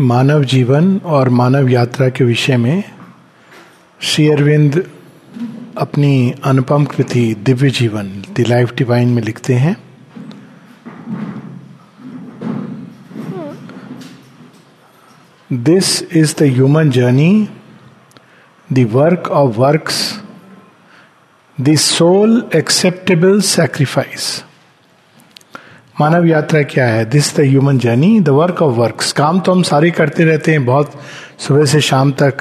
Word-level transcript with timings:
मानव 0.00 0.44
जीवन 0.44 0.98
और 0.98 1.28
मानव 1.28 1.68
यात्रा 1.68 2.08
के 2.08 2.24
विषय 2.24 2.56
में 2.56 2.84
श्री 4.00 4.28
अरविंद 4.30 4.90
अपनी 5.78 6.34
अनुपम 6.44 6.84
कृति 6.84 7.34
दिव्य 7.34 7.70
जीवन 7.70 8.08
द 8.36 8.40
लाइफ 8.40 8.74
डिवाइन 8.74 9.08
में 9.08 9.22
लिखते 9.22 9.54
हैं। 9.54 9.76
This 15.52 16.02
is 16.02 16.34
the 16.38 16.42
human 16.42 16.90
journey 16.90 17.48
the 18.72 18.78
work 18.78 19.28
of 19.28 19.56
works 19.56 20.22
the 21.60 21.76
soul 21.76 22.50
acceptable 22.56 23.40
sacrifice 23.40 24.44
मानव 26.00 26.26
यात्रा 26.26 26.62
क्या 26.62 26.86
है? 26.86 27.04
This 27.04 27.36
the 27.36 27.40
human 27.40 27.78
journey 27.78 28.20
the 28.20 28.28
work 28.28 28.62
of 28.62 28.74
work 28.74 29.04
काम 29.16 29.40
तो 29.40 29.52
हम 29.52 29.62
सारे 29.62 29.90
करते 29.90 30.24
रहते 30.24 30.52
हैं, 30.52 30.64
बहुत 30.64 30.92
सुबह 31.38 31.64
से 31.64 31.80
शाम 31.80 32.12
तक 32.12 32.34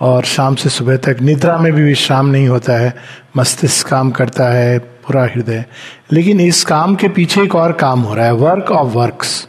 और 0.00 0.24
शाम 0.24 0.54
से 0.54 0.68
सुबह 0.68 0.96
तक। 0.96 1.16
निद्रा 1.22 1.58
में 1.58 1.72
भी 1.72 1.82
विश्राम 1.82 2.26
नहीं 2.26 2.48
होता 2.48 2.72
है, 2.72 2.94
मस्तिष्क 3.36 3.88
काम 3.88 4.10
करता 4.10 4.48
है, 4.48 4.78
पूरा 4.78 5.24
हृदय। 5.24 5.64
लेकिन 6.12 6.40
इस 6.40 6.64
काम 6.64 6.94
के 6.94 7.08
पीछे 7.08 7.42
एक 7.42 7.54
और 7.54 7.72
काम 7.72 8.00
हो 8.00 8.14
रहा 8.14 8.26
है 8.26 8.34
work 8.34 8.70
of 8.70 8.88
works 8.88 9.48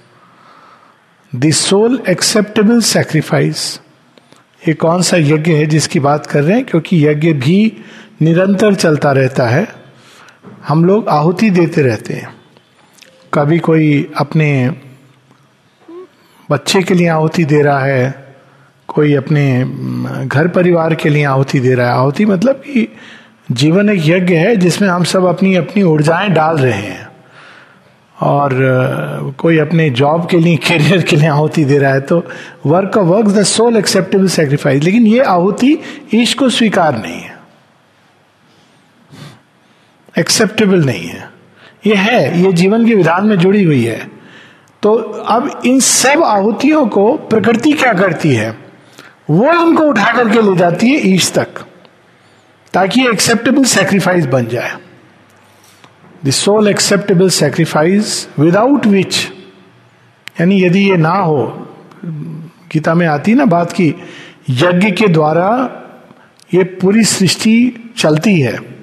the 1.36 1.52
soul 1.52 2.04
acceptable 2.10 2.82
sacrifice 2.82 3.80
ये 4.68 4.74
कौन 4.74 5.02
सा 5.02 5.18
यज्ञ 5.18 5.52
है 5.52 5.66
जिसकी 5.66 6.00
बात 6.00 6.26
कर 6.26 6.44
रहे 6.44 6.58
हैं? 6.58 6.66
क्योंकि 6.66 7.08
यज्ञ 7.08 7.34
भी 7.34 7.78
निरंतर 8.22 8.76
चलता 8.76 9.12
रहता 9.12 9.48
है। 9.48 9.68
हम 10.68 10.86
लोग 10.86 11.08
आहुति 11.08 11.50
देते 11.50 11.82
रहते 11.82 12.14
हैं। 12.14 12.39
कभी 13.34 13.60
कोई 13.60 14.12
अपने 14.18 14.72
बच्चे 16.52 16.82
के 16.84 16.94
लिए 16.94 17.08
आहुति 17.08 17.44
दे 17.46 17.62
रहा 17.62 17.80
है, 17.80 18.36
कोई 18.88 19.14
अपने 19.14 19.64
घर 20.28 20.48
परिवार 20.48 20.96
के 20.96 21.10
लिए 21.10 21.24
आहुति 21.24 21.60
दे 21.60 21.74
रहा 21.76 21.88
है। 21.88 21.94
आहुति 21.94 22.26
मतलब 22.26 22.56
कि 22.56 22.88
जीवन 23.52 23.90
एक 23.90 24.02
यज्ञ 24.06 24.36
है 24.36 24.56
जिसमें 24.56 24.90
हम 24.90 25.04
सब 25.04 25.26
अपनी 25.26 25.56
अपनी 25.56 25.84
ऊर्जाएँ 25.84 26.30
डाल 26.30 26.58
रहे 26.58 26.72
हैं। 26.72 27.08
और 28.22 29.36
कोई 29.38 29.58
अपने 29.58 29.90
जॉब 29.90 30.28
के 30.30 30.38
लिए, 30.38 30.56
करियर 30.58 31.02
के 31.02 31.16
लिए 31.16 31.28
आहुति 31.30 31.66
दे 31.66 31.78
रहा 31.78 31.94
है 31.94 32.02
तो 32.02 32.24
work 32.66 32.98
of 32.98 33.06
work 33.06 33.28
the 33.28 33.44
soul 33.44 33.78
acceptable 33.78 34.28
sacrifice 34.28 34.84
लेकिन 34.84 35.08
ये 35.08 35.20
आहुति 35.20 35.78
ईश 36.14 36.34
को 36.34 36.50
स्वीकार 36.50 36.98
नहीं 36.98 37.22
है। 37.22 37.38
एक्सेप्टेबल 40.20 40.84
नहीं 40.86 41.08
है। 41.08 41.29
ये 41.88 41.96
है, 41.96 42.42
ये 42.42 42.54
जीवन 42.54 42.88
के 42.88 42.96
विधान 42.96 43.28
में 43.28 43.36
जुड़ी 43.38 43.64
हुई 43.64 43.84
है। 43.84 44.12
तो 44.84 44.94
अब 44.94 45.62
इन 45.66 45.80
सब 45.80 46.24
आहुतियों 46.24 46.86
को 46.88 47.14
प्रकृति 47.14 47.72
क्या 47.74 47.94
करती 47.94 48.34
है? 48.36 48.58
वो 49.30 49.52
उनको 49.52 49.84
उठा 49.84 50.12
करके 50.14 50.42
ले 50.42 50.56
जाती 50.56 50.90
है 50.90 51.08
ईश 51.08 51.32
तक, 51.32 51.48
ताकि 52.74 53.08
एक्सेप्टेबल 53.08 53.64
सेक्रीफाइस 53.64 54.26
बन 54.26 54.48
जाए। 54.48 54.78
The 56.26 56.30
soul 56.30 56.68
acceptable 56.68 57.30
sacrifice 57.30 58.28
without 58.40 58.86
which 58.86 59.28
यानी 60.42 60.64
यदि 60.64 60.90
ये 60.90 60.98
ना 60.98 61.10
हो, 61.10 61.68
गीता 62.72 62.94
में 62.94 63.08
आती 63.08 63.34
ना 63.34 63.46
बात 63.46 63.72
की, 63.72 63.96
यज्ञ 64.50 64.92
के 64.92 65.08
द्वारा 65.08 65.50
ये 66.54 66.64
पूरी 66.64 67.04
सृष्टि 67.04 67.94
चलती 67.98 68.40
है। 68.42 68.79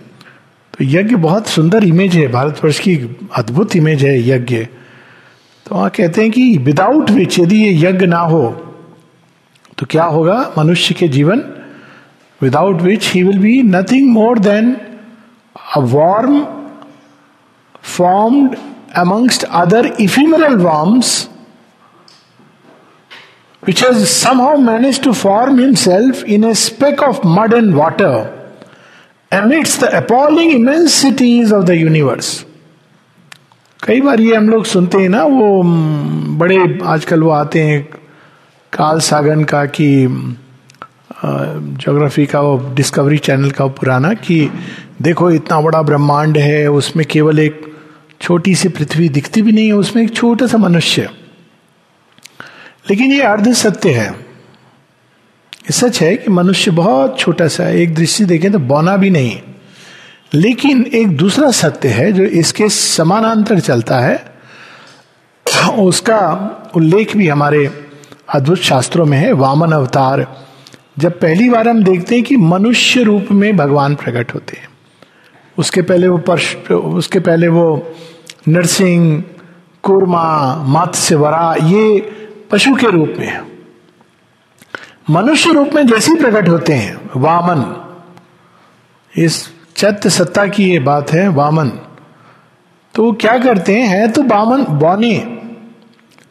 तो 0.78 0.84
यज्ञ 0.84 1.16
बहुत 1.16 1.46
सुंदर 1.46 1.84
इमेज 1.84 2.14
है, 2.16 2.26
भारतवर्ष 2.28 2.78
की 2.78 2.96
अद्भुत 3.36 3.76
इमेज 3.76 4.04
है 4.04 4.28
यज्ञ। 4.28 4.56
तो 5.66 5.74
वहाँ 5.74 5.90
कहते 5.90 6.22
हैं 6.22 6.30
कि 6.30 6.56
विदाउट 6.58 7.10
विच 7.10 7.38
यदि 7.38 7.56
ये 7.56 7.88
यज्ञ 7.88 8.06
ना 8.06 8.18
हो 8.18 8.48
तो 9.78 9.86
क्या 9.90 10.04
होगा 10.04 10.52
मनुष्य 10.58 10.94
के 10.94 11.08
जीवन? 11.08 11.42
Without 12.42 12.82
which 12.82 13.12
he 13.12 13.22
will 13.22 13.38
be 13.38 13.62
nothing 13.62 14.10
more 14.12 14.38
than 14.38 14.76
a 15.76 15.80
worm 15.80 16.44
formed 17.96 18.56
amongst 18.96 19.44
other 19.44 19.86
ephemeral 20.00 20.56
worms 20.56 21.28
which 23.62 23.80
has 23.80 24.02
somehow 24.08 24.56
managed 24.64 25.02
to 25.04 25.12
form 25.20 25.56
himself 25.58 26.18
in 26.34 26.44
a 26.44 26.54
speck 26.54 27.00
of 27.06 27.22
mud 27.36 27.54
water 27.78 28.10
amidst 29.36 29.80
the 29.80 29.88
appalling 29.98 30.50
immensities 30.52 31.52
of 31.52 31.66
the 31.66 31.76
universe. 31.78 32.30
कई 33.80 34.00
बार 34.00 34.20
ये 34.20 34.34
हम 34.36 34.48
लोग 34.50 34.64
सुनते 34.64 34.98
हैं 34.98 35.08
ना, 35.08 35.22
वो 35.24 35.62
बड़े 36.38 36.56
आजकल 36.84 37.22
वो 37.22 37.30
आते 37.30 37.62
हैं, 37.62 37.82
काल 38.72 39.00
सागन 39.00 39.44
का 39.44 39.64
कि 39.66 39.88
जोग्राफी 41.24 42.26
का 42.26 42.40
वो 42.40 42.56
डिस्कवरी 42.74 43.18
चैनल 43.18 43.50
का 43.50 43.66
पुराना 43.78 44.12
कि 44.14 44.38
देखो 45.02 45.30
इतना 45.30 45.60
बड़ा 45.60 45.82
ब्रह्मांड 45.82 46.38
है, 46.38 46.66
उसमें 46.70 47.06
केवल 47.06 47.38
एक 47.38 47.60
छोटी 48.20 48.54
सी 48.54 48.68
पृथ्वी 48.68 49.08
दिखती 49.08 49.42
भी 49.42 49.52
नहीं 49.52 49.66
है, 49.66 49.72
उसमें 49.72 50.02
एक 50.02 50.14
छोटा 50.14 50.46
सा 50.46 50.58
मनुष्य 50.58 51.08
लेकिन 52.90 53.12
ये 53.12 53.22
अर्ध 53.22 53.52
सत्य 53.54 53.90
है 53.90 54.25
सच 55.70 56.02
है 56.02 56.16
कि 56.16 56.30
मनुष्य 56.30 56.70
बहुत 56.70 57.18
छोटा 57.18 57.48
सा 57.48 57.64
है, 57.64 57.78
एक 57.78 57.94
दृष्टि 57.94 58.24
देखें 58.24 58.52
तो 58.52 58.58
बौना 58.58 58.96
भी 58.96 59.10
नहीं। 59.10 59.40
लेकिन 60.34 60.90
एक 60.94 61.16
दूसरा 61.16 61.50
सत्य 61.50 61.88
है 61.88 62.12
जो 62.12 62.22
इसके 62.22 62.68
समानांतर 62.68 63.60
चलता 63.60 63.98
है, 63.98 64.24
उसका 65.78 66.50
उल्लेख 66.76 67.16
भी 67.16 67.28
हमारे 67.28 67.86
अद्भुत 68.34 68.58
शास्त्रों 68.58 69.06
में 69.06 69.18
है, 69.18 69.32
वामन 69.32 69.72
अवतार। 69.72 70.46
जब 70.98 71.20
पहली 71.20 71.50
बार 71.50 71.68
हम 71.68 71.84
देखते 71.84 72.14
हैं 72.14 72.24
कि 72.24 72.36
मनुष्य 72.36 73.02
रूप 73.02 73.26
में 73.32 73.56
भगवान 73.56 73.94
प्रकट 73.94 74.34
होते 74.34 74.56
हैं। 74.56 74.68
उसके 75.58 75.82
पहले 75.82 76.08
वो 76.08 76.18
पर्श, 76.18 76.56
उसके 76.70 77.20
पहले 77.20 77.48
वो 77.48 77.94
नरसिंह, 78.48 79.24
कुरमा 79.82 80.56
मत्स्य 80.56 81.14
वरा 81.14 81.56
ये 81.62 82.00
पशु 82.50 82.74
के 82.74 82.90
रूप 82.90 83.14
में 83.18 83.26
है। 83.26 83.55
मनुष्य 85.10 85.52
रूप 85.52 85.70
में 85.74 85.86
जैसे 85.86 86.12
ही 86.12 86.18
प्रकट 86.18 86.48
होते 86.48 86.72
हैं, 86.72 87.10
वामन। 87.16 87.64
इस 89.14 89.52
चैत्य 89.76 90.10
सत्ता 90.10 90.46
की 90.46 90.70
ये 90.70 90.78
बात 90.78 91.12
है, 91.12 91.28
वामन। 91.28 91.68
तो 92.94 93.04
वो 93.04 93.12
क्या 93.12 93.38
करते 93.38 93.76
हैं, 93.76 93.86
है 93.88 94.08
तो 94.08 94.22
वामन 94.22 94.64
बौने 94.64 95.18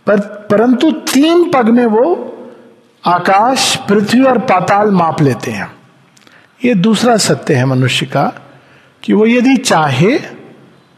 पर, 0.07 0.19
परंतु 0.51 0.91
तीन 0.91 1.51
पग 1.51 1.69
में 1.69 1.85
वो 1.85 2.31
आकाश, 3.05 3.75
पृथ्वी 3.75 4.21
और 4.21 4.39
पाताल 4.39 4.91
माप 4.91 5.21
लेते 5.21 5.51
हैं। 5.51 5.71
ये 6.65 6.73
दूसरा 6.73 7.17
सत्य 7.17 7.53
है 7.53 7.65
मनुष्य 7.65 8.05
का, 8.05 8.25
कि 9.03 9.13
वो 9.13 9.25
यदि 9.25 9.55
चाहे 9.57 10.19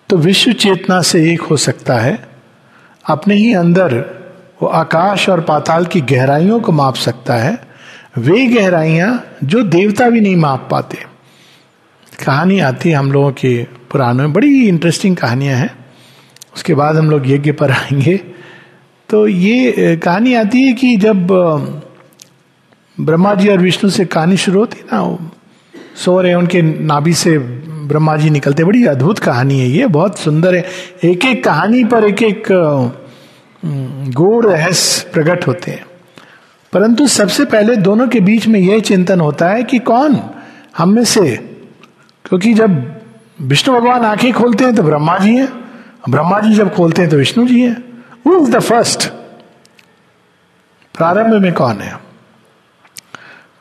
तो 0.10 0.18
विश्व 0.18 0.54
चेतना 0.54 1.02
से 1.02 1.34
एक 1.34 1.42
हो 1.42 1.58
सकता 1.58 1.94
है। 1.94 2.28
अपने 3.10 3.36
ही 3.36 3.54
अंदर 3.54 3.96
वो 4.62 4.68
आकाश 4.68 5.30
और 5.30 5.42
पाताल 5.42 5.86
की 5.86 6.02
गहराइयों 6.02 6.60
को 6.60 6.72
माप 6.72 6.96
सकता 6.96 7.34
है। 7.34 7.67
वे 8.18 8.46
गहराइयाँ 8.48 9.24
जो 9.44 9.64
देवता 9.64 10.10
भी 10.10 10.22
नहीं 10.22 10.36
माप 10.36 10.68
पाते। 10.72 10.98
कहानी 12.26 12.60
आती 12.60 12.90
है 12.90 12.96
हम 12.96 13.12
लोगों 13.12 13.32
के 13.32 13.52
पुराणों 13.92 14.24
में। 14.24 14.34
बड़ी 14.34 14.68
इंटरेस्टिंग 14.68 15.16
कहानियाँ 15.18 15.58
हैं। 15.58 15.70
उसके 16.56 16.74
बाद 16.74 16.96
हम 16.96 17.10
लोग 17.10 17.30
यज्ञ 17.30 17.52
पर 17.52 17.72
आएँगे। 17.72 18.18
तो 19.10 19.28
ये 19.28 19.96
कहानी 20.04 20.34
आती 20.34 20.64
है 20.64 20.74
कि 20.74 20.96
जब 20.98 21.28
ब्रह्मा 22.98 23.34
जी 23.36 23.50
और 23.50 23.58
विष्णु 23.58 23.90
से 23.92 24.06
कहानी 24.06 24.38
शुरू 24.38 24.60
होती 24.60 24.82
ना 24.94 25.32
सो 25.96 26.20
रहे 26.22 26.34
उनके 26.34 26.62
नाभि 26.62 27.14
से 27.14 27.38
ब्रह्मा 27.88 28.16
जी 28.18 28.30
निकलते 28.30 28.64
बड़ी 28.64 28.86
अद्भुत 28.86 29.20
कहानी 29.20 29.60
है 29.60 29.68
ये, 29.68 29.88
बहुत 29.88 30.20
सुंदर 30.20 30.56
है। 30.56 30.66
एक 31.04 31.26
एक 31.26 31.44
कहानी 31.44 31.84
पर 31.84 32.04
एक 32.04 32.24
एक 32.24 32.48
गूढ़ 34.14 34.46
रहस्य 34.46 35.10
प्रकट 35.14 35.48
होते 35.48 35.72
हैं। 35.72 35.86
परंतु 36.74 37.08
सबसे 37.08 37.46
पहले 37.46 37.76
दोनों 37.76 38.08
के 38.08 38.20
बीच 38.20 38.48
में 38.48 38.60
यह 38.60 38.80
चिंतन 38.80 39.22
होता 39.22 39.50
है 39.50 39.64
कि 39.64 39.80
कौन 39.80 40.20
हम 40.78 40.90
में 40.90 41.04
से, 41.04 41.36
क्योंकि 42.26 42.54
जब 42.54 43.02
विष्णु 43.42 43.80
भगवान 43.80 44.06
आँखें 44.06 44.34
खोलते 44.34 44.64
हैं 44.64 44.76
तो 44.76 44.84
ब्रह्मा 44.84 45.18
जी 45.18 45.36
हैं 45.36 45.48
ब्रह्मा 46.10 46.40
जी 46.40 46.54
जब 46.56 46.74
खोलते 46.76 47.02
हैं 47.02 47.12
तो 47.12 47.18
विष्णु 47.18 47.48
जी 47.48 47.62
हैं। 47.62 48.04
हु 48.28 48.36
इज़ 48.38 48.52
द 48.52 48.60
फ़र्स्ट 48.60 49.08
प्रारंभ 50.96 51.42
में 51.42 51.54
कौन 51.54 51.78
है? 51.78 51.94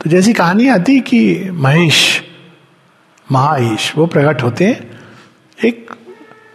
तो 0.01 0.09
जैसी 0.09 0.33
कहानी 0.33 0.67
आती 0.67 0.99
कि 0.99 1.49
महेश 1.51 2.23
महाईश 3.31 3.93
वो 3.97 4.05
प्रकट 4.05 4.43
होते 4.43 4.65
हैं 4.65 4.99
एक 5.65 5.91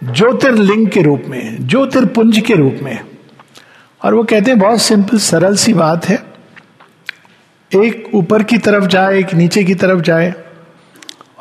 ज्योतिर्लिंग 0.03 0.87
के 0.87 1.01
रूप 1.01 1.23
में, 1.27 1.67
ज्योतिर्पुंज 1.67 2.39
के 2.39 2.53
रूप 2.53 2.79
में। 2.81 2.99
और 4.03 4.13
वो 4.13 4.23
कहते 4.23 4.51
हैं, 4.51 4.59
बहुत 4.59 4.81
सिंपल 4.81 5.17
सरल 5.17 5.55
सी 5.55 5.73
बात 5.73 6.05
है। 6.05 6.32
एक 7.75 8.11
ऊपर 8.13 8.43
की 8.43 8.57
तरफ़ 8.57 8.85
जाए, 8.85 9.19
एक 9.19 9.33
नीचे 9.33 9.63
की 9.63 9.75
तरफ़ 9.75 10.01
जाए, 10.01 10.33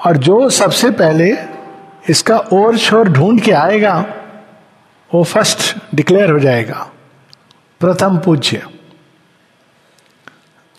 और 0.07 0.17
जो 0.17 0.51
सबसे 0.51 0.91
पहले 0.91 1.37
इसका 2.09 2.39
ओर 2.39 2.77
शोर 2.77 3.09
ढूंढ 3.09 3.41
के 3.41 3.53
आएगा, 3.53 4.07
वो 5.15 5.25
फ़र्स्ट 5.25 5.77
डिक्लेयर 5.95 6.31
हो 6.31 6.39
जाएगा। 6.39 6.91
प्रथम 7.81 8.19
पूज्य। 8.19 8.63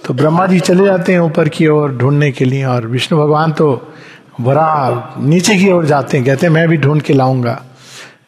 तो 0.05 0.13
ब्रह्मा 0.13 0.47
जी 0.47 0.59
चले 0.59 0.85
जाते 0.85 1.11
हैं 1.13 1.19
ऊपर 1.19 1.49
की 1.49 1.67
ओर 1.67 1.91
ढूँढने 1.91 2.31
के 2.31 2.45
लिए, 2.45 2.65
और 2.65 2.87
विष्णु 2.87 3.19
भगवान 3.19 3.51
तो 3.51 3.93
बड़ा 4.41 5.13
नीचे 5.17 5.57
की 5.57 5.71
ओर 5.71 5.85
जाते 5.85 6.17
हैं, 6.17 6.25
कहते 6.25 6.47
हैं, 6.47 6.53
मैं 6.53 6.67
भी 6.67 6.77
ढूंढ 6.77 7.01
के 7.01 7.13
लाऊँगा। 7.13 7.63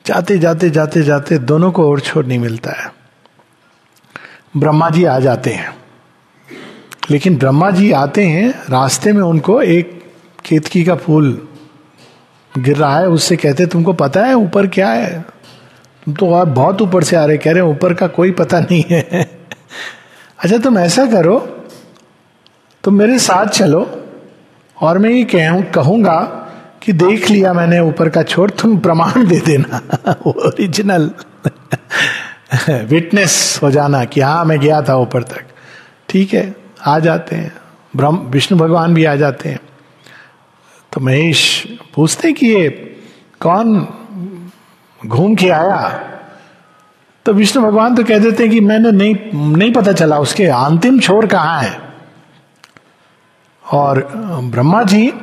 जाते 0.06 0.38
जाते 0.38 0.70
जाते 0.70 1.04
जाते 1.04 1.38
दोनों 1.38 1.72
को 1.72 1.92
और 1.92 2.00
छोड़ 2.00 2.26
नहीं 2.26 2.40
मिलता 2.40 2.72
है। 2.72 2.94
ब्रह्मा 4.58 4.90
जी 4.90 5.06
आ 5.06 5.20
जाते 5.20 5.50
हैं। 5.50 5.85
लेकिन 7.12 7.38
ब्रह्मा 7.38 7.70
जी 7.72 7.92
आते 7.92 8.24
हैं, 8.24 8.50
रास्ते 8.70 9.14
में 9.14 9.22
उनको 9.22 9.62
एक 9.62 10.04
केतकी 10.46 10.84
का 10.84 10.96
फूल 10.96 11.48
गिर 12.58 12.78
रहा 12.78 13.00
है, 13.00 13.08
उससे 13.08 13.36
कहते 13.36 13.66
तुमको 13.66 13.94
पता 13.94 14.26
है 14.26 14.34
ऊपर 14.34 14.68
क्या 14.68 14.90
है? 14.90 15.22
तुम 16.06 16.14
तो 16.14 16.34
आप 16.34 16.48
बहुत 16.48 16.82
ऊपर 16.82 17.04
से 17.04 17.16
आ 17.16 17.26
रहे 17.26 17.38
कह 17.38 17.52
रहे 17.52 17.62
ऊपर 17.62 17.94
का 17.94 18.08
कोई 18.08 18.32
पता 18.32 18.60
नहीं 18.60 18.84
है। 18.92 19.02
अच्छा 20.40 20.58
तुम 20.58 20.78
ऐसा 20.78 21.06
करो, 21.06 21.40
तुम 22.84 22.96
मेरे 22.96 23.20
साथ 23.20 23.46
चलो 23.46 24.02
और 24.78 24.98
मैं 24.98 25.10
ये 25.10 25.24
कहूँ, 25.24 25.64
कहूँगा 25.64 26.20
कि 26.84 26.94
देख 26.94 27.30
लिया 27.30 27.54
मैंने 27.54 27.80
ऊपर 27.80 28.10
का 28.10 28.24
छोड़ 28.24 28.52
तुम 28.52 28.78
प्रमाण 28.78 29.28
दे 29.28 29.40
देना। 29.40 29.82
ओरिजिनल 30.26 31.12
विटनेस 32.70 33.60
हो 33.64 33.72
जाना 33.72 34.06
कि 34.06 34.22
हाँ 34.22 34.46
मैं 34.46 34.60
गया 34.60 34.82
था 34.82 34.98
ऊपर 34.98 35.24
तक। 35.24 35.44
ठीक 36.10 36.34
है? 36.34 36.65
आ 36.86 37.00
जाते 37.00 37.36
हैं। 37.36 37.56
ब्रह्म, 37.96 38.18
विष्णु 38.18 38.60
भगवान 38.60 38.94
भी 38.94 39.06
आ 39.06 39.16
जाते 39.16 39.50
हैं। 39.50 39.60
तो 40.94 41.02
महेश 41.02 41.68
पूछते 41.96 42.34
कि 42.34 42.48
ये 42.48 42.70
कौन 43.40 43.88
घूम 45.08 45.36
के 45.36 45.50
आया? 45.50 45.90
तो 47.26 47.34
विष्णु 47.34 47.64
भगवान 47.64 47.96
तो 47.96 48.04
कह 48.04 48.20
देते 48.20 48.44
हैं 48.44 48.52
कि 48.54 48.60
मैंने 48.60 48.92
नहीं 48.92 49.16
नहीं 49.58 49.74
पता 49.74 49.92
चला, 49.92 50.20
उसके 50.20 50.46
अंतिम 50.46 51.00
छोर 51.00 51.26
कहाँ 51.26 51.62
है? 51.62 51.80
और 53.72 54.12
ब्रह्मा 54.44 54.84
जी 54.84 55.14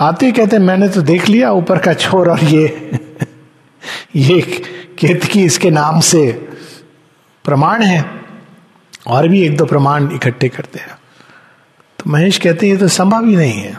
आते 0.00 0.26
ही 0.26 0.32
कहते 0.32 0.58
मैंने 0.58 0.88
तो 0.88 1.02
देख 1.02 1.28
लिया 1.28 1.52
ऊपर 1.52 1.78
का 1.78 1.94
छोर 1.94 2.30
और 2.30 2.44
ये 2.44 2.90
ये 4.16 4.40
केतकी 4.98 5.44
इसके 5.44 5.70
नाम 5.70 6.00
से 6.00 6.32
प्रमाण 7.44 7.82
है। 7.82 8.19
और 9.06 9.28
भी 9.28 9.42
एक 9.42 9.56
दो 9.56 9.66
प्रमाण 9.66 10.12
इकट्ठे 10.12 10.48
करते 10.48 10.78
हैं। 10.78 10.98
तो 11.98 12.10
महेश 12.10 12.38
कहते 12.38 12.66
हैं, 12.66 12.74
ये 12.74 12.80
तो 12.80 12.88
संभव 12.88 13.26
ही 13.26 13.36
नहीं 13.36 13.52
है। 13.52 13.78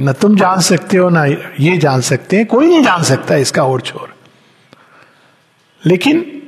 न 0.00 0.12
तुम 0.12 0.36
जान 0.36 0.60
सकते 0.60 0.96
हो, 0.96 1.10
ना 1.10 1.24
ये 1.60 1.76
जान 1.78 2.00
सकते 2.00 2.36
हैं। 2.36 2.46
कोई 2.46 2.66
नहीं 2.66 2.82
जान 2.82 3.02
सकता 3.02 3.36
इसका 3.36 3.64
और 3.64 3.80
छोर। 3.80 4.14
लेकिन 5.86 6.42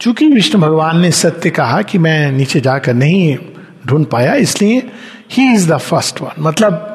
चूँकि 0.00 0.26
विष्णु 0.26 0.60
भगवान 0.60 0.98
ने 0.98 1.10
सत्य 1.10 1.50
कहा 1.50 1.82
कि 1.82 1.98
मैं 1.98 2.32
नीचे 2.32 2.60
जाकर 2.60 2.94
नहीं 2.94 3.38
ढूंढ 3.86 4.06
पाया, 4.06 4.34
इसलिए 4.34 4.92
he 5.30 5.54
is 5.54 5.72
the 5.72 5.78
first 5.78 6.20
one 6.20 6.32
मतलब 6.38 6.88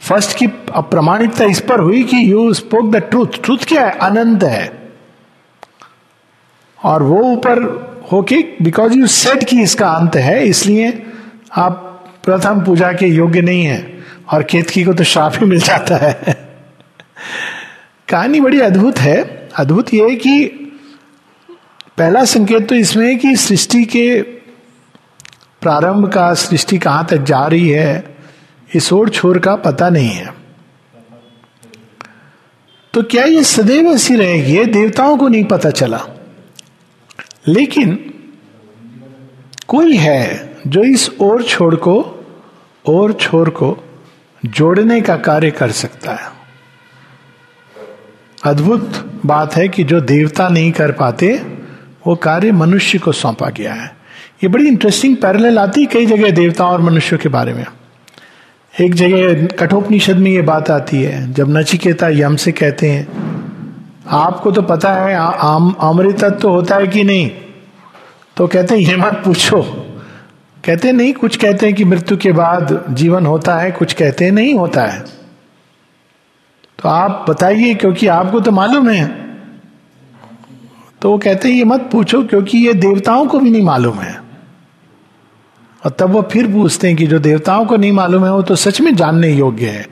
फ़र्स्ट 0.00 0.36
की 0.38 0.46
अप्रमाणिकता 0.74 1.44
इस 1.44 1.60
पर 1.60 1.80
हुई 1.80 2.02
कि 2.02 2.32
you 2.32 2.54
spoke 2.54 2.92
the 2.92 2.96
truth 2.96 3.26
truth 3.44 3.58
क्या 3.58 3.86
है? 3.86 3.90
अनंत 3.90 4.42
है। 4.42 4.92
और 6.84 7.02
वो 7.02 7.22
ऊपर 7.22 7.56
होके 8.12 8.36
बिकॉज़ 8.62 8.92
यू 8.92 9.06
सेट 9.06 9.44
कि 9.44 9.62
इसका 9.62 9.88
अंत 9.88 10.16
है, 10.16 10.46
इसलिए 10.46 11.06
आप 11.56 11.82
प्रथम 12.24 12.64
पूजा 12.64 12.92
के 12.92 13.06
योग्य 13.06 13.40
नहीं 13.40 13.64
है, 13.64 14.04
और 14.32 14.42
केतकी 14.42 14.84
को 14.84 14.94
तो 14.94 15.04
श्राप 15.04 15.32
ही 15.36 15.46
मिल 15.46 15.60
जाता 15.60 15.96
है। 15.96 16.14
कहानी 18.08 18.40
बड़ी 18.40 18.60
अद्भुत 18.60 18.98
है। 18.98 19.48
अद्भुत 19.56 19.94
यह 19.94 20.04
है 20.04 20.16
कि 20.16 20.46
पहला 21.98 22.24
संकेत 22.24 22.68
तो 22.68 22.74
इसमें 22.74 23.06
है 23.08 23.14
कि 23.14 23.36
सृष्टि 23.36 23.84
के 23.84 24.22
प्रारंभ 25.62 26.12
का, 26.12 26.34
सृष्टि 26.34 26.78
कहाँ 26.78 27.06
तक 27.10 27.16
जा 27.16 27.46
रही 27.46 27.68
है 27.68 28.16
इस 28.74 28.92
ओर 28.92 29.08
छोर 29.08 29.38
का 29.38 29.56
पता 29.56 29.88
नहीं 29.88 30.10
है। 30.10 30.34
तो 32.94 33.02
क्या 33.02 33.24
ये 33.24 33.44
सदैव 33.44 33.86
ऐसी 33.86 34.16
रहेगी? 34.16 34.64
देवताओं 34.64 35.16
को 35.16 35.28
नहीं 35.28 35.44
पता 35.44 35.70
चला। 35.70 36.06
लेकिन 37.48 38.12
कोई 39.68 39.96
है 39.96 40.56
जो 40.66 40.82
इस 40.82 41.10
ओर 41.20 41.42
छोर 41.42 41.76
को 41.76 42.24
और 42.86 43.12
छोर 43.12 43.50
को 43.50 43.76
जोड़ने 44.46 45.00
का 45.00 45.16
कार्य 45.16 45.50
कर 45.50 45.70
सकता 45.70 46.12
है। 46.12 46.30
अद्भुत 48.44 49.12
बात 49.26 49.56
है 49.56 49.68
कि 49.68 49.84
जो 49.84 50.00
देवता 50.00 50.48
नहीं 50.48 50.72
कर 50.72 50.92
पाते, 50.92 51.42
वो 52.06 52.16
कार्य 52.16 52.52
मनुष्य 52.52 52.98
को 52.98 53.12
सौंपा 53.12 53.50
गया 53.50 53.74
है। 53.74 53.96
ये 54.42 54.48
बड़ी 54.48 54.68
इंटरेस्टिंग 54.68 55.16
पैरल 55.16 55.58
आती 55.58 55.80
है 55.80 55.86
कई 55.86 56.06
जगह 56.06 56.30
देवताओं 56.30 56.72
और 56.72 56.80
मनुष्यों 56.80 57.18
के 57.18 57.28
बारे 57.28 57.54
में। 57.54 57.64
एक 58.80 58.94
जगह 58.94 59.46
कठोपनिषद 59.46 60.16
में 60.16 60.30
ये 60.30 60.42
बात 60.42 60.70
आती 60.70 61.02
है, 61.02 61.32
जब 61.32 61.56
नचिकेता 61.56 62.08
यम 62.08 62.36
से 62.36 62.52
कहते 62.52 62.90
हैं 62.90 63.26
आपको 64.08 64.50
तो 64.50 64.62
पता 64.62 64.92
है 64.92 65.14
अमृतत्व 65.80 66.30
तो 66.30 66.50
होता 66.50 66.76
है 66.76 66.86
कि 66.86 67.04
नहीं? 67.04 67.30
तो 68.36 68.46
कहते 68.46 68.74
हैं, 68.74 68.82
ये 68.82 68.96
मत 68.96 69.22
पूछो। 69.24 69.62
कहते 70.64 70.92
नहीं, 70.92 71.12
कुछ 71.12 71.36
कहते 71.36 71.66
हैं 71.66 71.74
कि 71.74 71.84
मृत्यु 71.84 72.16
के 72.16 72.32
बाद 72.32 72.84
जीवन 72.90 73.26
होता 73.26 73.56
है, 73.56 73.70
कुछ 73.70 73.92
कहते 73.92 74.24
हैं, 74.24 74.32
नहीं 74.32 74.54
होता 74.54 74.82
है। 74.82 75.00
तो 76.78 76.88
आप 76.88 77.26
बताइए, 77.28 77.74
क्योंकि 77.74 78.06
आपको 78.06 78.40
तो 78.40 78.50
मालूम 78.50 78.88
है। 78.88 79.06
तो 81.02 81.10
वो 81.10 81.18
कहते 81.18 81.48
हैं, 81.48 81.56
ये 81.56 81.64
मत 81.64 81.88
पूछो, 81.92 82.22
क्योंकि 82.22 82.58
ये 82.58 82.74
देवताओं 82.74 83.26
को 83.26 83.38
भी 83.38 83.50
नहीं 83.50 83.62
मालूम 83.62 83.98
है। 83.98 84.25
और 85.86 85.92
तब 85.92 86.10
वो 86.10 86.22
फिर 86.22 86.46
पूछते 86.46 86.88
हैं 86.88 86.96
कि 86.96 87.06
जो 87.06 87.18
देवताओं 87.18 87.66
को 87.66 87.76
नहीं 87.76 87.92
मालूम 87.92 88.24
है, 88.24 88.32
वो 88.32 88.42
तो 88.42 88.56
सच 88.56 88.80
में 88.80 88.96
जानने 88.96 89.30
योग्य 89.30 89.66
है। 89.66 89.86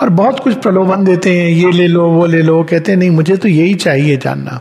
और 0.00 0.08
बहुत 0.08 0.40
कुछ 0.40 0.54
प्रलोभन 0.54 1.04
देते 1.04 1.40
हैं, 1.40 1.48
ये 1.48 1.72
ले 1.72 1.86
लो, 1.86 2.10
वो 2.10 2.26
ले 2.26 2.42
लो 2.42 2.62
कहते 2.62 2.92
हैं, 2.92 2.98
नहीं, 2.98 3.10
मुझे 3.10 3.36
तो 3.36 3.48
यही 3.48 3.74
चाहिए 3.74 4.16
जानना। 4.16 4.60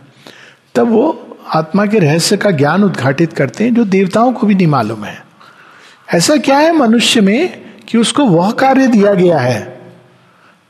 तब 0.76 0.92
वो 0.92 1.38
आत्मा 1.54 1.86
के 1.86 2.00
रहस्य 2.00 2.38
का 2.38 2.52
ज्ञान 2.52 2.84
उद्घाटित 2.84 3.34
करते 3.34 3.64
हैं, 3.64 3.74
जो 3.74 3.86
देवताओं 3.86 4.34
को 4.34 4.48
भी 4.48 4.56
नहीं 4.56 4.68
मालूम 4.68 5.04
है। 5.04 5.24
ऐसा 6.14 6.38
क्या 6.38 6.58
है 6.58 6.72
मनुष्य 6.72 7.22
में 7.22 7.62
कि 7.88 7.98
उसको 7.98 8.26
वह 8.26 8.52
कार्य 8.52 8.88
दिया 8.88 9.14
गया 9.14 9.40
है, 9.40 9.82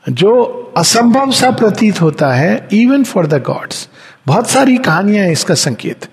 जो 0.08 0.44
असंभव 0.76 1.30
सा 1.30 1.50
प्रतीत 1.50 2.02
होता 2.02 2.32
है 2.32 2.68
इवन 2.72 3.04
फॉर 3.04 3.26
द 3.26 3.42
गॉड्स 3.42 3.88
बहुत 4.26 4.50
सारी 4.50 4.76
कहानियाँ 4.76 5.24
हैं 5.24 5.32
इसका 5.32 5.54
संकेत। 5.54 6.09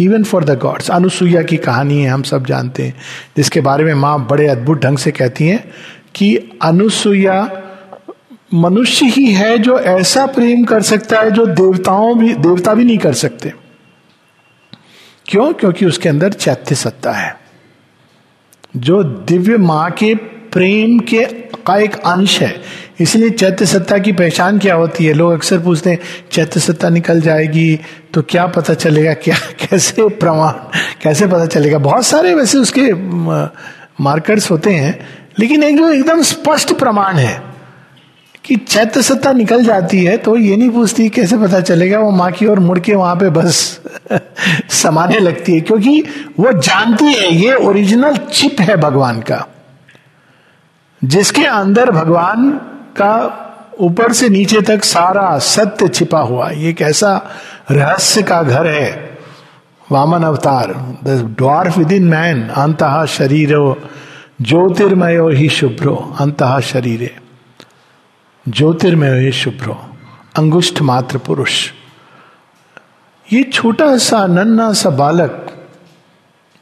Even 0.00 0.24
for 0.24 0.44
the 0.44 0.58
gods 0.58 0.90
Anusuya 0.90 1.42
की 1.42 1.56
कहानी 1.56 2.02
है, 2.02 2.10
हम 2.10 2.22
सब 2.22 2.46
जानते 2.46 2.82
हैं। 2.82 2.94
जिसके 3.36 3.60
बारे 3.60 3.84
में 3.84 3.94
माँ 3.94 4.26
बड़े 4.30 4.46
अद्भुत 4.46 4.78
ढंग 4.78 4.98
से 4.98 5.10
कहती 5.10 5.48
हैं 5.48 5.72
कि 6.14 6.58
अनुसुईया 6.62 7.62
मनुष्य 8.54 9.06
ही 9.06 9.32
है 9.32 9.58
जो 9.58 9.78
ऐसा 9.78 10.26
प्रेम 10.26 10.64
कर 10.64 10.82
सकता 10.82 11.20
है 11.20 11.30
जो 11.30 11.46
देवताओं 11.46 12.18
भी, 12.18 12.32
देवता 12.32 12.74
भी 12.74 12.84
नहीं 12.84 12.98
कर 12.98 13.12
सकते। 13.12 13.52
क्यों? 15.26 15.52
क्योंकि 15.52 15.86
उसके 15.86 16.08
अंदर 16.08 16.32
चैत्य 16.32 16.74
सत्ता 16.74 17.12
है। 17.12 17.40
जो 18.76 19.02
दिव्य 19.02 19.56
माँ 19.56 19.90
के 19.90 20.14
प्रेम 20.52 20.98
के 20.98 21.24
का 21.66 21.76
एक 21.76 21.94
अंश 21.94 22.42
है। 22.42 22.62
इसलिए 23.00 23.30
चैत्य 23.30 23.66
सत्ता 23.66 23.98
की 23.98 24.12
पहचान 24.12 24.58
क्या 24.58 24.74
होती 24.74 25.04
है? 25.04 25.12
लोग 25.12 25.32
अक्सर 25.32 25.58
पूछते 25.58 25.90
हैं 25.90 25.98
चैत्य 26.32 26.60
सत्ता 26.60 26.88
निकल 26.88 27.20
जाएगी 27.20 27.78
तो 28.14 28.22
क्या 28.22 28.46
पता 28.48 28.74
चलेगा? 28.74 29.12
क्या, 29.14 29.36
कैसे 29.60 30.08
प्रमाण, 30.10 30.52
कैसे 31.02 31.26
पता 31.26 31.46
चलेगा? 31.46 31.78
बहुत 31.78 32.06
सारे 32.06 32.34
वैसे 32.34 32.58
उसके 32.58 32.92
मार्कर्स 34.00 34.50
होते 34.50 34.70
हैं, 34.70 34.98
लेकिन 35.38 35.62
एक 35.62 35.76
जो 35.76 35.90
एकदम 35.92 36.22
स्पष्ट 36.24 36.72
प्रमाण 36.78 37.16
है 37.16 37.40
कि 38.44 38.56
चैत्य 38.58 39.02
सत्ता 39.02 39.32
निकल 39.32 39.64
जाती 39.64 40.02
है 40.04 40.16
तो 40.16 40.36
ये 40.36 40.56
नहीं 40.56 40.70
पूछती 40.70 41.08
कैसे 41.08 41.36
पता 41.38 41.60
चलेगा? 41.60 41.98
वो 41.98 42.10
माँ 42.10 42.30
की 42.32 42.46
ओर 42.46 42.60
मुड़ 42.60 42.78
के 42.78 42.94
वहाँ 42.94 43.14
पे 43.16 43.30
बस 43.30 43.80
समाने 44.72 45.18
लगती 45.18 45.52
है, 45.52 45.60
क्योंकि 45.60 46.00
वो 46.40 46.52
जानती 46.52 47.04
है, 47.06 47.34
ये 47.34 47.54
ओरिजिनल 47.56 48.16
चिप 48.32 48.60
है 48.60 48.76
भगवान 48.76 49.20
का, 49.22 49.46
जिसके 51.02 51.44
अंदर 51.44 51.90
भगवान 51.90 52.60
का 52.96 53.12
ऊपर 53.80 54.12
से 54.12 54.28
नीचे 54.28 54.60
तक 54.60 54.84
सारा 54.84 55.38
सत्य 55.38 55.88
छिपा 55.88 56.20
हुआ। 56.20 56.50
ये 56.50 56.70
एक 56.70 56.80
ऐसा 56.82 57.16
रहस्य 57.70 58.22
का 58.22 58.42
घर 58.42 58.66
है। 58.66 59.18
वामन 59.92 60.22
अवतार 60.22 60.72
the 61.04 61.34
dwarf 61.38 61.78
with 61.78 61.92
in 61.92 62.04
man 62.04 62.48
अंत 62.48 63.06
शरीर, 63.08 63.50
ज्योतिर्मय 64.42 65.18
ही 65.34 65.48
शुभ्रो, 65.48 65.94
अंत 66.20 66.42
शरीर। 66.62 67.10
ज्योतिर्मय 68.48 69.30
शुभ्रो, 69.32 69.80
अंगुष्ठ 70.36 70.80
मात्र 70.82 71.18
पुरुष। 71.18 71.70
ये 73.32 73.42
छोटा 73.42 73.96
सा, 73.96 74.26
नन्ना 74.26 74.72
सा 74.72 74.90
बालक, 74.90 75.48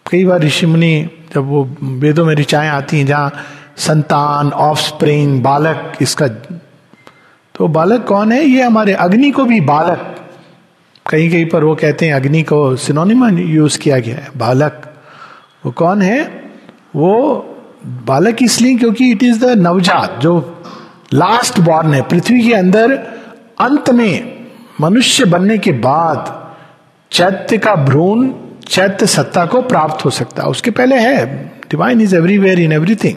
कई 0.06 0.24
बार 0.24 0.40
ऋषि 0.40 0.66
मुनि 0.66 1.10
जब 1.34 1.46
वो 1.46 1.76
वेदों 1.82 2.24
में 2.24 2.34
ऋचाएँ 2.34 2.68
आती 2.68 2.98
हैं, 2.98 3.06
जहाँ 3.06 3.32
संतान 3.76 4.50
ऑफ़ 4.50 4.78
स्प्रिंग 4.78 5.42
बालक, 5.42 5.92
इसका 6.02 6.28
तो 7.54 7.68
बालक 7.68 8.04
कौन 8.06 8.32
है? 8.32 8.44
ये 8.44 8.62
हमारे 8.62 8.92
अग्नि 8.92 9.30
को 9.30 9.44
भी 9.44 9.60
बालक। 9.60 10.16
कहीं 11.06 11.30
कहीं 11.30 11.46
पर 11.46 11.64
वो 11.64 11.74
कहते 11.74 12.06
हैं 12.06 12.14
अग्नि 12.14 12.42
को 12.42 12.76
सिनोनिम 12.76 13.38
यूज़ 13.38 13.78
किया 13.78 13.98
गया 13.98 14.14
है, 14.14 14.28
बालक। 14.36 14.82
वो 15.66 15.72
कौन 15.72 16.02
है? 16.02 16.22
वो 16.96 17.12
बालक 17.84 18.42
इसलिए 18.42 18.76
क्योंकि 18.76 19.10
इट 19.10 19.22
इज़ 19.22 19.44
द 19.44 19.58
नवजात, 19.58 20.18
जो 20.20 20.62
लास्ट 21.12 21.60
बॉर्न 21.60 21.94
है। 21.94 22.02
पृथ्वी 22.02 22.42
के 22.42 22.54
अंदर 22.54 22.92
अंत 23.60 23.90
में, 23.90 24.46
मनुष्य 24.80 25.24
बनने 25.24 25.58
के 25.58 25.72
बाद 25.72 26.36
चैत्य 27.10 27.58
का 27.58 27.74
भ्रूण, 27.74 28.30
चैत्य 28.68 29.06
सत्ता 29.06 29.46
को 29.46 29.62
प्राप्त 29.62 30.04
हो 30.04 30.10
सकता 30.10 30.42
है। 30.42 30.48
उसके 30.48 30.70
पहले 30.70 30.96
है 30.96 31.26
divine 31.70 32.00
is 32.00 32.16
everywhere 32.16 32.60
in 32.60 32.72
everything 32.72 33.16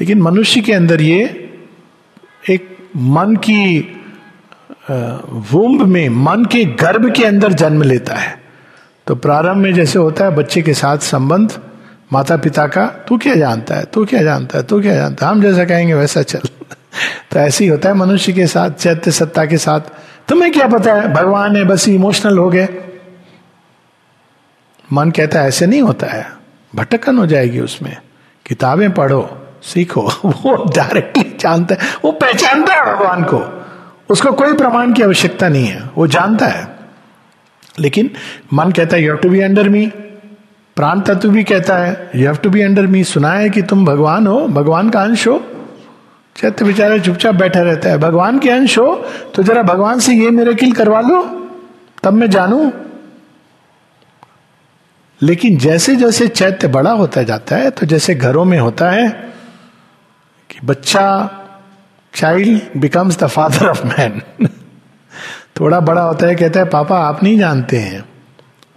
लेकिन 0.00 0.22
मनुष्य 0.22 0.60
के 0.60 0.72
अंदर 0.72 1.00
ये 1.00 1.50
एक 2.50 2.78
मन 2.96 3.36
की 3.36 3.90
वुम्ब 5.32 5.82
में, 5.82 6.08
मन 6.08 6.44
के 6.44 6.64
गर्भ 6.64 7.12
के 7.12 7.24
अंदर 7.24 7.52
जन्म 7.52 7.82
लेता 7.82 8.14
है। 8.14 8.42
तो 9.06 9.14
प्रारंभ 9.14 9.56
में 9.56 9.74
जैसे 9.74 9.98
होता 9.98 10.24
है, 10.24 10.30
बच्चे 10.30 10.62
के 10.62 10.74
साथ 10.74 10.98
संबंध 10.98 11.60
माता 12.12 12.36
पिता 12.36 12.66
का, 12.66 12.86
तू 12.86 13.18
क्या 13.18 13.34
जानता 13.34 13.74
है? 13.74 13.84
तू 13.84 14.04
क्या 14.04 14.22
जानता 14.22 14.58
है? 14.58 14.64
तू 14.64 14.80
क्या 14.80 14.94
जानता 14.94 15.26
है? 15.26 15.32
हम 15.32 15.42
जैसा 15.42 15.64
कहेंगे, 15.64 15.94
वैसा 15.94 16.22
चल। 16.22 16.38
तो 17.30 17.40
ऐसे 17.40 17.64
ही 17.64 17.70
होता 17.70 17.88
है, 17.88 17.94
मनुष्य 17.94 18.32
के 18.32 18.46
साथ, 18.46 18.70
चैत्य 18.70 19.10
सत्ता 19.10 19.46
के 19.46 19.58
साथ। 19.58 19.80
तुम्हें 20.28 20.52
क्या 20.52 20.68
पता 20.68 20.94
है? 20.94 21.12
भगवान 21.12 21.56
है, 21.56 21.64
बस 21.64 21.88
इमोशनल 21.88 22.38
हो 22.38 22.50
गए। 22.50 22.68
मन 24.92 25.10
कहता 25.10 25.40
है, 25.40 25.48
ऐसे 25.48 25.66
नहीं 25.66 25.82
होता 25.82 26.06
है। 26.06 26.32
भटकन 26.74 27.18
हो 27.18 27.26
जाएगी 27.26 27.60
उसमें। 27.60 27.96
किताबें 28.46 28.92
पढ़ो। 28.92 29.43
सीखो, 29.64 30.00
वो 30.24 30.72
डायरेक्टली 30.76 31.36
जानता 31.40 31.74
है, 31.74 31.80
वो 32.04 32.12
पहचानता 32.12 32.74
है 32.74 32.94
भगवान 32.94 33.24
को। 33.24 33.42
उसको 34.10 34.32
कोई 34.32 34.52
प्रमाण 34.52 34.92
की 34.92 35.02
आवश्यकता 35.02 35.48
नहीं 35.48 35.66
है, 35.66 35.82
वो 35.96 36.06
जानता 36.06 36.46
है। 36.46 36.68
लेकिन 37.78 38.10
मन 38.52 38.70
कहता 38.70 38.96
है 38.96 39.02
you 39.02 39.08
have 39.08 39.18
to 39.18 39.28
be 39.28 39.40
under 39.40 39.68
me 39.68 39.86
प्राण 40.76 41.00
तत्व 41.00 41.28
भी 41.28 41.44
कहता 41.44 41.76
है 41.76 42.10
you 42.16 42.26
have 42.26 42.36
to 42.36 42.50
be 42.50 42.62
under 42.62 42.86
me 42.86 43.04
सुना 43.04 43.30
है 43.30 43.50
कि 43.50 43.62
तुम 43.62 43.84
भगवान 43.84 44.26
हो, 44.26 44.46
भगवान 44.48 44.90
का 44.90 45.00
अंश 45.00 45.26
हो। 45.26 45.42
चैत्य 46.36 46.64
बेचारा 46.64 46.98
चुपचाप 46.98 47.34
बैठा 47.34 47.60
रहता 47.60 47.88
है, 47.88 47.98
भगवान 47.98 48.38
के 48.38 48.50
अंश 48.50 48.78
हो 48.78 48.94
तो 49.34 49.42
जरा 49.42 49.62
भगवान 49.62 49.98
से 49.98 50.14
ये 50.14 50.30
मेरे 50.30 50.54
किल 50.54 50.72
करवा 50.72 51.00
लो, 51.00 51.22
तब 52.02 52.12
मैं 52.12 52.30
जानू। 52.30 52.72
लेकिन 55.22 55.56
जैसे 55.56 55.96
जैसे 55.96 56.28
चैत्य 56.28 56.68
बड़ा 56.68 56.90
होता 56.90 57.22
जाता 57.22 57.56
है 57.56 57.70
तो 57.70 57.86
जैसे 57.86 58.14
घरों 58.14 58.44
में 58.44 58.58
होता 58.58 58.90
है 58.90 59.34
कि 60.50 60.66
बच्चा 60.66 61.04
child 62.14 62.80
becomes 62.80 63.18
the 63.18 63.26
father 63.26 63.66
of 63.66 63.86
man 63.86 64.22
थोड़ा 65.60 65.80
बड़ा 65.80 66.02
होता 66.02 66.26
है, 66.26 66.34
कहता 66.34 66.60
है, 66.60 66.66
पापा, 66.66 66.98
आप 66.98 67.22
नहीं 67.22 67.38
जानते 67.38 67.76
हैं। 67.76 68.04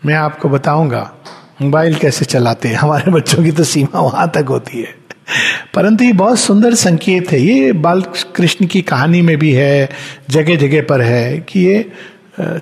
मैं 0.06 0.16
आपको 0.16 0.50
बताऊँगा, 0.50 1.14
मोबाइल 1.62 1.96
कैसे 1.96 2.26
चलाते 2.26 2.68
हैं? 2.68 2.76
हमारे 2.76 3.12
बच्चों 3.12 3.44
की 3.44 3.52
तो 3.52 3.64
सीमा 3.64 4.00
वहाँ 4.00 4.32
तक 4.36 4.46
होती 4.50 4.82
है। 4.82 4.96
परंतु 5.74 6.04
ये 6.04 6.14
बहुत 6.14 6.40
सुंदर 6.40 6.74
संकेत 6.74 7.32
है। 7.32 7.40
ये 7.42 7.72
बाल 7.72 8.04
कृष्ण 8.36 8.66
की 8.66 8.82
कहानी 8.82 9.22
में 9.22 9.38
भी 9.38 9.52
है 9.52 9.90
जगह 10.30 10.56
जगह 10.56 10.82
पर 10.82 11.02
है 11.02 11.40
कि 11.40 11.60
ये 11.60 11.92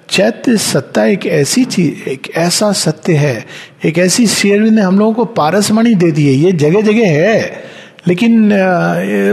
चैत्य 0.09 0.57
सत्ता 0.57 1.05
एक 1.05 1.25
ऐसी 1.25 1.65
चीज़, 1.65 2.09
एक 2.09 2.31
ऐसा 2.35 2.71
सत्य 2.71 3.13
है, 3.13 3.45
एक 3.85 3.97
ऐसी 3.97 4.27
शेर 4.27 4.61
ने 4.61 4.81
हम 4.81 4.99
लोगों 4.99 5.13
को 5.13 5.25
पारसमणि 5.25 5.95
दे 5.95 6.11
दी 6.11 6.27
है। 6.27 6.33
ये 6.33 6.51
जगह 6.51 6.81
जगह 6.81 7.11
है। 7.11 7.74
लेकिन 8.07 8.49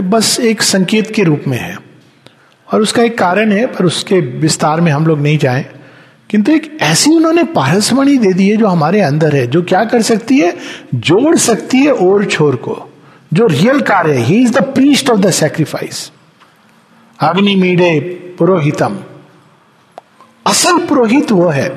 बस 0.09 0.39
एक 0.39 0.61
संकेत 0.61 1.11
के 1.11 1.23
रूप 1.23 1.43
में 1.47 1.57
है। 1.57 1.77
और 2.73 2.81
उसका 2.81 3.03
एक 3.03 3.17
कारण 3.17 3.51
है, 3.51 3.65
पर 3.65 3.85
उसके 3.85 4.19
विस्तार 4.19 4.81
में 4.81 4.91
हम 4.91 5.07
लोग 5.07 5.19
नहीं 5.19 5.37
जाए। 5.37 5.65
किंतु 6.29 6.51
एक 6.51 6.77
ऐसी 6.81 7.11
उन्होंने 7.11 7.43
पारसमणि 7.43 8.17
दे 8.17 8.33
दी 8.33 8.49
है 8.49 8.57
जो 8.57 8.67
हमारे 8.67 9.01
अंदर 9.01 9.35
है, 9.35 9.47
जो 9.47 9.61
क्या 9.61 9.83
कर 9.85 10.01
सकती 10.01 10.39
है? 10.39 10.57
जोड़ 10.95 11.35
सकती 11.37 11.77
है 11.77 11.91
और 11.91 12.25
छोर 12.25 12.55
को, 12.55 12.89
जो 13.33 13.47
रियल 13.47 13.81
कार्य 13.81 14.13
है। 14.13 14.23
He 14.23 14.41
is 14.41 14.51
the 14.51 14.63
priest 14.63 15.09
of 15.09 15.19
the 15.19 15.31
sacrifice 15.31 16.11
अग्नि 17.19 17.55
मीडे 17.55 17.99
पुरोहितम। 18.37 18.97
असल 20.47 20.77
पुरोहित 20.79 21.31
वो 21.31 21.47
है। 21.47 21.69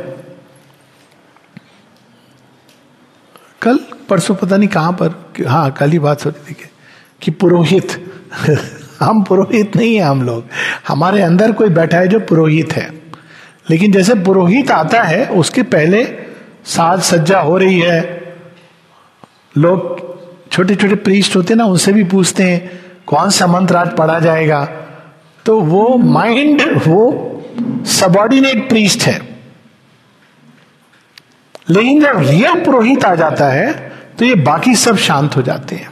कल, 3.62 3.78
परसों 4.08 4.34
पता 4.34 4.56
नहीं 4.56 4.68
कहाँ 4.68 4.92
पर 4.92 5.44
हाँ 5.46 5.70
कल 5.72 5.90
ही 5.90 5.98
बात 5.98 6.24
हो 6.24 6.30
रही 6.30 6.54
थी 6.54 6.68
कि 7.22 7.30
पुरोहित, 7.30 8.12
हम 9.00 9.22
पुरोहित 9.22 9.76
नहीं 9.76 9.96
है 9.96 10.02
हम 10.02 10.22
लोग। 10.22 10.44
हमारे 10.88 11.22
अंदर 11.22 11.52
कोई 11.52 11.68
बैठा 11.68 11.98
है 11.98 12.08
जो 12.08 12.20
पुरोहित 12.20 12.72
है। 12.72 12.90
लेकिन 13.70 13.92
जैसे 13.92 14.14
पुरोहित 14.14 14.70
आता 14.70 15.02
है, 15.02 15.26
उसके 15.26 15.62
पहले 15.62 16.04
साज 16.64 17.02
सज्जा 17.02 17.40
हो 17.40 17.58
रही 17.58 17.80
है। 17.80 18.22
लोग 19.58 20.06
छोटे 20.52 20.74
छोटे 20.74 20.94
प्रीस्ट 20.94 21.36
होते 21.36 21.54
हैं 21.54 21.58
ना, 21.58 21.64
उनसे 21.64 21.92
भी 21.92 22.04
पूछते 22.04 22.42
हैं, 22.42 22.80
कौन 23.06 23.30
सा 23.30 23.46
मंत्र 23.46 23.76
आज 23.76 23.96
पढ़ा 23.96 24.18
जाएगा? 24.18 24.64
तो 25.46 25.60
वो 25.60 25.96
माइंड 25.98 26.82
वो 26.86 27.22
सबॉर्डिनेट 27.86 28.68
प्रीस्ट 28.68 29.02
है। 29.02 29.36
लेकिन 31.70 32.00
जब 32.00 32.18
रियल 32.18 32.64
पुरोहित 32.64 33.04
आ 33.04 33.14
जाता 33.14 33.48
है 33.48 33.92
तो 34.18 34.24
ये 34.24 34.34
बाकी 34.34 34.74
सब 34.74 34.96
शांत 34.96 35.36
हो 35.36 35.42
जाते 35.42 35.76
हैं। 35.76 35.90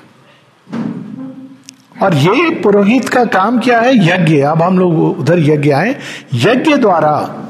और 2.03 2.15
ये 2.15 2.51
पुरोहित 2.51 3.09
का 3.09 3.25
काम 3.25 3.59
क्या 3.59 3.81
है? 3.81 4.07
यज्ञ। 4.07 4.41
अब 4.41 4.63
हम 4.63 4.79
लोग 4.79 5.19
उधर 5.19 5.39
यज्ञ 5.39 5.71
आए। 5.71 5.97
यज्ञ 6.35 6.77
द्वारा 6.77 7.41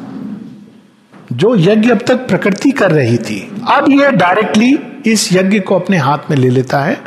जो 1.33 1.57
यज्ञ 1.57 1.91
अब 1.91 1.99
तक 1.99 2.17
प्रकृति 2.29 2.71
कर 2.71 2.91
रही 2.91 3.19
थी, 3.19 3.63
अब 3.69 3.91
ये 3.91 4.11
डायरेक्टली 4.11 4.79
इस 5.07 5.33
यज्ञ 5.33 5.61
को 5.61 5.75
अपने 5.75 5.97
हाथ 5.97 6.19
में 6.31 6.37
ले 6.37 6.49
लेता 6.49 6.81
है 6.81 7.01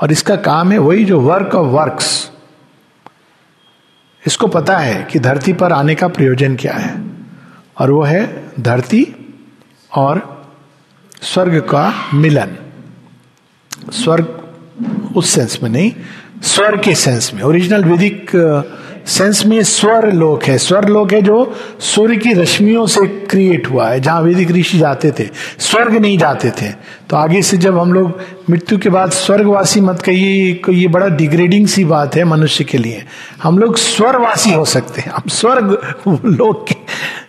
और 0.00 0.12
इसका 0.12 0.36
काम 0.36 0.72
है 0.72 0.78
वही 0.78 1.04
जो 1.04 1.20
वर्क 1.20 1.54
ऑफ़ 1.54 1.66
वर्क्स 1.66 2.30
इसको 4.26 4.46
पता 4.46 4.78
है 4.78 5.08
कि 5.12 5.18
धरती 5.18 5.52
पर 5.52 5.72
आने 5.72 5.94
का 5.94 6.08
प्रयोजन 6.08 6.56
क्या 6.56 6.72
है। 6.72 7.10
और 7.78 7.90
वो 7.90 8.02
है 8.02 8.44
धरती 8.60 9.08
और 9.94 10.46
स्वर्ग 11.22 11.60
का 11.60 11.94
मिलन। 12.14 12.56
स्वर्ग 13.92 14.48
उस 15.16 15.30
सेंस 15.30 15.58
में 15.62 15.70
नहीं 15.70 15.92
स्वर्ग 16.42 16.82
के 16.82 16.94
सेंस 16.94 17.30
में। 17.34 17.42
ओरिजिनल 17.42 17.84
वैदिक 17.84 18.30
सेंस 19.06 19.46
में 19.46 19.62
स्वर 19.62 20.12
लोक 20.12 20.44
है। 20.44 20.58
स्वर 20.58 20.88
लोक 20.88 21.12
है 21.12 21.22
जो 21.22 21.56
सूर्य 21.80 22.16
की 22.16 22.32
रश्मियों 22.32 22.86
से 22.86 23.06
क्रिएट 23.06 23.70
हुआ 23.70 23.88
है, 23.88 24.00
जहाँ 24.00 24.20
वैदिक 24.22 24.50
ऋषि 24.50 24.78
जाते 24.78 25.10
थे। 25.10 25.28
स्वर्ग 25.58 25.96
नहीं 25.96 26.18
जाते 26.18 26.50
थे। 26.50 26.70
तो 27.10 27.16
आगे 27.16 27.42
से 27.42 27.56
जब 27.56 27.78
हम 27.78 27.92
लोग 27.92 28.20
मृत्यु 28.50 28.78
के 28.78 28.88
बाद 28.88 29.10
स्वर्गवासी 29.10 29.80
मत 29.80 30.02
कहिए, 30.02 30.60
ये 30.70 30.88
बड़ा 30.88 31.08
डिग्रेडिंग 31.08 31.66
सी 31.66 31.84
बात 31.84 32.16
है 32.16 32.24
मनुष्य 32.24 32.64
के 32.64 32.78
लिए। 32.78 33.04
हम 33.42 33.58
लोग 33.58 33.76
स्वरवासी 33.76 34.52
हो 34.52 34.64
सकते 34.64 35.00
हैं। 35.00 35.10
हम 35.10 35.28
स्वर्ग 35.28 35.94
लोक 36.24 36.68
के 36.68 36.74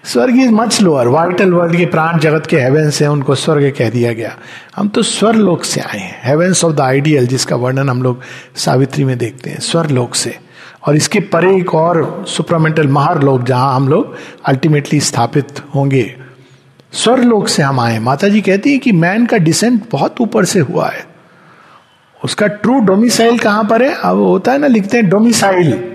स्वर्ग 0.05 0.39
is 0.39 0.51
much 0.51 0.81
lower 0.81 1.08
vital 1.08 1.53
world 1.53 1.77
के 1.77 1.86
प्राण 1.86 2.20
जगत 2.20 2.46
के 2.46 2.60
हेवेंस 2.60 3.01
है, 3.01 3.12
उनको 3.12 3.36
स्वर्ग 3.36 3.74
कह 3.77 3.89
दिया 3.89 4.13
गया। 4.13 4.38
हम 4.75 4.88
तो 4.88 5.01
स्वर 5.01 5.36
लोक 5.36 5.63
से 5.63 5.81
आए 5.81 5.98
हैं। 5.98 6.22
हेवेंस 6.24 6.65
ऑफ़ 6.65 6.74
द 6.74 6.81
आइडियल 6.81 7.27
जिसका 7.27 7.55
वर्णन 7.55 7.89
हम 7.89 8.03
लोग 8.03 8.22
सावित्री 8.55 9.03
में 9.03 9.17
देखते 9.17 9.50
हैं 9.50 9.60
स्वर 9.60 9.89
लोक 9.89 10.15
से। 10.15 10.39
और 10.88 10.96
इसके 10.96 11.20
परे 11.20 11.58
एक 11.58 11.75
और 11.75 12.25
सुपरामेंटल 12.27 12.88
महार 12.88 13.24
लोग 13.24 13.46
जहाँ 13.46 13.75
हम 13.75 13.88
लोग 13.88 14.15
अल्टीमेटली 14.46 15.00
स्थापित 15.00 15.48
होंगे। 15.75 16.15
स्वर 16.93 17.20
लोक 17.20 17.48
से 17.48 17.63
हम 17.63 17.79
आए 17.79 18.00
माता 18.00 18.27
जी 18.27 18.41
कहती 18.41 18.72
है 18.72 18.77
कि 18.77 18.91
मैन 18.91 19.25
का 19.25 19.38
डिसेंट 19.38 19.84
बहुत 19.91 20.22
ऊपर 20.22 20.46
से 20.46 20.60
हुआ 20.60 20.89
है। 20.89 21.05
उसका 22.24 22.48
ट्रू 22.48 22.79
डोमिसाइल 22.79 23.39
कहाँ 23.39 23.63
पर 23.63 23.84
है? 23.84 23.93
अब 23.93 24.17
होता 24.17 24.51
है 24.51 24.58
ना, 24.58 24.67
लिखते 24.67 24.98
हैं 24.98 25.10
डोमिसाइल 25.10 25.93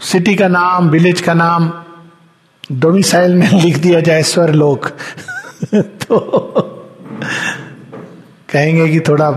सिटी 0.00 0.34
का 0.34 0.48
नाम 0.48 0.88
विलेज 0.88 1.20
का 1.20 1.34
नाम। 1.34 1.81
डोमिसाइल 2.72 3.34
में 3.34 3.62
लिख 3.62 3.76
दिया 3.76 4.00
जाए 4.00 4.22
स्वर 4.22 4.52
लोक 4.52 4.86
तो 5.74 6.18
कहेंगे 8.52 8.88
कि 8.88 9.00
थोड़ा 9.00 9.30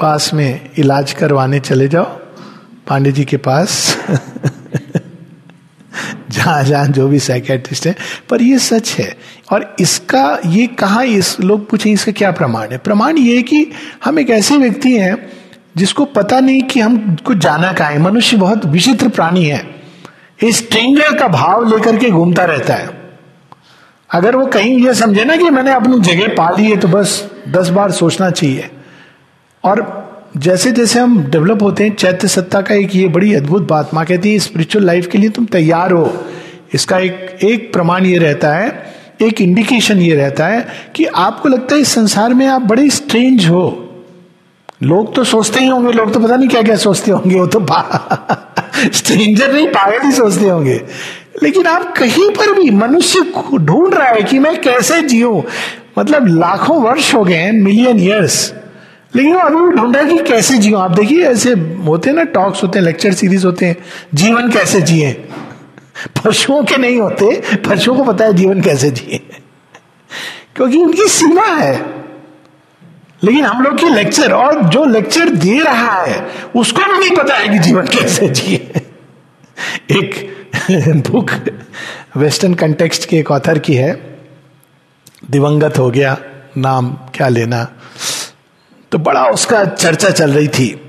पास 0.00 0.34
में 0.34 0.70
इलाज 0.78 1.12
करवाने 1.12 1.60
चले 1.60 1.88
जाओ, 1.88 2.04
पांडे 2.86 3.12
जी 3.12 3.24
के 3.24 3.36
पास। 3.36 3.96
जहाँ 6.30 6.62
जहाँ 6.64 6.86
जो 6.86 7.08
भी 7.08 7.18
साइकेट्रिस्ट 7.18 7.86
है, 7.86 7.96
पर 8.30 8.42
ये 8.42 8.58
सच 8.58 8.90
है। 8.92 9.16
और 9.52 9.76
इसका, 9.80 10.40
ये 10.46 10.66
कहा 10.66 11.02
इस, 11.02 11.40
लोग 11.40 11.68
पूछे 11.70 11.90
इसका 11.90 12.12
क्या 12.12 12.30
प्रमाण 12.30 12.68
है? 12.68 12.78
प्रमाण 12.78 13.18
ये 13.18 13.36
है 13.36 13.42
कि 13.42 13.72
हम 14.04 14.18
एक 14.18 14.30
ऐसे 14.30 14.56
व्यक्ति 14.56 14.96
हैं 14.98 15.32
जिसको 15.76 16.04
पता 16.04 16.40
नहीं 16.40 16.62
कि 16.62 16.80
हम 16.80 17.16
कुछ 17.16 17.38
जाना 17.38 17.72
का 17.72 17.86
है। 17.86 17.98
मनुष्य 17.98 18.36
बहुत 18.36 18.66
विचित्र 18.66 19.08
प्राणी 19.08 19.44
है। 19.44 19.75
इस 20.40 20.60
का 21.12 21.28
भाव 21.28 21.68
लेकर 21.68 21.96
के 21.96 22.10
घूमता 22.10 22.44
रहता 22.44 22.74
है। 22.74 22.90
अगर 24.10 24.36
वो 24.36 24.46
कहीं 24.46 24.78
ये 24.78 24.94
समझे 24.94 25.24
ना 25.24 25.36
कि 25.36 25.50
मैंने 25.50 25.72
अपनी 25.72 26.00
जगह 26.00 26.28
पा 26.28 26.50
ली 26.50 26.70
है 26.70 26.76
तो 26.76 26.88
बस 26.88 27.30
दस 27.48 27.68
बार 27.68 27.90
सोचना 27.90 28.30
चाहिए। 28.30 28.70
और 29.64 30.04
जैसे 30.36 30.72
जैसे 30.72 30.98
हम 31.00 31.18
डेवलप 31.24 31.62
होते 31.62 31.84
हैं, 31.84 31.94
चैत्य 31.94 32.28
सत्ता 32.28 32.60
का 32.60 32.74
एक 32.74 32.96
ये 32.96 33.08
बड़ी 33.08 33.34
अद्भुत 33.34 33.62
बात, 33.62 33.94
माँ 33.94 34.04
कहती 34.04 34.32
है 34.32 34.38
स्पिरिचुअल 34.38 34.84
लाइफ 34.84 35.06
के 35.06 35.18
लिए 35.18 35.30
तुम 35.30 35.44
तैयार 35.44 35.92
हो। 35.92 36.24
इसका 36.74 36.98
एक 36.98 37.38
एक 37.42 37.72
प्रमाण 37.72 38.04
ये 38.04 38.18
रहता 38.18 38.52
है, 38.54 38.94
एक 39.22 39.40
इंडिकेशन 39.40 39.98
ये 39.98 40.14
रहता 40.14 40.46
है 40.46 40.66
कि 40.94 41.04
आपको 41.04 41.48
लगता 41.48 41.74
है 41.74 41.80
इस 41.80 41.94
संसार 41.94 42.34
में 42.34 42.46
आप 42.46 42.62
बड़े 42.62 42.90
स्ट्रेंज 42.90 43.46
हो। 43.46 43.82
लोग 44.82 45.14
तो 45.14 45.24
सोचते 45.24 45.60
ही 45.60 45.66
होंगे, 45.66 45.92
लोग 45.92 46.12
तो 46.12 46.20
पता 46.20 46.36
नहीं 46.36 46.48
क्या 46.48 46.62
क्या 46.62 46.76
सोचते 46.76 47.10
होंगे, 47.10 47.40
वो 47.40 47.46
तो 47.46 47.60
स्ट्रेंजर 48.92 49.52
नहीं, 49.52 49.68
पागल 49.68 50.06
ही 50.06 50.12
सोचते 50.12 50.44
होंगे। 50.44 50.80
लेकिन 51.42 51.66
आप 51.66 51.98
कहीं 51.98 52.30
पर 52.30 52.52
भी 52.52 52.70
मनुष्य 52.70 53.32
ढूंढ 53.54 53.94
रहा 53.94 54.08
है 54.08 54.22
कि 54.22 54.38
मैं 54.38 54.60
कैसे 54.60 55.02
जीऊं? 55.02 55.42
मतलब 55.98 56.26
लाखों 56.26 56.82
वर्ष 56.82 57.14
हो 57.14 57.24
गए 57.24 57.34
हैं 57.34 57.52
मिलियन 57.52 58.00
ईयर्स 58.00 58.54
लेकिन 59.16 59.34
अभी 59.34 59.76
ढूंढ 59.76 59.96
रहा 59.96 60.06
है 60.06 60.16
कि 60.16 60.24
कैसे 60.24 60.58
जियो 60.58 60.78
आप 60.78 60.90
देखिए, 60.90 61.24
ऐसे 61.24 61.50
होते 61.84 62.10
हैं 62.10 62.16
ना 62.16 62.24
टॉक्स 62.24 62.62
होते 62.62 62.78
हैं 62.78 62.86
लेक्चर 62.86 63.12
सीरीज़ 63.12 63.46
होते 63.46 63.66
हैं, 63.66 63.76
जीवन 64.14 64.50
कैसे 64.50 64.80
जिए? 64.80 65.28
पशुओं 66.24 66.64
के 66.64 66.76
नहीं 66.76 67.00
होते, 67.00 67.42
पशुओं 67.56 67.96
को 67.96 68.04
पता 68.04 68.24
है 68.24 68.32
जीवन 68.32 68.60
कैसे 68.60 68.90
जिए। 68.90 69.20
क्योंकि 70.56 70.78
उनकी 70.78 71.08
सीमा 71.08 71.46
है। 71.46 71.95
लेकिन 73.24 73.44
हम 73.44 73.62
लोग 73.62 73.78
की 73.78 73.88
लेक्चर 73.88 74.32
और 74.32 74.62
जो 74.62 74.84
लेक्चर 74.84 75.28
दे 75.28 75.58
रहा 75.58 76.02
है, 76.02 76.26
उसको 76.56 76.92
भी 76.92 76.98
नहीं 76.98 77.16
पता 77.16 77.34
है 77.34 77.48
कि 77.48 77.58
जीवन 77.58 77.82
कैसे 77.82 78.28
जिए। 78.28 78.72
एक 79.90 80.36
बुक 81.10 81.30
वेस्टर्न 82.16 82.54
कंटेक्स्ट 82.54 83.08
के 83.08 83.16
एक 83.16 83.30
ऑथर 83.30 83.58
की 83.58 83.74
है, 83.74 84.18
दिवंगत 85.30 85.78
हो 85.78 85.90
गया, 85.90 86.16
नाम 86.58 86.90
क्या 86.90 87.28
लेना। 87.28 87.68
तो 88.92 88.98
बड़ा 88.98 89.24
उसका 89.24 89.64
चर्चा 89.64 90.10
चल 90.10 90.30
रही 90.30 90.48
थी। 90.48 90.80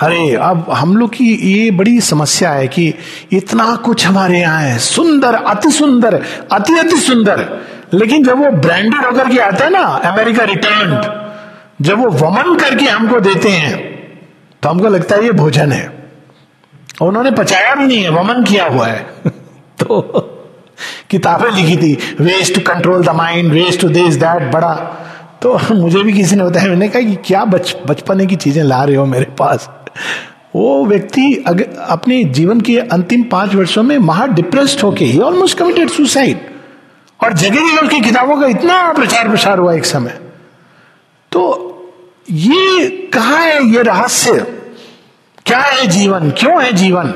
अरे, 0.00 0.34
अब 0.36 0.66
हम 0.70 0.96
लोग 0.96 1.10
की 1.10 1.54
ये 1.54 1.70
बड़ी 1.70 2.00
समस्या 2.00 2.50
है 2.50 2.68
कि 2.68 2.94
इतना 3.32 3.76
कुछ 3.76 4.06
हमारे 4.06 4.40
यहाँ 4.40 4.62
है, 4.62 4.78
सुंदर, 4.78 5.34
अति 5.34 5.70
सुंदर, 5.70 6.14
अति 6.52 6.78
अति 6.78 6.96
सुंदर। 6.96 7.58
लेकिन 7.94 8.24
जब 8.24 8.38
वो 8.38 8.50
ब्रांडेड 8.50 9.04
होकर 9.04 9.30
के 9.30 9.38
आता 9.38 9.64
है 9.64 9.70
ना 9.70 9.78
अमेरिका 9.78 10.44
रिटर्न 10.44 11.17
जब 11.82 11.98
वो 11.98 12.08
वमन 12.10 12.56
करके 12.56 12.84
हमको 12.84 13.20
देते 13.20 13.48
हैं 13.48 13.76
तो 14.62 14.68
हमको 14.68 14.88
लगता 14.88 15.16
है 15.16 15.24
ये 15.24 15.32
भोजन 15.32 15.72
है। 15.72 16.08
उन्होंने 17.02 17.30
पचाया 17.30 17.74
भी 17.74 17.86
नहीं 17.86 18.02
है, 18.02 18.10
वमन 18.10 18.44
किया 18.44 18.66
हुआ 18.66 18.86
है। 18.86 19.06
तो 19.80 20.00
किताबें 21.10 21.50
लिखी 21.50 21.76
थी 21.76 21.98
waste 22.20 22.54
to 22.54 22.60
control 22.60 23.04
the 23.04 23.08
mind 23.08 23.52
waste 23.52 23.80
to 23.80 23.88
this 23.88 24.14
that 24.14 24.52
बड़ा। 24.52 24.74
तो 25.42 25.58
मुझे 25.74 26.02
भी 26.02 26.12
किसी 26.12 26.36
ने 26.36 26.44
बताया, 26.44 26.68
मैंने 26.68 26.88
कहा 26.88 27.02
कि 27.02 27.14
क्या 27.14 27.44
बच, 27.44 27.76
बचपने 27.86 28.26
की 28.26 28.36
चीज़ें 28.36 28.62
ला 28.64 28.84
रहे 28.84 28.96
हो 28.96 29.06
मेरे 29.06 29.24
पास? 29.38 29.70
वो 30.56 30.86
व्यक्ति 30.86 31.44
अपने 31.88 32.24
जीवन 32.24 32.60
के 32.60 32.78
अंतिम 32.78 33.22
पाँच 33.22 33.54
वर्षों 33.54 33.82
में 33.82 33.98
महा 33.98 34.26
डिप्रेस्ड 34.26 34.80
होके 34.80 35.04
ही 35.04 35.18
ऑलमोस्ट 35.18 35.58
कमिटेड 35.58 35.88
सुसाइड 35.88 36.40
और 37.24 37.32
जगह 37.32 37.54
जगह 37.54 37.80
उसकी 37.82 38.00
किताबों 38.00 38.40
का 38.40 38.46
इतना 38.46 38.92
प्रचार 38.92 39.28
प्रसार 39.28 39.58
हुआ 39.58 39.74
एक 39.74 39.84
समय। 39.84 40.18
तो 41.32 41.67
ये 42.30 42.88
कहा 43.14 43.38
है 43.38 43.64
ये 43.64 43.82
रहस्य? 43.82 44.40
क्या 45.46 45.58
है 45.58 45.86
जीवन? 45.86 46.30
क्यों 46.30 46.64
है 46.64 46.72
जीवन? 46.72 47.14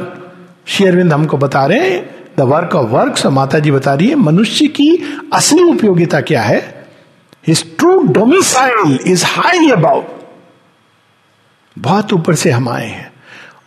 शेरविंद 0.66 1.12
हमको 1.12 1.36
बता 1.36 1.66
रहे 1.66 1.90
हैं 1.90 2.14
द 2.38 2.40
वर्क 2.40 2.74
ऑफ़ 2.74 2.88
वर्क 2.88 3.26
माता 3.26 3.58
जी 3.58 3.70
बता 3.70 3.94
रही 3.94 4.08
है, 4.08 4.14
मनुष्य 4.14 4.66
की 4.66 5.18
असली 5.32 5.62
उपयोगिता 5.62 6.20
क्या 6.20 6.42
है? 6.42 6.86
His 7.46 7.76
true 7.76 8.02
domicile 8.02 8.98
is 9.06 9.24
high 9.26 9.70
above 9.70 10.02
बहुत 11.78 12.12
ऊपर 12.12 12.34
से 12.34 12.50
हम 12.50 12.68
आए 12.68 12.88
हैं। 12.88 13.12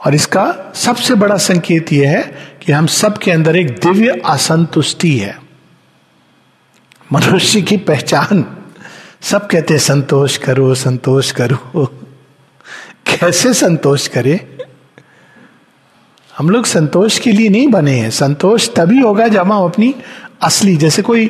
और 0.06 0.16
इसका 0.16 0.72
सबसे 0.76 1.16
बड़ा 1.16 1.38
संकेत 1.38 1.94
यह 1.94 2.10
है 2.10 2.38
कि 2.66 2.72
हम 2.72 2.88
सबके 2.88 3.32
अंदर 3.32 3.56
एक 3.56 3.68
दिव्य 3.68 4.22
असंतुष्टि 4.26 5.18
है। 5.18 5.40
मनुष्य 7.14 7.62
की 7.62 7.78
पहचान 7.78 8.58
सब 9.26 9.48
कहते 9.48 9.78
संतोष 9.80 10.38
करो 10.38 10.74
संतोष 10.76 11.32
करो। 11.32 11.86
कैसे 13.08 13.54
संतोष 13.54 14.08
करे? 14.08 14.40
हम 16.38 16.50
लोग 16.50 16.66
संतोष 16.66 17.18
के 17.20 17.32
लिए 17.32 17.50
नहीं 17.50 17.68
बने 17.68 17.92
हैं। 17.92 18.10
संतोष 18.10 18.70
तभी 18.76 19.00
होगा 19.00 19.28
जब 19.28 19.52
हम 19.52 19.64
अपनी 19.66 19.96
असली, 20.42 20.76
जैसे 20.78 21.02
कोई 21.02 21.30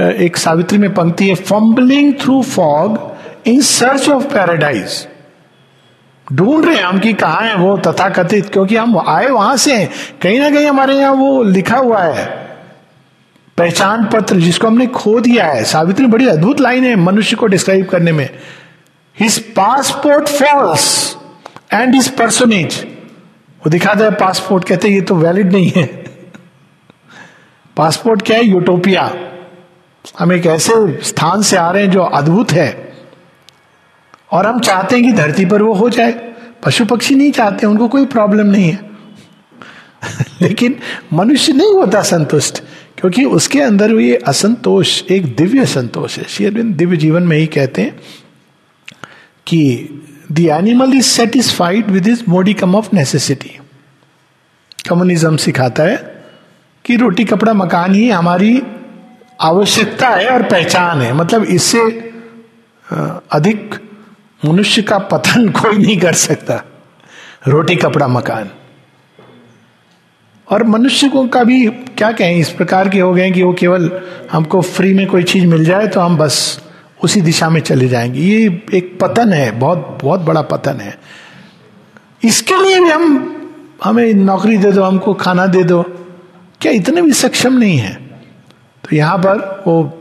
एक 0.00 0.36
सावित्री 0.36 0.78
में 0.78 0.94
पंक्ति 0.94 1.28
है, 1.28 1.34
fumbling 1.34 2.12
through 2.20 2.42
fog 2.42 3.48
in 3.48 3.60
search 3.60 4.08
of 4.08 4.24
paradise. 4.24 5.06
ढूंढ 6.32 6.64
रहे 6.64 6.76
हैं 6.76 6.84
हम 6.84 6.98
कि 6.98 7.12
कहा 7.12 7.40
है 7.40 7.56
वो 7.56 7.76
तथाकथित, 7.76 8.48
क्योंकि 8.50 8.76
हम 8.76 8.98
आए 8.98 9.28
वहाँ 9.28 9.56
से 9.56 9.74
हैं। 9.74 9.90
कहीं 10.22 10.40
ना 10.40 10.50
कहीं 10.50 10.66
हमारे 10.66 10.94
यहाँ 10.94 11.14
वो 11.14 11.42
लिखा 11.42 11.76
हुआ 11.76 12.02
है। 12.02 12.41
पहचान 13.58 14.04
पत्र 14.04 14.36
जिसको 14.36 14.66
हमने 14.66 14.86
खो 14.86 15.20
दिया 15.20 15.46
है 15.46 15.64
सावित्री 15.64 16.06
बड़ी 16.06 16.26
अद्भुत 16.26 16.60
लाइन 16.60 16.84
है 16.84 16.96
मनुष्य 16.96 17.36
को 17.36 17.46
डिस्क्राइब 17.46 17.86
करने 17.86 18.12
में। 18.12 18.30
His 19.20 19.38
passport 19.38 20.28
falls 20.28 21.16
and 21.72 21.94
his 21.94 22.08
personage 22.16 22.84
वो 23.58 23.70
दिखाता 23.70 24.04
है 24.04 24.10
पासपोर्ट 24.10 24.64
कहते 24.64 24.88
ये 24.88 25.00
तो 25.00 25.14
वैलिड 25.14 25.52
नहीं 25.52 25.72
है। 25.76 25.86
पासपोर्ट 27.76 28.22
क्या 28.22 28.36
है? 28.36 28.44
यूटोपिया 28.44 29.14
हम 30.18 30.32
एक 30.32 30.46
ऐसे 30.46 31.02
स्थान 31.02 31.42
से 31.42 31.56
आ 31.56 31.70
रहे 31.70 31.82
हैं 31.82 31.90
जो 31.90 32.00
अद्भुत 32.00 32.52
है। 32.52 32.92
और 34.32 34.46
हम 34.46 34.60
चाहते 34.60 34.96
हैं 34.96 35.04
कि 35.04 35.12
धरती 35.12 35.44
पर 35.44 35.62
वो 35.62 35.74
हो 35.74 35.90
जाए। 35.90 36.12
पशु 36.64 36.84
पक्षी 36.84 37.14
नहीं 37.14 37.32
चाहते, 37.32 37.66
उनको 37.66 37.88
कोई 37.88 38.06
प्रॉब्लम 38.06 38.46
नहीं 38.46 38.70
है। 38.70 38.90
लेकिन 40.40 40.78
मनुष्य 41.12 41.52
नहीं 41.52 41.74
होता 41.74 42.02
संतुष्ट। 42.02 42.64
क्योंकि 43.02 43.24
उसके 43.24 43.60
अंदर 43.60 43.90
ये 43.90 44.16
असंतोष, 44.16 45.02
एक 45.10 45.36
दिव्य 45.36 45.66
संतोष 45.66 46.18
है। 46.18 46.24
शेरविंद 46.24 46.74
दिव्य 46.74 46.96
जीवन 46.96 47.22
में 47.22 47.36
ही 47.36 47.46
कहते 47.46 47.82
हैं 47.82 48.00
कि 49.46 49.88
the 50.32 50.38
animal 50.38 50.94
is 50.94 51.04
satisfied 51.04 51.86
with 51.86 52.06
is 52.06 52.22
modicum 52.28 52.74
of 52.74 52.88
necessity 52.94 53.58
communism 54.88 55.36
सिखाता 55.36 55.82
है 55.82 56.24
कि 56.84 56.96
रोटी, 56.96 57.24
कपड़ा, 57.24 57.52
मकान 57.52 57.94
ही 57.94 58.10
हमारी 58.10 58.62
आवश्यकता 59.40 60.08
है 60.08 60.30
और 60.30 60.42
पहचान 60.42 61.00
है। 61.00 61.12
मतलब 61.12 61.44
इससे 61.44 61.80
अधिक 63.32 63.74
मनुष्य 64.44 64.82
का 64.82 64.98
पतन 64.98 65.48
कोई 65.60 65.78
नहीं 65.78 65.98
कर 65.98 66.12
सकता। 66.12 66.64
रोटी, 67.48 67.76
कपड़ा, 67.76 68.08
मकान। 68.08 68.50
और 70.52 70.64
मनुष्य 70.64 71.08
को 71.08 71.26
का 71.28 71.44
भी 71.44 71.66
क्या 71.66 72.12
कहें, 72.12 72.36
इस 72.36 72.50
प्रकार 72.50 72.88
के 72.88 73.00
हो 73.00 73.14
गए 73.14 73.30
कि 73.30 73.42
वो 73.42 73.52
केवल 73.52 74.00
हमको 74.32 74.60
फ्री 74.60 74.94
में 74.94 75.06
कोई 75.06 75.22
चीज़ 75.22 75.46
मिल 75.46 75.64
जाए 75.64 75.86
तो 75.86 76.00
हम 76.00 76.16
बस 76.16 76.62
उसी 77.04 77.20
दिशा 77.20 77.50
में 77.50 77.60
चले 77.60 77.88
जाएँगे। 77.88 78.20
ये 78.20 78.62
एक 78.74 78.98
पतन 79.00 79.32
है, 79.32 79.50
बहुत 79.52 79.98
बहुत 80.02 80.20
बड़ा 80.20 80.42
पतन 80.42 80.72
है। 80.72 80.98
इसके 82.24 82.54
लिए 82.54 82.80
भी 82.80 82.88
हम, 82.88 83.36
हमें 83.84 84.14
नौकरी 84.14 84.56
दे 84.56 84.72
दो, 84.72 84.82
हमको 84.82 85.14
खाना 85.14 85.46
दे 85.46 85.64
दो। 85.64 85.82
क्या 86.60 86.72
इतने 86.72 87.02
भी 87.02 87.12
सक्षम 87.12 87.52
नहीं 87.52 87.78
है? 87.78 87.94
तो 88.84 88.96
यहाँ 88.96 89.18
पर 89.18 89.64
वो 89.66 89.98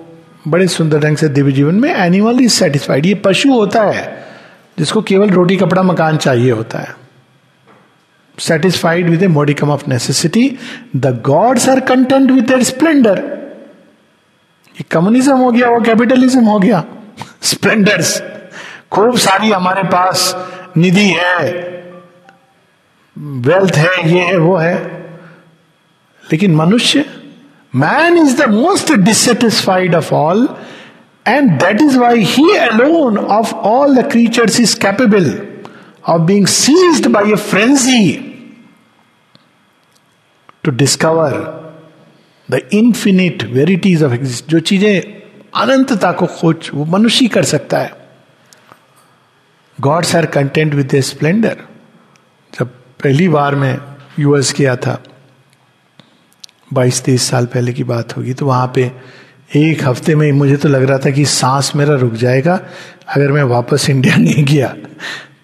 बड़े 0.47 0.67
सुंदर 0.67 0.99
ढंग 0.99 1.17
से 1.17 1.29
दिव्य 1.29 1.51
जीवन 1.51 1.75
में 1.75 1.95
एनिमल 1.95 2.41
इज़ 2.41 2.51
सेटिस्फाइड 2.51 3.05
ये 3.05 3.15
पशु 3.15 3.53
होता 3.53 3.83
है, 3.83 4.25
जिसको 4.79 5.01
केवल 5.01 5.29
रोटी, 5.29 5.55
कपड़ा, 5.55 5.83
मकान 5.83 6.17
चाहिए 6.17 6.51
होता 6.51 6.79
है। 6.79 7.00
Satisfied 8.37 9.09
with 9.09 9.23
a 9.23 9.27
modicum 9.27 9.69
of 9.71 9.83
necessity 9.89 10.49
the 10.95 11.21
gods 11.25 11.69
are 11.69 11.79
content 11.79 12.31
with 12.31 12.45
their 12.45 12.63
splendour 12.63 13.19
ये 14.75 14.83
कम्युनिज्म 14.91 15.35
हो 15.37 15.51
गया, 15.51 15.69
वो 15.69 15.79
कैपिटलिज्म 15.81 16.43
हो 16.45 16.59
गया. 16.59 16.83
स्प्लेंडर्स 17.41 18.21
खूब 18.91 19.17
सारी 19.17 19.51
हमारे 19.51 19.83
पास 19.83 20.35
निधि 20.77 21.07
है 21.09 21.51
वेल्थ 23.17 23.75
है, 23.75 24.09
ये 24.11 24.19
है, 24.19 24.37
वो 24.37 24.55
है. 24.55 24.75
लेकिन 26.23 26.55
मनुष्य 26.55 27.05
man 27.75 28.17
is 28.17 28.41
the 28.41 28.49
most 28.49 28.93
dissatisfied 28.93 29.95
of 29.95 30.13
all 30.13 30.47
and 31.27 31.51
that 31.51 31.81
is 31.81 31.97
why 31.97 32.23
he 32.23 32.49
alone 32.57 33.17
of 33.17 33.53
all 33.55 33.95
the 33.95 34.09
creatures 34.11 34.59
is 34.59 34.79
capable 34.79 35.29
of 36.03 36.21
being 36.21 36.45
seized 36.47 37.07
by 37.07 37.31
a 37.31 37.35
frenzy 37.35 38.11
to 40.63 40.71
discover 40.71 41.33
the 42.49 42.61
infinite 42.73 43.43
verities 43.43 44.03
of 44.03 44.13
exist 44.13 44.49
जो 44.49 44.59
चीज़ें 44.59 45.21
अनंतता 45.61 46.11
को 46.11 46.25
खोज, 46.25 46.69
वो 46.73 46.85
मनुष्य 46.85 47.27
कर 47.27 47.43
सकता 47.43 47.79
है। 47.79 47.93
Gods 49.79 50.15
are 50.15 50.25
content 50.25 50.73
with 50.73 50.99
splendour 51.01 51.57
जब 52.53 52.67
पहली 53.03 53.27
बार 53.29 53.55
मैं 53.55 53.77
यूएस 54.19 54.51
किया 54.53 54.75
था 54.75 55.01
बाईस 56.73 57.01
तेईस 57.03 57.29
साल 57.29 57.45
पहले 57.45 57.73
की 57.73 57.83
बात 57.83 58.15
होगी 58.17 58.33
तो 58.33 58.45
वहाँ 58.45 58.71
पे 58.75 58.91
एक 59.55 59.83
हफ़्ते 59.83 60.15
में 60.15 60.31
मुझे 60.31 60.57
तो 60.57 60.69
लग 60.69 60.83
रहा 60.83 60.97
था 60.97 61.11
कि 61.11 61.25
सांस 61.25 61.71
मेरा 61.75 61.95
रुक 61.95 62.13
जाएगा, 62.13 62.59
अगर 63.15 63.31
मैं 63.31 63.43
वापस 63.43 63.89
इंडिया 63.89 64.15
नहीं 64.17 64.45
गया। 64.45 64.75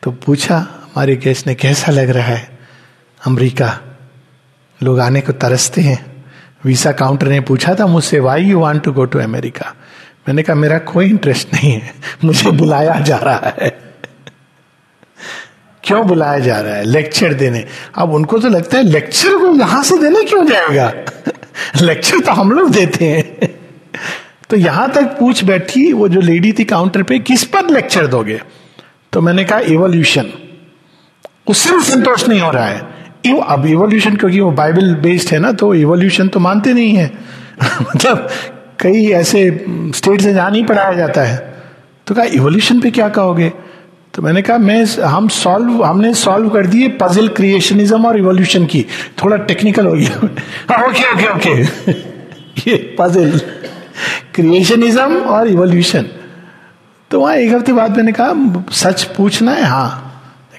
तो 0.08 0.12
पूछा, 0.12 0.58
हमारे 0.58 1.16
गेस्ट 1.16 1.48
ने 1.48 1.56
कैसा 1.56 1.92
लग 1.92 2.10
रहा 2.10 2.26
है? 2.26 2.60
अमेरिका, 3.26 3.80
लोग 4.84 5.00
आने 5.00 5.22
को 5.22 5.32
तरसते 5.32 5.82
हैं। 5.82 6.26
वीसा 6.66 6.92
काउंटर 6.92 7.28
ने 7.28 7.40
पूछा, 7.40 7.76
था 7.76 7.88
मुझसे 7.88 8.20
why 8.20 8.44
you 8.44 8.60
want 8.60 8.84
to 8.84 8.92
go 8.92 9.06
to 9.06 9.20
America 9.20 9.74
मैंने 10.28 10.44
कहा, 10.44 10.56
मेरा 10.56 10.78
कोई 10.78 11.06
इंटरेस्ट 11.06 11.54
नहीं 11.54 11.72
है। 11.72 11.94
मुझे 12.24 12.52
बुलाया 12.52 13.00
जा 13.00 13.18
रहा 13.18 13.54
है। 13.62 13.70
क्यों 15.84 16.08
बुलाया 16.08 16.40
जा 16.40 16.60
रहा 16.62 16.76
है? 16.76 16.84
लेक्चर 16.84 17.34
देने। 17.34 17.66
अब 17.96 18.14
उनको 18.14 18.40
तो 18.40 18.48
लगता 18.48 18.78
है 18.78 18.84
लेक्चर 18.84 19.30
को 19.30 19.54
यहाँ 19.56 19.84
से 19.84 19.98
देने 19.98 20.24
क्यों 20.24 20.46
जाएगा? 20.46 20.94
लेक्चर 21.82 22.20
तो 22.20 22.32
हम 22.32 22.52
लोग 22.52 22.72
देते 22.72 23.06
हैं। 23.06 23.48
तो 24.50 24.58
यहाँ 24.58 24.92
तक 24.92 25.04
पूछ 25.04 25.44
बैठी 25.44 25.94
वो 25.94 26.08
जो 26.08 26.22
लेडी 26.22 26.54
थी 26.54 26.64
काउंटर 26.64 27.04
पे, 27.04 27.20
किस 27.20 27.44
पर 27.44 27.70
लेक्चर 27.70 28.08
दोगे? 28.08 28.42
तो 29.18 29.22
मैंने 29.22 29.44
कहा 29.44 29.60
इवोल्यूशन 29.60 30.26
उससे 31.48 31.72
भी 31.72 31.84
संतोष 31.84 32.28
नहीं 32.28 32.42
हो 32.42 32.52
रहा 32.52 32.66
है। 32.66 32.80
अब 33.48 33.66
इवोल्यूशन 33.66 34.16
क्योंकि 34.16 34.40
वो 34.40 34.52
बाइबल 34.52 34.94
बेस्ड 34.96 35.30
है 35.30 35.40
ना 35.40 35.52
तो 35.52 35.74
इवोल्यूशन 35.74 36.28
तो 36.28 36.40
मानते 36.40 36.74
नहीं 36.74 36.96
है। 36.96 37.12
मतलब 37.82 38.30
कई 38.80 39.08
ऐसे 39.12 39.42
स्टेट 39.96 40.22
से 40.22 40.34
जहाँ 40.34 40.52
नहीं 40.52 40.66
पढ़ाया 40.66 40.94
जाता 40.94 41.22
है। 41.22 41.38
तो 42.08 42.16
कहा 42.16 42.26
इवोल्यूशन 42.26 42.80
पे 42.80 42.92
क्या 42.92 43.10
कहोगे? 43.10 43.50
तो 44.14 44.22
मैंने 44.22 44.42
कहा, 44.42 44.58
मैं 44.58 44.86
हम 44.86 45.28
सॉल्व 45.28 45.84
हमने 45.84 46.14
सॉल्व 46.14 46.50
कर 46.50 46.68
दिए 46.68 46.88
पजल 46.88 47.28
क्रिएशनिज्म 47.28 48.06
और 48.06 48.18
इवोल्यूशन 48.18 48.66
की। 48.66 48.86
थोड़ा 49.24 49.38
टेक्निकल 49.38 49.86
हो 49.86 49.94
गया। 49.94 50.18
ओके 50.88 51.14
ओके 51.14 51.28
ओके 51.34 51.92
ये 52.72 52.96
पजल 53.00 53.40
क्रिएशनिज्म 54.36 55.18
और 55.18 55.48
इवोल्यूशन 55.48 56.06
तो 57.12 57.22
वहाँ 57.22 57.36
एक 57.36 57.54
हफ़्ते 57.54 57.74
बाद 57.74 57.98
मैंने 57.98 58.12
कहा, 58.12 58.34
सच 58.72 59.04
पूछना 59.04 59.52
है? 59.52 59.64
हाँ। 59.64 60.04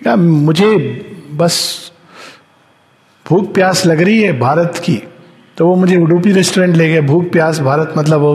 कहा, 0.05 0.17
मुझे 0.17 0.77
बस 1.33 1.91
भूख 3.27 3.55
प्यास 3.55 3.87
लग 3.87 4.01
रही 4.01 4.21
है 4.23 4.39
भारत 4.39 4.83
की। 4.85 5.03
तो 5.57 5.67
वो 5.67 5.75
मुझे 5.77 5.97
उडुपी 5.97 6.33
रेस्टोरेंट 6.33 6.77
ले 6.77 6.89
गए। 6.89 7.01
भूख 7.01 7.25
प्यास 7.25 7.61
भारत 7.61 7.95
मतलब 7.99 8.21
वो 8.21 8.35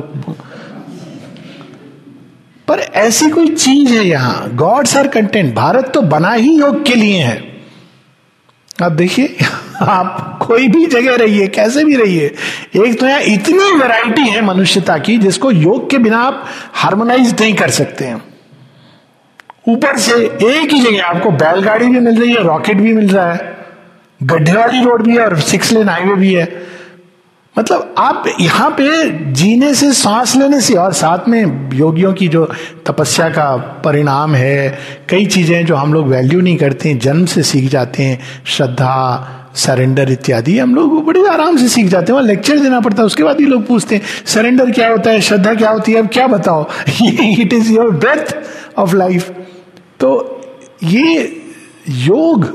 पर 2.67 2.79
ऐसी 2.79 3.29
कोई 3.29 3.47
चीज़ 3.47 3.93
है 3.93 4.05
यहाँ। 4.05 4.55
गॉड्स 4.55 4.97
आर 4.97 5.07
कंटेंट 5.07 5.55
भारत 5.55 5.91
तो 5.93 6.01
बना 6.01 6.31
ही 6.31 6.57
योग 6.57 6.85
के 6.85 6.95
लिए 6.95 7.21
है। 7.23 7.61
आप 8.83 8.91
देखिए 8.91 9.37
आप 9.81 10.39
कोई 10.41 10.67
भी 10.67 10.85
जगह 10.85 11.15
रहिए, 11.15 11.47
कैसे 11.47 11.83
भी 11.83 11.95
रहिए, 11.95 12.25
एक 12.77 12.99
तो 12.99 13.05
यहाँ 13.05 13.21
इतनी 13.23 13.71
वैरायटी 13.79 14.27
है 14.29 14.41
मनुष्यता 14.41 14.97
की 14.97 15.17
जिसको 15.17 15.51
योग 15.51 15.89
के 15.89 15.97
बिना 15.97 16.19
आप 16.19 16.43
हार्मोनाइज 16.73 17.41
नहीं 17.41 17.53
कर 17.53 17.69
सकते 17.71 18.05
हैं। 18.05 18.21
ऊपर 19.67 19.97
से 19.97 20.13
एक 20.15 20.73
ही 20.73 20.79
जगह 20.81 21.03
आपको 21.03 21.31
बैलगाड़ी 21.31 21.87
भी 21.87 21.99
मिल 21.99 22.19
रही 22.21 22.31
है 22.31 22.43
रॉकेट 22.43 22.77
भी 22.77 22.93
मिल 22.93 23.09
रहा 23.09 23.31
है 23.33 23.51
गड्ढे 24.21 24.53
वाली 24.53 24.83
रोड 24.83 25.03
भी 25.03 25.17
है 25.17 25.25
और 25.25 25.39
सिक्स 25.41 25.71
लेन 25.71 25.89
हाईवे 25.89 26.15
भी 26.15 26.33
है। 26.33 26.47
मतलब 27.55 27.93
आप 27.97 28.23
यहाँ 28.39 28.69
पे 28.71 29.09
जीने 29.33 29.73
से, 29.73 29.91
सांस 29.93 30.35
लेने 30.35 30.61
से 30.61 30.73
और 30.75 30.93
साथ 30.93 31.27
में 31.29 31.69
योगियों 31.73 32.13
की 32.13 32.27
जो 32.27 32.45
तपस्या 32.87 33.29
का 33.29 33.55
परिणाम 33.85 34.35
है, 34.35 34.79
कई 35.09 35.25
चीज़ें 35.25 35.65
जो 35.65 35.75
हम 35.75 35.93
लोग 35.93 36.07
वैल्यू 36.07 36.41
नहीं 36.41 36.57
करते 36.57 36.89
हैं, 36.89 36.99
जन्म 36.99 37.25
से 37.25 37.43
सीख 37.43 37.69
जाते 37.71 38.03
हैं, 38.03 38.19
श्रद्धा 38.45 39.42
सरेंडर 39.55 40.11
इत्यादि। 40.11 40.57
हम 40.59 40.75
लोग 40.75 41.03
बड़े 41.05 41.25
आराम 41.27 41.57
से 41.57 41.67
सीख 41.69 41.87
जाते 41.87 42.13
हैं 42.13 42.21
लेक्चर 42.21 42.59
देना 42.59 42.79
पड़ता 42.79 43.01
है, 43.01 43.05
उसके 43.05 43.23
बाद 43.23 43.39
ही 43.39 43.45
लोग 43.45 43.65
पूछते 43.67 43.95
हैं 43.95 44.03
सरेंडर 44.25 44.71
क्या 44.71 44.89
होता 44.89 45.11
है? 45.11 45.21
श्रद्धा 45.21 45.53
क्या 45.53 45.69
होती 45.69 45.91
है? 45.91 45.99
अब 45.99 46.07
क्या 46.13 46.27
बताओ? 46.27 46.65
It 47.03 47.53
is 47.53 47.71
your 47.73 47.91
breath 47.91 48.35
of 48.77 48.95
life 48.95 49.29
तो 49.99 50.41
ये 50.83 51.41
योग, 51.89 52.47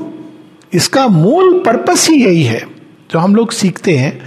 इसका 0.73 1.07
मूल 1.07 1.57
पर्पस 1.65 2.07
ही 2.09 2.15
यही 2.15 2.43
है, 2.43 2.61
जो 3.11 3.19
हम 3.19 3.35
लोग 3.35 3.51
सीखते 3.51 3.95
हैं। 3.97 4.19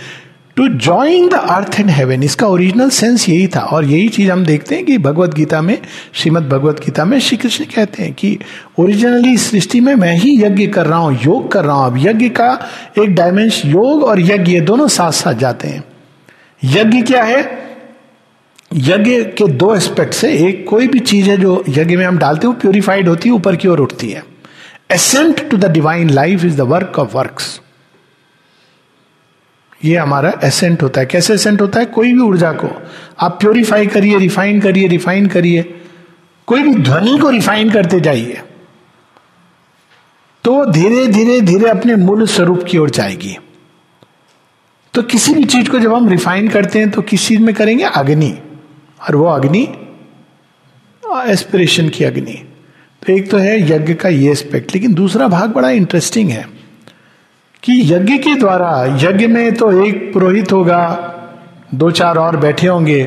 To 0.57 0.67
join 0.69 1.29
the 1.29 1.35
earth 1.35 1.79
and 1.81 1.91
heaven 1.91 2.23
इसका 2.23 2.47
ओरिजिनल 2.47 2.91
सेंस 2.91 3.29
यही 3.29 3.47
था। 3.47 3.61
और 3.61 3.85
यही 3.85 4.09
चीज़ 4.09 4.31
हम 4.31 4.45
देखते 4.45 4.75
हैं 4.75 4.85
कि 4.85 4.99
भगवत 4.99 5.35
गीता 5.35 5.61
में, 5.63 5.79
श्रीमद 6.13 6.49
भगवत 6.49 6.81
गीता 6.81 7.05
में 7.05 7.19
श्री 7.21 7.37
कृष्ण 7.37 7.65
कहते 7.65 8.03
हैं 8.03 8.13
कि 8.13 8.39
ओरिजिनली 8.79 9.37
सृष्टि 9.37 9.81
में 9.81 9.95
मैं 9.95 10.13
ही 10.15 10.37
यज्ञ 10.43 10.67
कर 10.67 10.87
रहा 10.87 10.99
हूँ, 10.99 11.19
योग 11.25 11.51
कर 11.53 11.65
रहा 11.65 11.77
हूँ। 11.77 11.87
अब 11.87 12.07
यज्ञ 12.07 12.29
का 12.29 12.53
एक 12.99 13.15
डायमेंशन 13.15 13.69
योग 13.69 14.03
और 14.03 14.21
यज्ञ 14.21 14.61
दोनों 14.61 14.89
साथ 14.89 15.13
साथ 15.13 15.35
जाते 15.35 15.69
हैं। 15.69 15.85
यज्ञ 16.65 17.03
क्या 17.03 17.25
है? 17.25 17.41
यज्ञ 18.75 19.23
के 19.23 19.49
दो 19.49 19.75
एस्पेक्ट 19.75 20.15
से 20.15 20.33
एक 20.49 20.69
कोई 20.69 20.89
भी 20.89 20.99
चीज़ 20.99 21.31
है 21.31 21.37
जो 21.37 21.65
यज्ञ 21.69 21.97
में 21.97 22.07
हम 22.07 22.19
डालते 22.19 22.47
हैं 22.47 22.59
प्योरिफाइड 22.59 23.09
होती 23.09 23.29
है, 23.29 23.35
ऊपर 23.35 23.57
की 23.57 23.69
ओर 23.69 23.81
उठती 23.81 24.11
है। 24.11 24.25
Ascent 24.93 25.51
to 25.51 25.57
the 25.57 25.71
divine 25.71 26.11
life 26.11 26.45
is 26.45 26.57
the 26.57 26.61
work 26.61 26.99
of 26.99 27.17
works 27.17 27.61
ये 29.85 29.97
हमारा 29.97 30.33
एसेंट 30.45 30.83
होता 30.83 31.01
है। 31.01 31.07
कैसे 31.07 31.35
एसेंट 31.35 31.61
होता 31.61 31.81
है? 31.81 31.87
कोई 31.87 32.13
भी 32.13 32.21
ऊर्जा 32.21 32.53
को। 32.53 32.83
आप 33.21 33.41
प्योरीफाई 33.41 33.87
करिए 33.87 34.19
रिफाइन 34.19 34.61
करिए 34.61 34.89
रिफाइन 34.89 35.27
करिए। 35.27 35.63
कोई 36.47 36.63
भी 36.63 36.75
ध्वनि 36.75 37.19
को 37.19 37.31
रिफाइन 37.31 37.71
करते 37.71 38.01
जाइए। 38.01 38.41
तो 40.45 40.65
धीरे 40.67 41.07
धीरे 41.07 41.41
धीरे 41.41 41.69
अपने 41.69 41.97
मूल 41.97 42.27
स्वरूप 42.27 42.63
की 42.69 42.79
ओर 42.79 42.91
जाएगी। 42.91 43.37
तो 44.95 45.03
किसी 45.03 45.35
भी 45.35 45.45
चीज़ 45.45 45.71
को 45.71 45.79
जब 45.79 45.95
हम 45.95 46.09
रिफाइन 46.09 46.49
करते 46.49 46.79
हैं 46.79 46.91
तो 46.91 47.03
किस 47.03 47.29
चीज़ 47.29 47.41
में 47.41 47.55
करेंगे? 47.55 47.85
अग्नि। 47.85 48.39
और 49.09 49.17
वो 49.17 49.25
अग्नि 49.25 49.69
एस्पिरेशन 51.27 51.89
की 51.89 52.05
अग्नि। 52.05 52.49
तो 53.07 53.13
एक 53.13 53.31
तो 53.31 53.39
है 53.39 53.71
यज्ञ 53.71 53.95
का 53.95 54.09
ये 54.09 54.33
एस्पेक्ट 54.33 54.75
लेकिन 54.75 54.95
दूसरा 54.95 55.29
भाग 55.29 55.51
बड़ा 55.51 55.71
इंटरेस्टिंग 55.71 56.31
है। 56.31 56.62
कि 57.63 57.73
यज्ञ 57.93 58.19
के 58.19 58.35
द्वारा, 58.35 58.85
यज्ञ 59.03 59.27
में 59.27 59.55
तो 59.55 59.85
एक 59.85 60.13
पुरोहित 60.13 60.53
होगा, 60.53 61.09
दो 61.75 61.91
चार 61.91 62.17
और 62.17 62.37
बैठे 62.37 62.67
होंगे। 62.67 63.03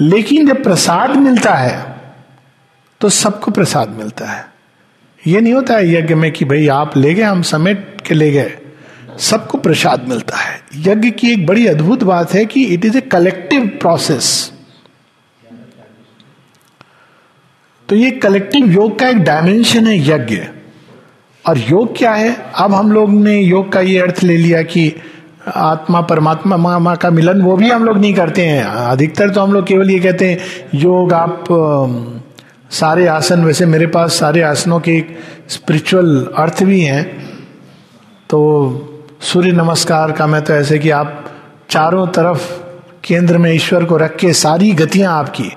लेकिन 0.00 0.46
जब 0.48 0.62
प्रसाद 0.62 1.16
मिलता 1.16 1.54
है 1.54 1.96
तो 3.00 3.08
सबको 3.08 3.50
प्रसाद 3.50 3.88
मिलता 3.88 4.26
है। 4.26 4.44
ये 5.26 5.40
नहीं 5.40 5.52
होता 5.52 5.74
है 5.74 5.92
यज्ञ 5.92 6.14
में 6.14 6.30
कि 6.32 6.44
भाई 6.44 6.68
आप 6.68 6.96
ले 6.96 7.14
गए, 7.14 7.22
हम 7.22 7.42
समेट 7.42 8.00
के 8.00 8.14
ले 8.14 8.30
गए। 8.30 8.56
सबको 9.20 9.58
प्रसाद 9.58 10.08
मिलता 10.08 10.36
है। 10.36 10.60
यज्ञ 10.74 11.10
की 11.10 11.32
एक 11.32 11.46
बड़ी 11.46 11.66
अद्भुत 11.66 12.02
बात 12.04 12.34
है 12.34 12.44
कि 12.44 12.64
it 12.64 12.84
is 12.84 12.98
a 12.98 13.00
collective 13.00 13.66
process 13.80 14.52
तो 17.88 17.96
ये 17.96 18.10
कलेक्टिव 18.10 18.70
योग 18.72 18.98
का 18.98 19.08
एक 19.08 19.18
डायमेंशन 19.18 19.86
है 19.86 19.98
यज्ञ। 20.08 20.36
और 21.46 21.58
योग 21.58 21.96
क्या 21.96 22.12
है? 22.12 22.36
अब 22.54 22.74
हम 22.74 22.90
लोग 22.92 23.10
ने 23.10 23.38
योग 23.40 23.72
का 23.72 23.80
ये 23.80 23.98
अर्थ 24.00 24.22
ले 24.22 24.36
लिया 24.36 24.62
कि 24.62 24.92
आत्मा, 25.46 26.00
परमात्मा, 26.00 26.56
माँ 26.56 26.78
माँ 26.80 26.96
का 26.96 27.10
मिलन 27.10 27.42
वो 27.42 27.56
भी 27.56 27.70
हम 27.70 27.84
लोग 27.84 27.98
नहीं 27.98 28.14
करते 28.14 28.46
हैं। 28.46 28.64
अधिकतर 28.64 29.30
तो 29.30 29.40
हम 29.40 29.52
लोग 29.52 29.66
केवल 29.66 29.90
ये 29.90 29.98
कहते 29.98 30.30
हैं, 30.30 30.38
योग 30.74 31.12
आप 31.12 31.44
सारे 32.70 33.06
आसन, 33.06 33.44
वैसे 33.44 33.66
मेरे 33.66 33.86
पास 33.86 34.18
सारे 34.18 34.42
आसनों 34.42 34.80
के 34.80 34.96
एक 34.96 35.16
स्पिरिचुअल 35.48 36.26
अर्थ 36.38 36.62
भी 36.62 36.80
हैं। 36.80 37.04
तो 38.30 38.40
सूर्य 39.20 39.52
नमस्कार 39.52 40.12
का 40.12 40.26
मैं 40.26 40.42
तो 40.44 40.54
ऐसे 40.54 40.78
कि 40.78 40.90
आप 40.90 41.24
चारों 41.70 42.06
तरफ़ 42.06 42.65
केंद्र 43.06 43.38
में 43.38 43.52
ईश्वर 43.52 43.84
को 43.84 43.96
रख 43.96 44.16
के 44.16 44.32
सारी 44.32 44.72
गतियाँ 44.72 45.18
आपकी। 45.18 45.50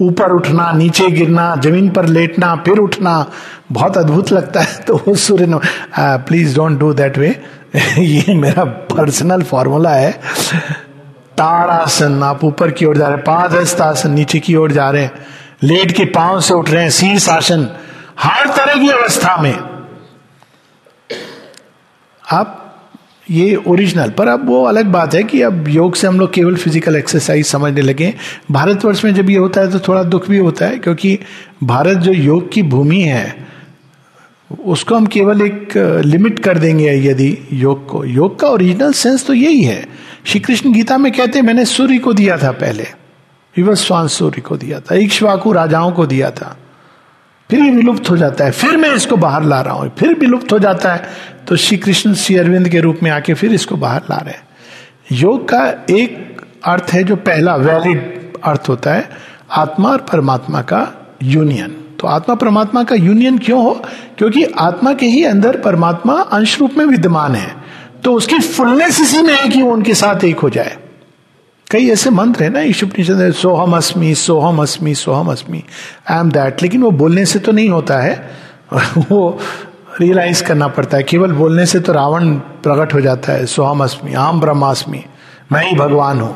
ऊपर 0.00 0.32
उठना, 0.32 0.70
नीचे 0.72 1.10
गिरना, 1.10 1.54
ज़मीन 1.56 1.88
पर 1.90 2.06
लेटना, 2.06 2.54
फिर 2.56 2.78
उठना, 2.78 3.26
बहुत 3.72 3.96
अद्भुत 3.98 4.32
लगता 4.32 4.60
है। 4.60 4.80
तो 4.80 4.96
वो 5.06 5.14
सूर्य 5.16 5.60
please 5.98 6.56
don't 6.56 6.78
do 6.78 6.92
that 6.94 7.18
way 7.18 7.28
ये 7.98 8.34
मेरा 8.34 8.64
पर्सनल 8.64 9.42
फॉर्मूला 9.42 9.90
है। 9.90 10.12
ताड़ासन, 11.38 12.22
आप 12.22 12.44
ऊपर 12.44 12.70
की 12.70 12.86
ओर 12.86 12.96
जा 12.96 13.06
रहे 13.06 13.16
हैं 13.16 13.24
पादस्त 13.24 13.80
आसन 13.80 14.10
नीचे 14.10 14.38
की 14.38 14.54
ओर 14.56 14.72
जा 14.72 14.90
रहे 14.90 15.02
हैं। 15.02 15.26
लेट 15.62 15.92
के 15.92 16.04
पाँव 16.04 16.40
से 16.40 16.54
उठ 16.54 16.70
रहे 16.70 16.82
हैं 16.82 16.90
शीर्ष 16.90 17.28
आसन 17.28 17.68
हर 18.20 18.48
तरह 18.48 18.74
की 18.74 18.88
अवस्था 18.90 19.36
में। 19.36 19.54
आप 22.22 22.65
ये 23.28 23.54
ओरिजिनल 23.56 24.10
पर 24.10 24.28
अब 24.28 24.46
वो 24.48 24.62
अलग 24.64 24.86
बात 24.86 25.14
है 25.14 25.22
कि 25.22 25.40
अब 25.42 25.68
योग 25.68 25.94
से 25.94 26.06
हम 26.06 26.18
लोग 26.20 26.32
केवल 26.32 26.56
फ़िज़िकल 26.56 26.96
एक्सरसाइज 26.96 27.46
समझने 27.46 27.82
लगे। 27.82 28.12
भारतवर्ष 28.50 29.04
में 29.04 29.14
जब 29.14 29.30
ये 29.30 29.36
होता 29.36 29.60
है 29.60 29.70
तो 29.70 29.78
थोड़ा 29.78 30.02
दुख 30.04 30.28
भी 30.28 30.38
होता 30.38 30.66
है, 30.66 30.78
क्योंकि 30.78 31.18
भारत 31.64 31.98
जो 31.98 32.12
योग 32.12 32.50
की 32.52 32.62
भूमि 32.64 33.00
है, 33.00 33.46
उसको 34.50 34.94
हम 34.94 35.06
केवल 35.06 35.42
एक 35.42 35.76
लिमिट 36.04 36.38
कर 36.38 36.58
देंगे 36.58 36.92
यदि 37.02 37.36
योग 37.52 37.88
को। 37.88 38.04
योग 38.04 38.38
का 38.40 38.48
ओरिजिनल 38.48 38.92
सेंस 38.92 39.26
तो 39.26 39.34
यही 39.34 39.62
है। 39.62 39.86
श्री 40.24 40.40
कृष्ण 40.40 40.72
गीता 40.72 40.98
में 40.98 41.10
कहते 41.12 41.38
हैं, 41.38 41.46
मैंने 41.46 41.64
सूर्य 41.64 41.98
को 41.98 42.12
दिया 42.12 42.36
था 42.38 42.52
पहले। 42.52 42.86
विवस्वान 43.56 44.08
सूर्य 44.08 44.40
को 44.40 44.56
दिया 44.56 44.80
था। 44.80 44.94
इक्ष्वाकु 44.94 45.52
राजाओं 45.52 45.92
को 45.92 46.06
दिया 46.06 46.30
था। 46.30 46.56
फिर 47.50 47.60
ये 47.60 47.70
विलुप्त 47.70 48.10
हो 48.10 48.16
जाता 48.16 48.44
है। 48.44 48.50
फिर 48.50 48.76
मैं 48.76 48.94
इसको 48.94 49.16
बाहर 49.16 49.42
ला 49.42 49.60
रहा 49.60 49.74
हूँ। 49.74 49.90
फिर 49.98 50.14
विलुप्त 50.14 50.52
हो 50.52 50.58
जाता 50.58 50.94
है। 50.94 51.08
तो 51.48 51.56
श्री 51.56 51.76
कृष्ण 51.78 52.14
श्री 52.14 52.36
अरविंद 52.36 52.68
के 52.68 52.80
रूप 52.80 52.98
में 53.02 53.10
आके 53.10 53.34
फिर 53.34 53.52
इसको 53.52 53.76
बाहर 53.76 54.02
ला 54.10 54.16
रहे 54.16 54.34
हैं। 54.34 54.48
योग 55.12 55.48
का 55.48 55.64
एक 55.90 56.40
अर्थ 56.64 56.90
है 56.92 57.02
जो 57.04 57.16
पहला 57.16 57.56
वैलिड 57.56 58.32
अर्थ 58.44 58.68
होता 58.68 58.94
है, 58.94 59.08
आत्मा 59.50 59.88
और 59.88 60.06
परमात्मा 60.12 60.62
का 60.62 60.86
यूनियन 61.22 61.76
तो 62.00 62.06
आत्मा 62.06 62.34
परमात्मा 62.34 62.82
का 62.84 62.94
यूनियन 62.94 63.38
क्यों 63.38 63.62
हो? 63.62 63.70
क्योंकि 64.18 64.42
आत्मा 64.44 64.92
के 64.92 65.06
ही 65.06 65.24
अंदर 65.24 65.56
परमात्मा 65.56 66.14
अंश 66.14 66.58
रूप 66.60 66.74
में 66.78 66.84
विद्यमान 66.86 67.34
है। 67.34 67.54
तो 68.04 68.12
उसकी 68.12 68.38
फुलनेस 68.38 69.00
इसी 69.00 69.22
में 69.22 69.34
है 69.34 69.48
कि 69.48 69.62
वो 69.62 69.72
उनके 69.72 69.94
साथ 69.94 70.24
एक 70.24 70.38
हो 70.38 70.50
जाए। 70.50 70.76
कई 71.70 71.88
ऐसे 71.90 72.10
मंत्र 72.10 72.44
है 72.44 72.48
ना 72.50 72.60
ईशुपनिषद 72.60 73.30
सोहम 73.32 73.76
अस्मी 73.76 74.14
सोहम 74.14 74.62
अस्मी 74.62 74.94
सोहम 74.94 75.30
अस्मी 75.30 75.62
आई 76.10 76.18
एम 76.20 76.30
दैट 76.30 76.62
लेकिन 76.62 76.82
वो 76.82 76.90
बोलने 76.90 77.24
से 77.26 77.38
तो 77.38 77.52
नहीं 77.52 77.68
होता 77.68 77.98
है 77.98 78.30
वो 78.98 79.38
रियलाइज़ 80.00 80.42
करना 80.44 80.68
पड़ता 80.68 80.96
है। 80.96 81.02
केवल 81.02 81.32
बोलने 81.32 81.66
से 81.66 81.80
तो 81.80 81.92
रावण 81.92 82.34
प्रकट 82.34 82.94
हो 82.94 83.00
जाता 83.00 83.32
है, 83.32 83.46
सोहम 83.46 83.82
अस्मी 83.84 84.14
आम 84.14 84.40
ब्रह्मास्मी 84.40 85.04
मैं 85.52 85.62
ही 85.64 85.76
भगवान 85.76 86.20
हूँ। 86.20 86.34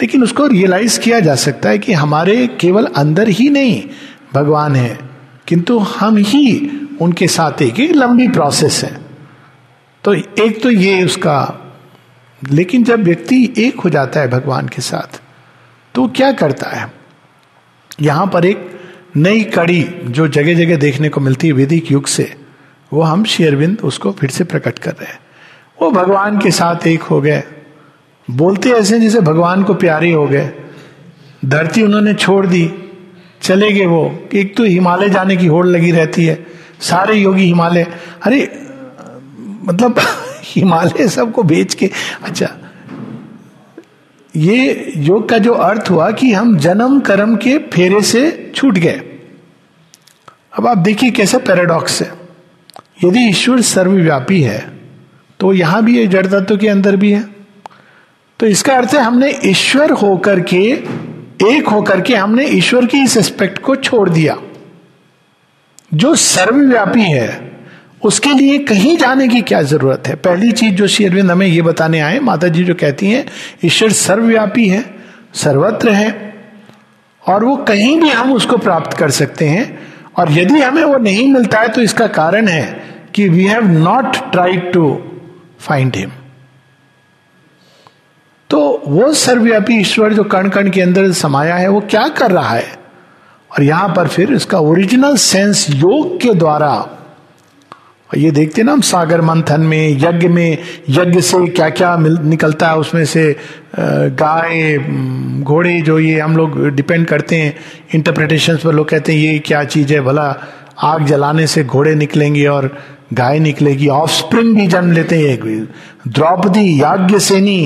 लेकिन 0.00 0.22
उसको 0.22 0.46
रियलाइज़ 0.46 0.98
किया 1.00 1.20
जा 1.20 1.34
सकता 1.34 1.68
है 1.68 1.78
कि 1.78 1.92
हमारे 1.92 2.46
केवल 2.60 2.86
अंदर 2.96 3.28
ही 3.28 3.48
नहीं, 3.50 3.82
भगवान 4.34 4.76
है, 4.76 4.98
किंतु 5.46 5.78
हम 5.78 6.16
ही 6.16 6.70
उनके 7.00 7.26
साथ 7.28 7.62
एक 7.62 7.80
एक 7.80 7.92
लंबी 7.92 8.28
प्रोसेस 8.28 8.82
है। 8.84 8.96
तो 10.04 10.14
एक 10.14 10.62
तो 10.62 10.70
ये 10.70 11.02
उसका 11.04 11.61
लेकिन 12.50 12.84
जब 12.84 13.02
व्यक्ति 13.02 13.54
एक 13.58 13.80
हो 13.80 13.90
जाता 13.90 14.20
है 14.20 14.28
भगवान 14.28 14.68
के 14.68 14.82
साथ 14.82 15.20
तो 15.94 16.06
क्या 16.08 16.32
करता 16.32 16.70
है? 16.70 16.92
यहाँ 18.00 18.26
पर 18.26 18.44
एक 18.44 18.70
नई 19.16 19.42
कड़ी 19.44 19.82
जो 20.04 20.28
जगह 20.28 20.54
जगह 20.54 20.76
देखने 20.76 21.08
को 21.08 21.20
मिलती 21.20 21.46
है 21.46 21.52
वैदिक 21.52 21.92
युग 21.92 22.06
से, 22.06 22.34
वो 22.92 23.02
हम 23.02 23.24
शेयरविंद 23.24 23.78
उसको 23.84 24.12
फिर 24.12 24.30
से 24.30 24.44
प्रकट 24.44 24.78
कर 24.78 24.90
रहे 24.90 25.06
हैं। 25.06 25.18
वो 25.82 25.90
भगवान 25.90 26.38
के 26.38 26.50
साथ 26.50 26.86
एक 26.86 27.02
हो 27.02 27.20
गए। 27.20 27.42
बोलते 28.30 28.70
ऐसे 28.70 29.00
जैसे 29.00 29.20
भगवान 29.20 29.62
को 29.62 29.74
प्यारे 29.74 30.12
हो 30.12 30.26
गए। 30.26 30.50
धरती 31.44 31.82
उन्होंने 31.82 32.14
छोड़ 32.14 32.46
दी। 32.46 32.70
चले 33.42 33.72
गए 33.72 33.86
वो। 33.86 34.28
एक 34.34 34.56
तो 34.56 34.64
हिमालय 34.64 35.10
जाने 35.10 35.36
की 35.36 35.46
होड़ 35.46 35.66
लगी 35.66 35.90
रहती 35.90 36.26
है। 36.26 36.46
सारे 36.80 37.14
योगी 37.14 37.44
हिमालय। 37.44 37.86
अरे 38.22 38.42
मतलब 39.64 40.00
हिमालय 40.42 41.08
सबको 41.08 41.42
बेच 41.44 41.74
के 41.74 41.90
अच्छा 42.24 42.48
ये 44.34 44.92
योग 44.96 45.28
का 45.28 45.38
जो 45.38 45.52
अर्थ 45.52 45.90
हुआ 45.90 46.10
कि 46.10 46.32
हम 46.32 46.56
जन्म 46.58 46.98
कर्म 47.00 47.34
के 47.36 47.56
फेरे 47.72 48.00
से 48.02 48.52
छूट 48.56 48.78
गए। 48.78 49.00
अब 50.58 50.66
आप 50.66 50.78
देखिए 50.78 51.10
कैसे 51.10 51.38
पैराडॉक्स 51.38 52.00
है। 52.02 52.10
यदि 53.04 53.28
ईश्वर 53.28 53.60
सर्वव्यापी 53.60 54.40
है 54.42 54.60
तो 55.40 55.52
यहाँ 55.52 55.82
भी 55.84 55.98
है 55.98 56.06
जड़ 56.06 56.26
तत्व 56.26 56.56
के 56.56 56.68
अंदर 56.68 56.96
भी 56.96 57.12
है। 57.12 57.22
तो 58.40 58.46
इसका 58.46 58.74
अर्थ 58.74 58.94
है 58.94 59.00
हमने 59.00 59.30
ईश्वर 59.44 59.90
होकर 59.92 60.40
के, 60.42 60.62
एक 61.46 61.68
होकर 61.68 62.00
के 62.00 62.14
हमने 62.14 62.44
ईश्वर 62.48 62.86
के 62.86 62.98
इस 62.98 63.16
एस्पेक्ट 63.16 63.58
को 63.58 63.76
छोड़ 63.76 64.08
दिया। 64.10 64.36
जो 65.94 66.14
सर्वव्यापी 66.16 67.02
है 67.02 67.28
उसके 68.02 68.32
लिए 68.32 68.58
कहीं 68.58 68.96
जाने 68.96 69.28
की 69.28 69.40
क्या 69.42 69.62
ज़रूरत 69.62 70.08
है? 70.08 70.14
पहली 70.16 70.50
चीज़ 70.52 70.74
जो 70.74 70.86
श्री 70.86 71.04
अरविंद 71.06 71.30
हमें 71.30 71.46
ये 71.46 71.62
बताने 71.62 72.00
आए 72.00 72.18
माता 72.20 72.48
जी 72.48 72.64
जो 72.64 72.74
कहती 72.74 73.10
हैं, 73.10 73.24
ईश्वर 73.64 73.92
सर्वव्यापी 73.92 74.68
है, 74.68 74.84
सर्वत्र 75.34 75.90
है, 75.90 76.10
और 77.22 77.44
वो 77.44 77.56
कहीं 77.58 78.00
भी 78.00 78.08
हम 78.10 78.32
उसको 78.32 78.56
प्राप्त 78.56 78.96
कर 78.98 79.10
सकते 79.10 79.48
हैं, 79.48 79.78
और 80.18 80.32
यदि 80.32 80.60
हमें 80.60 80.82
वो 80.84 80.96
नहीं 80.98 81.28
मिलता 81.32 81.60
है 81.60 81.68
तो 81.68 81.80
इसका 81.80 82.06
कारण 82.06 82.48
है 82.48 82.64
कि 83.14 83.28
we 83.28 83.44
have 83.44 83.68
not 83.68 84.16
tried 84.32 84.72
to 84.72 84.98
find 85.60 85.96
him 85.96 86.10
तो 88.50 88.60
वो 88.86 89.12
सर्वव्यापी 89.14 89.74
ईश्वर 89.80 90.14
जो 90.14 90.24
कण 90.24 90.48
कण 90.48 90.70
के 90.70 90.80
अंदर 90.80 91.10
समाया 91.12 91.54
है, 91.54 91.68
वो 91.68 91.80
क्या 91.80 92.06
कर 92.08 92.30
रहा 92.30 92.50
है? 92.50 92.80
और 93.50 93.62
यहाँ 93.62 93.88
पर 93.88 94.08
फिर 94.08 94.32
इसका 94.32 94.58
ओरिजिनल 94.60 95.16
सेंस 95.16 95.66
योग 95.70 96.20
के 96.20 96.34
द्वारा 96.34 96.74
ये 98.16 98.30
देखते 98.30 98.62
ना 98.62 98.72
हम 98.72 98.80
सागर 98.80 99.20
मंथन 99.20 99.60
में, 99.60 99.98
यज्ञ 100.00 100.28
में, 100.28 100.58
यज्ञ 100.88 101.20
से 101.20 101.46
क्या 101.48 101.68
क्या 101.70 101.96
निकलता 101.98 102.68
है, 102.68 102.76
उसमें 102.78 103.04
से 103.04 103.24
गाय 103.78 104.78
घोड़े 105.42 105.80
जो 105.80 105.98
ये 105.98 106.18
हम 106.20 106.36
लोग 106.36 106.58
डिपेंड 106.70 107.06
करते 107.06 107.36
हैं 107.36 107.54
इंटरप्रिटेशन 107.94 108.56
पर 108.64 108.72
लोग 108.72 108.88
कहते 108.88 109.12
हैं, 109.12 109.20
ये 109.20 109.38
क्या 109.38 109.62
चीज़ 109.66 109.92
है, 109.92 110.00
भला 110.00 110.34
आग 110.82 111.04
जलाने 111.06 111.46
से 111.46 111.64
घोड़े 111.64 111.94
निकलेंगे 111.94 112.46
और 112.46 112.70
गाय 113.12 113.38
निकलेगी 113.38 113.88
ऑफ़ 113.90 114.10
स्प्रिंग 114.10 114.54
भी 114.56 114.66
जन्म 114.66 114.92
लेते 114.92 115.18
हैं 115.18 115.64
द्रौपदी 116.08 116.80
याज्ञ 116.82 117.18
सेनी 117.20 117.60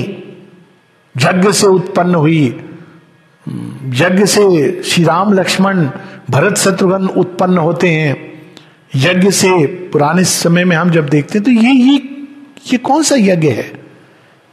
यज्ञ 1.15 1.51
से 1.51 1.67
उत्पन्न 1.67 2.15
हुई 2.15 2.45
यज्ञ 3.95 4.25
से 4.25 4.81
श्री 4.83 5.03
राम 5.03 5.33
लक्ष्मण, 5.33 5.89
भरत 6.29 6.57
शत्रुघ्न 6.57 7.07
उत्पन्न 7.07 7.57
होते 7.57 7.89
हैं। 7.89 8.36
यज्ञ 8.95 9.31
से 9.31 9.65
पुराने 9.65 10.23
समय 10.23 10.65
में 10.65 10.75
हम 10.75 10.89
जब 10.91 11.09
देखते 11.09 11.37
हैं 11.39 11.43
तो 11.45 11.51
ये 11.51 11.71
ये 11.71 11.97
ये 12.71 12.77
कौन 12.77 13.03
सा 13.03 13.15
यज्ञ 13.15 13.49
है? 13.49 13.81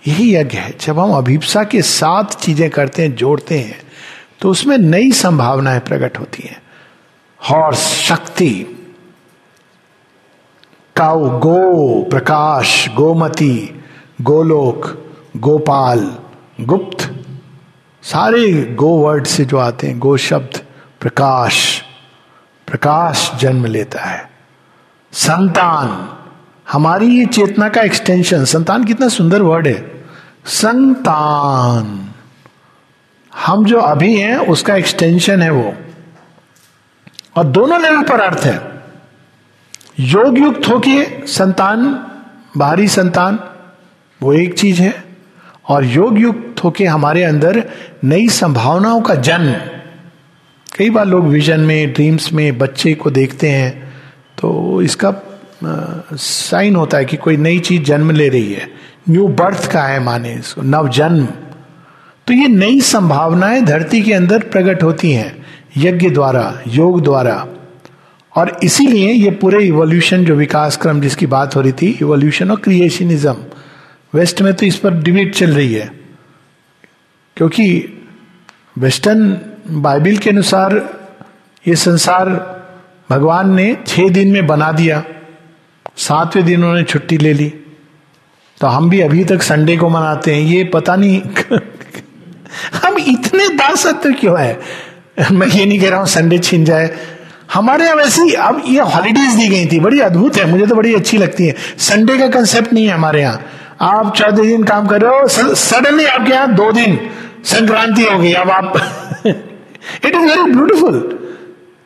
यही 0.06 0.34
यज्ञ 0.34 0.58
है। 0.58 0.74
जब 0.80 0.98
हम 0.98 1.12
अभिप्सा 1.12 1.64
के 1.64 1.82
साथ 1.82 2.24
चीज़ें 2.24 2.70
करते 2.70 3.02
हैं, 3.02 3.14
जोड़ते 3.14 3.58
हैं 3.58 3.80
तो 4.40 4.50
उसमें 4.50 4.78
नई 4.78 5.12
संभावनाएँ 5.12 5.80
प्रकट 5.80 6.18
होती 6.18 6.42
हैं। 6.42 6.62
हॉर्स, 7.38 7.78
शक्ति, 7.78 8.50
काउ, 10.96 11.38
गो, 11.38 12.02
प्रकाश, 12.10 12.88
गोमती, 12.88 13.82
गोलोक, 14.20 15.04
गोपाल, 15.36 16.16
गुप्त, 16.60 17.14
सारे 18.02 18.74
गो 18.74 18.88
वर्ड 18.88 19.26
से 19.26 19.44
जो 19.44 19.58
आते 19.58 19.86
हैं, 19.86 19.98
गो 19.98 20.16
शब्द, 20.16 20.60
प्रकाश 21.00 21.83
प्रकाश 22.66 23.32
जन्म 23.40 23.64
लेता 23.64 24.00
है। 24.00 24.30
संतान, 25.12 26.18
हमारी 26.72 27.06
ये 27.06 27.26
चेतना 27.26 27.68
का 27.68 27.80
एक्सटेंशन 27.80 28.44
संतान 28.44 28.84
कितना 28.84 29.08
सुंदर 29.08 29.42
वर्ड 29.42 29.66
है। 29.66 30.04
संतान, 30.46 32.10
हम 33.36 33.64
जो 33.64 33.80
अभी 33.80 34.16
हैं, 34.16 34.36
उसका 34.36 34.74
एक्सटेंशन 34.74 35.42
है 35.42 35.50
वो। 35.50 35.74
और 37.36 37.44
दोनों 37.44 37.82
लेवल 37.82 38.02
पर 38.02 38.20
अर्थ 38.20 38.38
है। 38.38 38.84
योग 40.00 40.38
युक्त 40.38 40.68
होके 40.68 41.26
संतान, 41.26 42.06
बाहरी 42.56 42.88
संतान, 42.88 43.38
वो 44.22 44.32
एक 44.32 44.58
चीज़ 44.58 44.82
है। 44.82 45.04
और 45.68 45.84
योग 45.84 46.18
युक्त 46.18 46.64
होके 46.64 46.84
हमारे 46.84 47.24
अंदर 47.24 47.70
नई 48.04 48.28
संभावनाओं 48.28 49.00
का 49.00 49.14
जन्म 49.14 49.73
कई 50.74 50.90
बार 50.90 51.06
लोग 51.06 51.24
विजन 51.24 51.60
में 51.60 51.92
ड्रीम्स 51.92 52.32
में 52.32 52.58
बच्चे 52.58 52.94
को 52.94 53.10
देखते 53.10 53.48
हैं 53.48 53.72
तो 54.38 54.80
इसका 54.82 55.12
साइन 56.14 56.76
होता 56.76 56.98
है 56.98 57.04
कि 57.04 57.16
कोई 57.16 57.36
नई 57.36 57.58
चीज़ 57.58 57.82
जन्म 57.82 58.10
ले 58.10 58.28
रही 58.28 58.52
है। 58.52 58.68
न्यू 59.08 59.28
बर्थ 59.28 59.70
का 59.72 59.82
है 59.82 60.02
माने 60.04 60.32
इसको 60.34 60.62
नव 60.62 60.88
जन्म 60.88 61.26
तो 62.26 62.34
ये 62.34 62.48
नई 62.48 62.80
संभावनाएँ 62.80 63.62
धरती 63.62 64.02
के 64.02 64.12
अंदर 64.12 64.42
प्रकट 64.44 64.82
होती 64.82 65.12
हैं, 65.12 65.44
यज्ञ 65.76 66.10
द्वारा, 66.10 66.62
योग 66.68 67.02
द्वारा। 67.02 67.46
और 68.32 68.56
इसीलिए 68.64 69.12
ये 69.12 69.30
पूरे 69.30 69.64
इवोल्यूशन 69.64 70.24
जो 70.24 70.34
विकास 70.34 70.76
क्रम 70.76 71.00
जिसकी 71.00 71.26
बात 71.28 71.56
हो 71.56 71.60
रही 71.60 71.72
थी 71.72 71.90
इवोल्यूशन 72.02 72.50
और 72.50 72.60
क्रिएशनिज्म 72.60 73.36
वेस्ट 74.14 74.42
में 74.42 74.52
तो 74.54 74.66
इस 74.66 74.76
पर 74.76 75.02
डिबेट 75.02 75.34
चल 75.34 75.54
रही 75.54 75.74
है। 75.74 75.90
क्योंकि 77.36 77.66
वेस्टर्न 78.78 79.36
बाइबल 79.68 80.16
के 80.16 80.30
अनुसार 80.30 80.74
ये 81.68 81.76
संसार 81.76 82.28
भगवान 83.10 83.54
ने 83.54 83.76
छह 83.86 84.08
दिन 84.08 84.32
में 84.32 84.46
बना 84.46 84.72
दिया। 84.72 85.02
सातवें 85.96 86.44
दिन 86.44 86.60
उन्होंने 86.60 86.82
छुट्टी 86.82 87.18
ले 87.18 87.32
ली। 87.32 87.48
तो 88.60 88.66
हम 88.66 88.90
भी 88.90 89.00
अभी 89.00 89.24
तक 89.24 89.42
संडे 89.42 89.76
को 89.76 89.88
मनाते 89.88 90.34
हैं। 90.34 90.42
ये 90.42 90.64
पता 90.64 90.96
नहीं 90.96 91.20
हम 92.84 92.98
इतने 92.98 93.48
दासत्व 93.48 94.12
क्यों 94.12 94.40
है? 94.40 94.58
मैं 95.32 95.46
ये 95.46 95.64
नहीं 95.66 95.80
कह 95.80 95.90
रहा 95.90 95.98
हूँ 95.98 96.06
संडे 96.06 96.38
छिन 96.38 96.64
जाए। 96.64 96.90
हमारे 97.54 97.84
यहाँ 97.84 97.96
वैसे 97.96 98.22
ही 98.22 98.32
अब 98.32 98.62
ये 98.66 98.80
हॉलीडेज 98.80 99.34
दी 99.34 99.48
गई 99.48 99.66
थी। 99.66 99.80
बड़ी 99.80 100.00
अद्भुत 100.00 100.36
है। 100.36 100.50
मुझे 100.50 100.66
तो 100.66 100.74
बड़ी 100.74 100.94
अच्छी 100.94 101.18
लगती 101.18 101.46
है। 101.46 101.54
संडे 101.78 102.18
का 102.18 102.28
कंसेप्ट 102.28 102.72
नहीं 102.72 102.86
है 102.86 102.94
हमारे 102.94 103.20
यहाँ। 103.20 103.40
आप 103.80 104.16
चौदह 104.16 104.42
दिन 104.42 104.64
काम 104.64 104.86
कर 104.86 105.02
रहे 105.02 105.20
हो 105.20 105.54
सडनली 105.54 106.04
आपके 106.04 106.32
यहाँ 106.32 106.54
दो 106.54 106.72
दिन। 106.72 106.98
संक्रांति 107.44 108.02
हो 108.02 108.18
गई। 108.18 108.32
अब 108.32 108.50
आप 108.50 109.03
इट 110.04 110.14
इज़ 110.14 110.22
वेरी 110.22 110.42
ब्यूटिफुल 110.42 111.20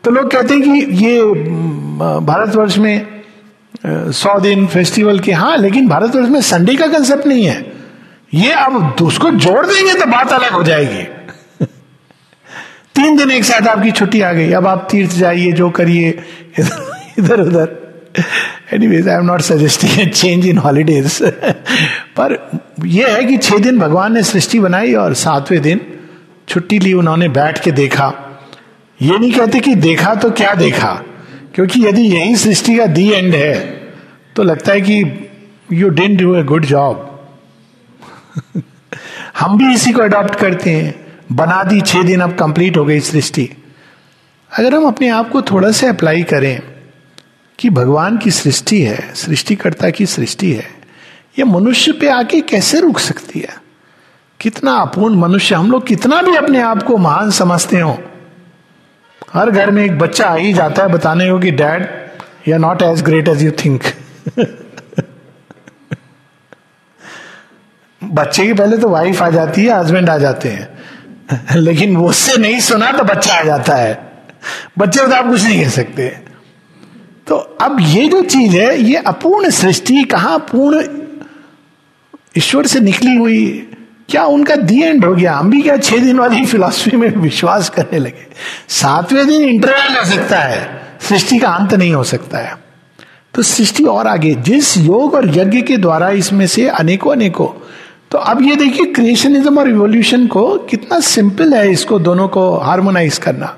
तो 0.04 0.11
लोग 0.11 0.30
कहते 0.30 0.54
हैं 0.54 0.62
कि 0.62 1.04
ये 1.04 1.22
भारतवर्ष 2.20 2.78
में 2.78 3.06
सौ 3.87 4.38
दिन 4.40 4.66
फेस्टिवल 4.66 5.18
के 5.18 5.32
हाँ 5.32 5.56
लेकिन 5.56 5.88
भारतवर्ष 5.88 6.28
में 6.28 6.40
संडे 6.40 6.76
का 6.76 6.87
कंसेप्ट 6.87 7.26
नहीं 7.26 7.44
है। 7.44 7.72
ये 8.34 8.52
अब 8.52 8.96
उसको 9.02 9.30
जोड़ 9.30 9.66
देंगे 9.66 9.94
तो 9.94 10.06
बात 10.06 10.32
अलग 10.32 10.52
हो 10.52 10.62
जाएगी। 10.62 11.02
तीन 12.94 13.16
दिन 13.16 13.30
एक 13.30 13.44
साथ 13.44 13.68
आपकी 13.68 13.90
छुट्टी 13.90 14.20
आ 14.20 14.32
गई। 14.32 14.52
अब 14.52 14.66
आप 14.66 14.88
तीर्थ 14.90 15.11
जाइए, 15.11 15.52
जो 15.52 15.70
करिए, 15.70 16.18
इधर 17.18 17.40
उधर। 17.40 17.76
Anyways 18.72 19.08
I 19.08 19.14
am 19.14 19.24
not 19.24 19.40
suggesting 19.40 20.11
change 20.11 20.46
in 20.46 20.58
holidays 20.58 21.22
पर 22.16 22.50
यह 22.84 23.08
है 23.08 23.24
कि 23.24 23.37
छह 23.37 23.58
दिन 23.58 23.78
भगवान 23.78 24.14
ने 24.14 24.22
सृष्टि 24.22 24.61
बनाई 24.61 24.94
और 24.94 25.14
सातवें 25.14 25.62
दिन 25.62 25.80
छुट्टी 26.48 26.78
ली 26.78 26.92
उन्होंने, 26.92 27.28
बैठ 27.28 27.62
के 27.62 27.72
देखा। 27.72 28.12
ये 29.00 29.18
नहीं 29.18 29.32
कहते 29.32 29.61
कि 29.61 29.74
देखा 29.76 30.14
तो 30.14 30.30
क्या 30.30 30.54
देखा? 30.54 30.92
क्योंकि 31.54 31.84
यदि 31.87 32.02
यही 32.02 32.37
सृष्टि 32.37 32.76
का 32.76 32.87
दी 32.87 33.11
एंड 33.11 33.34
है 33.34 33.54
तो 34.37 34.42
लगता 34.42 34.72
है 34.72 34.80
कि 34.80 35.02
you 35.72 35.88
don't 35.88 36.18
do 36.20 36.34
a 36.37 36.42
good 36.42 36.64
job 36.64 37.04
हम 39.38 39.58
भी 39.58 39.72
इसी 39.74 39.92
को 39.92 40.02
अडॉप्ट 40.02 40.34
करते 40.34 40.70
हैं। 40.70 40.94
बना 41.32 41.62
दी, 41.62 41.80
छह 41.80 42.02
दिन 42.02 42.20
अब 42.20 42.34
कंप्लीट 42.34 42.76
हो 42.76 42.84
गई 42.84 43.00
सृष्टि। 43.00 43.48
अगर 44.50 44.74
हम 44.74 44.87
अपने 44.87 45.08
आप 45.08 45.30
को 45.30 45.42
थोड़ा 45.42 45.70
सा 45.70 45.88
अप्लाई 45.88 46.22
करें 46.22 46.61
कि 47.58 47.70
भगवान 47.70 48.18
की 48.18 48.30
सृष्टि 48.30 48.80
है, 48.82 49.14
सृष्टिकर्ता 49.14 49.90
की 49.90 50.06
सृष्टि 50.06 50.52
है 50.52 50.68
यह 51.38 51.44
मनुष्य 51.44 51.92
पे 51.92 52.08
आके 52.11 52.40
कैसे 52.40 52.80
रुक 52.80 52.98
सकती 52.98 53.40
है? 53.40 53.67
कितना 54.40 54.72
अपूर्ण 54.72 55.14
मनुष्य, 55.14 55.55
हम 55.55 55.70
लोग 55.70 55.87
कितना 55.87 56.22
भी 56.22 56.37
अपने 56.37 56.61
आप 56.61 56.83
को 56.83 56.96
महान 56.96 57.31
समझते 57.31 57.81
हो। 57.81 58.03
हर 59.33 59.51
घर 59.51 59.70
में 59.70 59.85
एक 59.85 59.98
बच्चा 59.98 60.27
आ 60.27 60.35
ही 60.35 60.53
जाता 60.53 60.83
है 60.83 60.88
बताने 60.88 61.31
को 61.31 61.38
कि 61.38 61.51
dad 61.51 62.11
you 62.48 62.55
are 62.55 62.61
not 62.61 62.83
as 62.83 63.03
great 63.03 63.29
as 63.29 63.42
you 63.42 63.51
think 63.51 63.83
बच्चे 68.05 68.46
की 68.46 68.53
पहले 68.53 68.79
तो 68.79 68.88
वाइफ 68.88 69.22
आ 69.22 69.31
जाती 69.31 69.64
है 69.64 69.81
हस्बैंड 69.81 70.11
आ 70.11 70.18
जाते 70.18 70.48
हैं। 70.48 70.79
लेकिन 71.57 71.96
वो 71.96 72.09
उससे 72.09 72.37
नहीं 72.37 72.61
सुना 72.61 72.92
तो 72.92 73.05
बच्चा 73.05 73.35
आ 73.35 73.42
जाता 73.42 73.74
है। 73.74 74.12
बच्चे 74.79 75.07
तो 75.07 75.12
आप 75.12 75.29
कुछ 75.29 75.44
नहीं 75.44 75.62
कह 75.62 75.68
सकते। 75.68 76.09
तो 77.27 77.37
अब 77.37 77.77
ये 77.81 78.09
जो 78.09 78.22
चीज़ 78.22 78.57
है, 78.57 78.81
ये 78.81 78.96
अपूर्ण 78.96 79.51
सृष्टि 79.51 80.05
कहाँ 80.05 80.38
पूर्ण 80.38 80.88
ईश्वर 82.38 82.66
से 82.66 82.81
निकली 82.81 83.16
हुई 83.16 83.67
क्या 84.09 84.25
उनका 84.25 84.57
दी 84.57 84.83
एंड 84.83 85.05
हो 85.05 85.14
गया? 85.14 85.35
हम 85.35 85.51
भी 85.51 85.62
क्या 85.62 85.77
छह 85.77 85.97
दिन 85.97 86.18
वाली 86.18 86.44
फिलॉसफी 86.47 86.97
में 86.97 87.09
विश्वास 87.16 87.68
करने 87.71 87.99
लगे? 87.99 88.27
सातवें 88.68 89.27
दिन 89.27 89.42
इंटरवल 89.42 89.97
हो 89.99 90.05
सकता 90.05 90.38
है। 90.38 90.83
सृष्टि 91.01 91.38
का 91.38 91.49
अंत 91.49 91.75
नहीं 91.75 91.94
हो 91.94 92.05
सकता 92.05 92.38
है। 92.38 92.57
तो 93.35 93.42
सृष्टि 93.42 93.85
और 93.85 94.07
आगे, 94.07 94.35
जिस 94.35 94.77
योग 94.77 95.14
और 95.14 95.38
यज्ञ 95.38 95.62
के 95.62 95.77
द्वारा 95.77 96.11
इसमें 96.11 96.47
से 96.47 96.68
अनेकों 96.68 97.12
अनेकों 97.12 97.49
तो 98.11 98.18
अब 98.18 98.42
ये 98.42 98.57
देखिए 98.57 98.92
क्रिएशनिज्म 98.92 99.59
और 99.59 99.66
रिवोल्यूशन 99.66 100.27
को 100.27 100.57
कितना 100.59 101.01
सिंपल 101.01 101.55
है 101.55 101.71
इसको 101.71 101.99
दोनों 101.99 102.29
को 102.29 102.57
हार्मोनाइज 102.57 103.18
करना। 103.18 103.55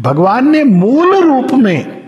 भगवान 0.00 0.50
ने 0.50 0.64
मूल 0.64 1.16
रूप 1.16 1.52
में 1.54 2.01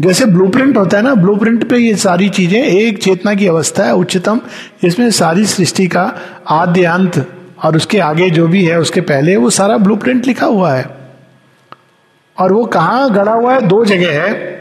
जैसे 0.00 0.26
ब्लूप्रिंट 0.26 0.76
होता 0.76 0.96
है 0.96 1.02
ना 1.02 1.14
ब्लूप्रिंट 1.14 1.68
पे 1.70 1.76
ये 1.76 1.96
सारी 1.96 2.28
चीज़ें, 2.28 2.62
एक 2.62 3.02
चेतना 3.02 3.34
की 3.34 3.46
अवस्था 3.46 3.84
है 3.84 3.94
उच्चतम 3.94 4.40
इसमें 4.84 5.10
सारी 5.10 5.46
सृष्टि 5.46 5.86
का 5.86 6.14
आद्य 6.48 6.84
अंत 6.84 7.28
और 7.64 7.76
उसके 7.76 7.98
आगे 7.98 8.30
जो 8.30 8.48
भी 8.48 8.64
है, 8.64 8.78
उसके 8.80 9.00
पहले, 9.00 9.36
वो 9.36 9.50
सारा 9.50 9.78
ब्लूप्रिंट 9.78 10.26
लिखा 10.26 10.46
हुआ 10.46 10.72
है। 10.72 10.86
और 12.38 12.52
वो 12.52 12.64
कहा 12.64 13.08
गड़ा 13.08 13.32
हुआ 13.32 13.54
है? 13.54 13.60
दो 13.60 13.84
जगह 13.84 14.22
है। 14.22 14.52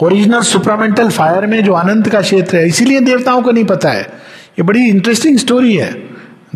ओरिजिनल 0.00 0.40
सुपरामेंटल 0.40 1.08
फायर 1.08 1.46
में 1.46 1.64
जो 1.64 1.72
अनंत 1.72 2.08
का 2.08 2.20
क्षेत्र 2.20 2.56
है, 2.56 2.68
इसीलिए 2.68 3.00
देवताओं 3.00 3.42
को 3.42 3.50
नहीं 3.50 3.64
पता 3.64 3.90
है। 3.90 4.02
ये 4.02 4.62
बड़ी 4.62 4.88
इंटरेस्टिंग 4.88 5.38
स्टोरी 5.38 5.76
है। 5.76 5.92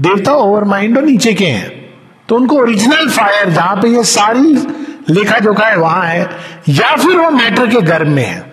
देवता 0.01 0.35
ओवर 0.35 0.65
माइंड 0.65 0.99
और 0.99 1.05
नीचे 1.05 1.33
के 1.33 1.47
हैं। 1.47 1.83
तो 2.29 2.37
उनको 2.37 2.57
ओरिजिनल 2.57 3.09
फायर 3.09 3.51
जहाँ 3.51 3.77
पे 3.77 3.89
ये 3.89 4.05
सारी 4.05 4.67
लेखा 5.11 5.39
जोखा 5.39 5.67
है, 5.67 5.77
वहाँ 5.77 6.05
है, 6.05 6.31
या 6.69 6.97
फिर 6.97 7.17
वो 7.17 7.31
मैटर 7.31 7.67
के 7.67 7.81
गर्भ 7.81 8.09
में 8.09 8.27
है। 8.27 8.53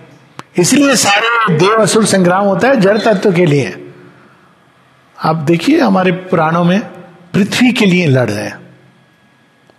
इसलिए 0.57 0.95
सारे 0.95 1.55
देव 1.57 1.81
असुर 1.81 2.05
संग्राम 2.05 2.45
होता 2.45 2.67
है 2.67 2.75
जड़ 2.75 2.97
तत्व 2.97 3.33
के 3.33 3.45
लिए। 3.45 3.91
आप 5.23 5.35
देखिए 5.35 5.79
हमारे 5.79 6.11
पुराणों 6.11 6.63
में 6.63 6.79
पृथ्वी 7.33 7.71
के 7.71 7.85
लिए 7.85 8.07
लड़ 8.07 8.29
रहे 8.29 8.43
हैं। 8.43 8.59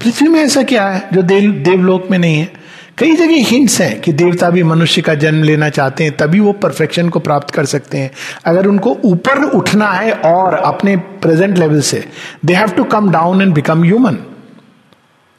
पृथ्वी 0.00 0.28
में 0.28 0.40
ऐसा 0.40 0.62
क्या 0.62 0.88
है 0.88 1.08
जो 1.12 1.22
देव, 1.22 1.50
देवलोक 1.50 2.08
में 2.10 2.18
नहीं 2.18 2.38
है? 2.38 2.52
कई 2.98 3.16
जगह 3.16 3.34
हिंट्स 3.34 3.80
हैं 3.80 4.00
कि 4.00 4.12
देवता 4.12 4.50
भी 4.50 4.62
मनुष्य 4.62 5.02
का 5.02 5.14
जन्म 5.14 5.42
लेना 5.42 5.68
चाहते 5.68 6.04
हैं, 6.04 6.16
तभी 6.16 6.40
वो 6.40 6.52
परफेक्शन 6.52 7.08
को 7.08 7.20
प्राप्त 7.20 7.54
कर 7.54 7.64
सकते 7.64 7.98
हैं। 7.98 8.10
अगर 8.44 8.66
उनको 8.66 8.98
ऊपर 9.04 9.42
उठना 9.42 9.90
है 9.90 10.12
और 10.12 10.54
अपने 10.54 10.96
प्रेजेंट 10.96 11.58
लेवल 11.58 11.80
से 11.80 12.08
they 12.44 12.54
have 12.54 12.68
to 12.68 12.84
come 12.84 13.10
down 13.10 13.42
and 13.42 13.54
become 13.54 13.84
human 13.84 14.18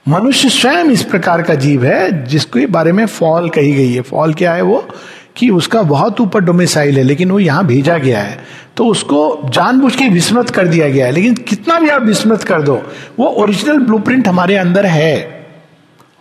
मनुष्य 0.08 0.50
स्वयं 0.50 0.86
इस 0.86 1.04
प्रकार 1.04 1.42
का 1.42 1.56
जीव 1.56 1.86
है, 1.86 2.26
जिसके 2.26 2.66
बारे 2.66 2.92
में 2.92 3.06
फॉल 3.06 3.50
कही 3.50 3.72
गई 3.72 3.94
है। 3.94 4.02
फॉल 4.02 4.34
क्या 4.34 4.54
है 4.54 4.62
वो? 4.62 4.88
कि 5.36 5.50
उसका 5.50 5.82
बहुत 5.82 6.22
ऊपर 6.22 6.40
डोमिसाइल 6.40 6.98
है, 6.98 7.04
लेकिन 7.04 7.32
वो 7.32 7.40
यहाँ 7.40 7.66
भेजा 7.66 7.98
गया 7.98 8.20
है। 8.20 8.44
तो 8.78 8.86
उसको 8.86 9.42
जानबूझ 9.46 9.96
के 9.96 10.10
विस्मृत 10.10 10.50
कर 10.50 10.68
दिया 10.68 10.90
गया 10.90 11.06
है। 11.06 11.12
लेकिन 11.12 11.36
कितना 11.36 11.80
भी 11.80 11.90
आप 11.90 12.02
विस्मृत 12.02 12.44
कर 12.44 12.62
दो, 12.62 12.84
वो 13.20 13.26
ओरिजिनल 13.26 13.78
ब्लूप्रिंट 13.78 14.28
हमारे 14.28 14.56
अंदर 14.56 14.86
है 14.86 15.48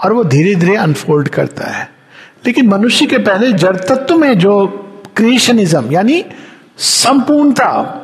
और 0.04 0.12
वो 0.12 0.24
धीरे 0.24 0.54
धीरे 0.54 0.76
अनफोल्ड 0.76 1.28
करता 1.28 1.64
है। 1.64 1.90
लेकिन 2.46 2.68
मनुष्य 2.68 3.06
के 3.06 3.18
पहले 3.18 3.52
जड़ 3.52 3.76
तत्व 3.76 4.18
में 4.18 4.38
जो 4.38 4.66
क्रिएशनिज्म 5.16 5.92
यानी 5.92 6.24
संपूर्णता, 6.78 7.96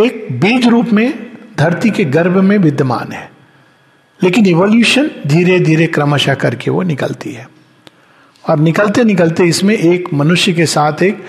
एक 0.00 0.28
बीज 0.32 0.68
रूप 0.68 0.88
में 0.92 1.26
धरती 1.58 1.90
के 1.90 2.04
गर्भ 2.04 2.36
में 2.36 2.58
विद्यमान 2.58 3.12
है। 3.12 3.33
लेकिन 4.24 4.46
इवोल्यूशन 4.46 5.10
धीरे 5.26 5.60
धीरे 5.60 5.86
क्रमशः 5.86 6.34
करके 6.34 6.70
वो 6.70 6.82
निकलती 6.82 7.32
है। 7.32 7.48
और 8.50 8.58
निकलते 8.58 9.04
निकलते 9.04 9.44
इसमें 9.44 9.74
एक 9.74 10.14
मनुष्य 10.14 10.52
के 10.52 10.66
साथ 10.66 11.02
एक 11.02 11.24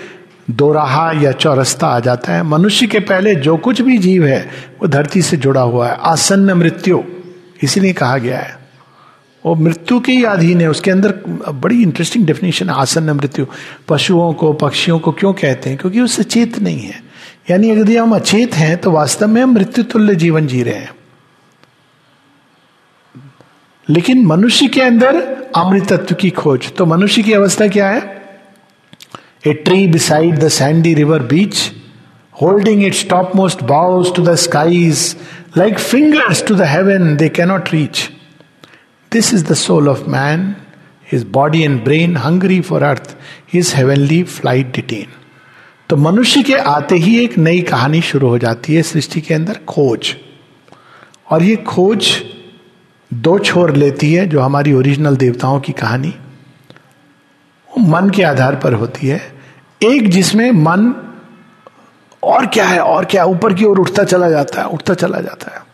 दोराहा 0.50 1.12
या 1.12 1.32
चौरस्ता 1.32 1.86
आ 1.86 2.00
जाता 2.00 2.32
है। 2.32 2.42
मनुष्य 2.42 2.86
के 2.86 2.98
पहले 2.98 3.34
जो 3.34 3.56
कुछ 3.56 3.82
भी 3.82 3.98
जीव 3.98 4.26
है, 4.26 4.50
वो 4.82 4.88
धरती 4.88 5.22
से 5.22 5.36
जुड़ा 5.36 5.60
हुआ 5.60 5.88
है। 5.88 5.98
आसन्न 6.00 6.52
मृत्यु, 6.52 7.02
इसीलिए 7.62 7.92
कहा 7.92 8.18
गया 8.18 8.38
है। 8.38 8.58
वो 9.46 9.54
मृत्यु 9.54 10.00
के 10.00 10.12
ही 10.12 10.24
अधीन 10.24 10.60
है। 10.60 10.70
उसके 10.70 10.90
अंदर 10.90 11.14
बड़ी 11.54 11.82
इंटरेस्टिंग 11.82 12.26
डेफिनेशन 12.26 12.70
है, 12.70 12.76
आसन्न 12.76 13.10
मृत्यु। 13.10 13.46
पशुओं 13.88 14.32
को, 14.32 14.52
पक्षियों 14.52 14.98
को 14.98 15.12
क्यों 15.12 15.32
कहते 15.32 15.70
हैं? 15.70 15.78
क्योंकि 15.78 16.00
वो 16.00 16.06
सचेत 16.06 16.58
नहीं 16.58 16.80
है। 16.80 17.02
यानी 17.50 17.70
यदि 17.70 17.96
हम 17.96 18.14
अचेत 18.14 18.54
हैं 18.54 18.78
तो 18.78 18.90
वास्तव 18.90 19.28
में 19.28 19.42
हम 19.42 19.50
मृत्यु 19.50 19.84
तुल्य 19.84 20.14
जीवन 20.14 20.46
जी 20.46 20.62
रहे 20.62 20.74
हैं। 20.74 20.95
लेकिन 23.88 24.24
मनुष्य 24.26 24.66
के 24.66 24.80
अंदर 24.80 25.16
अमृतत्व 25.56 26.14
की 26.14 26.30
खोज। 26.30 26.72
तो 26.72 26.86
मनुष्य 26.86 27.22
की 27.22 27.32
अवस्था 27.32 27.66
क्या 27.68 27.88
है? 27.90 28.00
A 29.46 29.52
tree 29.52 29.86
beside 29.86 30.38
the 30.38 30.48
sandy 30.48 30.94
river 30.94 31.22
beach 31.22 31.58
holding 32.42 32.84
its 32.84 33.08
topmost 33.36 33.62
boughs 33.62 34.14
to 34.14 34.22
the 34.22 34.34
skies 34.34 35.16
like 35.56 35.78
fingers 35.78 36.46
to 36.46 36.54
the 36.54 36.62
heaven 36.62 37.16
they 37.16 37.28
cannot 37.28 37.68
reach 37.72 38.10
this 39.12 39.34
is 39.34 39.44
the 39.44 39.54
soul 39.54 39.88
of 39.88 40.08
man 40.10 40.54
his 41.12 41.24
body 41.24 41.62
and 41.62 41.84
brain 41.84 42.16
hungry 42.16 42.60
for 42.60 42.82
earth 42.82 43.16
his 43.52 43.72
heavenly 43.76 44.22
flight 44.22 44.74
detain 44.74 45.06
तो 45.88 45.96
मनुष्य 45.96 46.42
के 46.42 46.54
आते 46.54 46.94
ही 46.94 47.18
एक 47.24 47.38
नई 47.38 47.60
कहानी 47.62 48.00
शुरू 48.02 48.28
हो 48.28 48.38
जाती 48.38 48.74
है 48.74 48.82
सृष्टि 48.82 49.20
के 49.20 49.34
अंदर 49.34 49.58
खोज। 49.68 50.14
और 51.30 51.42
ये 51.42 51.56
खोज 51.56 52.06
दो 53.14 53.38
छोर 53.38 53.72
लेती 53.72 54.14
है 54.14 54.26
जो 54.26 54.40
हमारी 54.40 54.72
ओरिजिनल 54.72 55.16
देवताओं 55.16 55.60
की 55.60 55.72
कहानी। 55.72 56.14
मन 57.78 58.10
के 58.10 58.22
आधार 58.22 58.56
पर 58.56 58.72
होती 58.72 59.06
है। 59.06 59.34
एक 59.82 60.08
जिसमें 60.08 60.50
मन 60.50 61.12
और 62.22 62.46
क्या 62.46 62.66
है, 62.66 62.80
और 62.80 63.04
क्या 63.04 63.24
ऊपर 63.24 63.54
की 63.54 63.64
ओर 63.64 63.78
उठता 63.78 64.04
चला 64.04 64.30
जाता 64.30 64.60
है, 64.60 64.66
उठता 64.66 64.94
चला 64.94 65.20
जाता 65.20 65.54
है। 65.54 65.66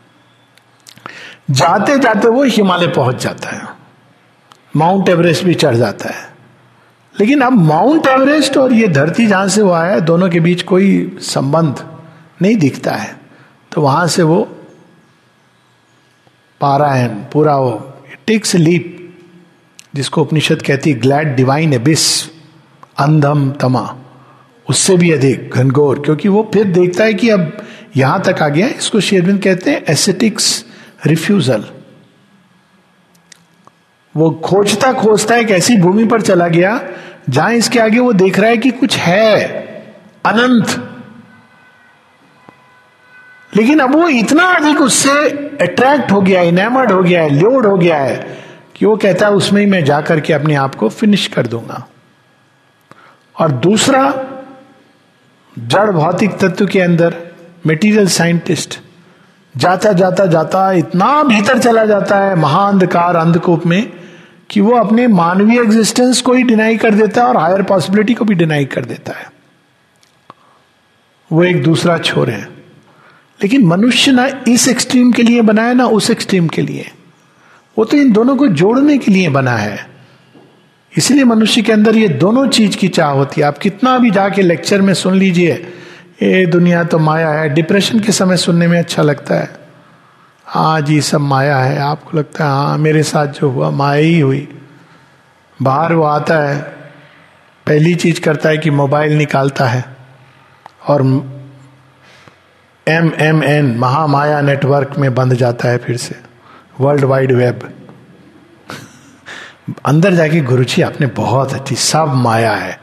जाते 1.51 1.99
जाते 1.99 2.29
वो 2.29 2.45
हिमालय 2.45 2.87
पहुँच 2.87 3.23
जाता 3.23 3.51
है। 3.51 3.68
माउंट 4.77 5.09
एवरेस्ट 5.09 5.45
भी 5.45 5.55
चढ़ 5.55 5.75
जाता 5.75 6.09
है। 6.09 6.33
लेकिन 7.21 7.40
अब 7.40 7.53
माउंट 7.53 8.07
एवरेस्ट 8.07 8.57
और 8.57 8.73
ये 8.73 8.88
धरती 8.88 9.27
जहाँ 9.27 9.49
से 9.49 9.62
वो 9.62 9.73
आया 9.73 9.99
दोनों 9.99 10.29
के 10.29 10.40
बीच 10.40 10.62
कोई 10.62 11.16
संबंध 11.21 11.87
नहीं 12.42 12.57
दिखता 12.57 12.90
है। 12.90 13.21
तो 13.73 13.81
वहाँ 13.81 14.07
से 14.07 14.23
वो 14.23 14.57
पारायण, 16.62 17.09
पूरा 17.33 17.57
वो। 17.57 17.70
टेक्स 18.27 18.55
लीप 18.55 18.98
जिसको 19.94 20.22
उपनिषद 20.22 20.62
कहती 20.62 20.92
ग्लैड 20.96 21.35
डिवाइन 21.37 21.72
एबिस 21.72 22.05
अंधम 22.98 23.51
तमा। 23.61 23.85
उससे 24.66 24.96
भी 24.96 25.11
अधिक 25.11 25.55
घनघोर, 25.55 26.01
क्योंकि 26.01 26.29
वो 26.29 26.48
फिर 26.54 26.65
देखता 26.65 27.04
है 27.04 27.15
कि 27.15 27.29
अब 27.31 27.52
यहाँ 27.96 28.21
तक 28.23 28.42
आ 28.42 28.48
गया 28.48 28.67
इसको 28.69 29.00
शेरविंद 29.00 29.42
कहते 29.42 29.71
हैं 29.71 29.83
एसेटिक्स 29.90 30.65
रिफ्यूजल 31.06 31.65
वो 34.15 34.31
खोजता 34.44 34.92
खोजता 34.92 35.37
एक 35.37 35.50
ऐसी 35.50 35.77
भूमि 35.77 36.04
पर 36.04 36.23
चला 36.23 36.46
गया, 36.48 36.81
जहाँ 37.29 37.52
इसके 37.54 37.79
आगे 37.79 37.98
वो 37.98 38.13
देख 38.13 38.38
रहा 38.38 38.50
है 38.50 38.56
कि 38.56 38.71
कुछ 38.71 38.96
है, 38.96 39.46
अनंत। 40.27 40.81
लेकिन 43.52 43.81
अब 43.81 43.94
वो 43.94 44.08
इतना 44.08 44.44
अधिक 44.48 44.81
उससे 44.81 45.29
अट्रैक्ट 45.63 46.13
हो 46.13 46.21
गया 46.21 46.42
इनेमर्ड 46.42 46.92
हो 46.92 47.02
गया 47.02 47.23
है 47.23 47.31
ल्योड 47.31 47.67
हो 47.67 47.77
गया 47.77 47.96
है, 47.96 48.38
कि 48.77 48.87
वो 48.87 48.96
कहता 48.96 49.27
है, 49.27 49.33
उसमें 49.33 49.60
ही 49.60 49.67
मैं 49.67 49.85
जाकर 49.85 50.21
के 50.21 50.33
अपने 50.33 50.54
आप 50.54 50.75
को 50.75 50.88
फिनिश 50.88 51.27
कर 51.27 51.46
दूँगा. 51.46 51.88
और 53.38 53.52
दूसरा, 53.52 54.15
जड़ 55.58 55.90
भौतिक 55.90 56.38
तत्व 56.38 56.67
के 56.67 56.81
अंदर 56.81 57.15
मेटीरियल 57.67 58.08
साइंटिस्ट 58.08 58.81
जाता 59.56 59.92
जाता 59.92 60.27
जाता, 60.27 60.73
इतना 60.73 61.23
भीतर 61.23 61.58
चला 61.58 61.85
जाता 61.85 62.19
है, 62.19 62.35
महाअंधकार, 62.35 63.17
अंधकूप 63.17 63.67
में, 63.67 63.92
कि 64.50 64.60
वो 64.60 64.77
अपने 64.77 65.06
मानवीय 65.06 65.60
एग्जिस्टेंस 65.60 66.21
को 66.21 66.33
ही 66.33 66.42
डिनाई 66.42 66.77
कर 66.77 66.94
देता 66.94 67.23
है 67.23 67.29
और 67.29 67.37
हायर 67.37 67.63
पॉसिबिलिटी 67.63 68.15
को 68.15 68.25
भी 68.25 68.35
डिनाई 68.35 68.65
कर 68.65 68.85
देता 68.85 69.13
है। 69.13 69.33
वो 71.33 71.44
एक 71.44 71.63
दूसरा 71.63 71.98
छोर 71.98 72.31
है। 72.31 72.62
लेकिन 73.43 73.65
मनुष्य 73.65 74.13
ना 74.13 74.29
इस 74.49 74.69
एक्सट्रीम 74.69 75.13
के 75.13 75.23
लिए 75.23 75.43
बना 75.43 75.63
है, 75.63 75.75
ना 75.75 75.87
उस 75.87 76.11
एक्सट्रीम 76.11 76.49
के 76.49 76.63
लिए। 76.63 76.90
वो 77.79 77.85
तो 77.85 77.97
इन 77.97 78.13
दोनों 78.13 78.37
को 78.37 78.47
जोड़ने 78.47 78.99
के 78.99 79.13
लिए 79.13 79.29
बना 79.29 79.57
है। 79.57 79.90
इसलिए 80.99 81.25
मनुष्य 81.25 81.63
के 81.63 81.73
अंदर 81.73 81.97
ये 81.97 82.09
दोनों 82.09 82.49
चीज़ 82.49 82.77
की 82.77 82.88
चाह 82.88 83.11
होती 83.11 83.40
है। 83.40 83.47
आप 83.47 83.59
कितना 83.59 83.99
भी 83.99 84.11
जाके 84.11 84.43
लेक्चर 84.43 84.83
में 84.83 84.95
सुन 84.95 85.15
लीजिए 85.15 85.53
ये 86.23 86.47
दुनिया 86.47 86.85
तो 86.85 86.99
माया 86.99 87.29
है। 87.29 87.49
डिप्रेशन 87.49 88.01
के 88.01 88.13
समय 88.13 88.37
सुनने 88.37 88.67
में 88.67 88.79
अच्छा 88.79 89.03
लगता 89.03 89.35
है। 89.35 89.57
हाँ 90.47 90.81
जी 90.81 91.01
सब 91.01 91.21
माया 91.21 91.59
है। 91.59 91.79
आपको 91.79 92.19
लगता 92.19 92.45
है 92.45 92.51
हाँ 92.51 92.79
मेरे 92.79 93.03
साथ 93.03 93.27
जो 93.27 93.51
हुआ, 93.51 93.71
माया 93.71 94.03
ही 94.03 94.21
हुई। 94.21 94.49
बाहर 95.63 95.93
वो 95.93 96.03
आता 96.03 96.49
है, 96.49 96.59
पहली 97.67 97.95
चीज़ 97.95 98.21
करता 98.21 98.49
है 98.49 98.59
कि 98.59 98.71
मोबाइल 98.71 99.13
निकालता 99.13 99.67
है 99.67 99.85
और 100.88 101.03
M 102.89 103.13
M 103.19 103.45
N 103.45 103.79
Mahamaya 103.79 104.41
network 104.41 104.95
में 104.99 105.15
बंद 105.15 105.35
जाता 105.35 105.69
है 105.69 105.79
फिर 105.79 105.97
से। 105.97 106.15
वर्ल्ड 106.81 107.05
वाइड 107.05 107.33
वेब 107.33 107.73
अंदर 109.85 110.13
जाके 110.13 110.41
गुरु 110.41 110.65
जी 110.65 110.83
आपने 110.83 111.07
बहुत 111.07 111.55
अच्छी, 111.55 111.75
सब 111.75 112.13
माया 112.15 112.53
है। 112.53 112.81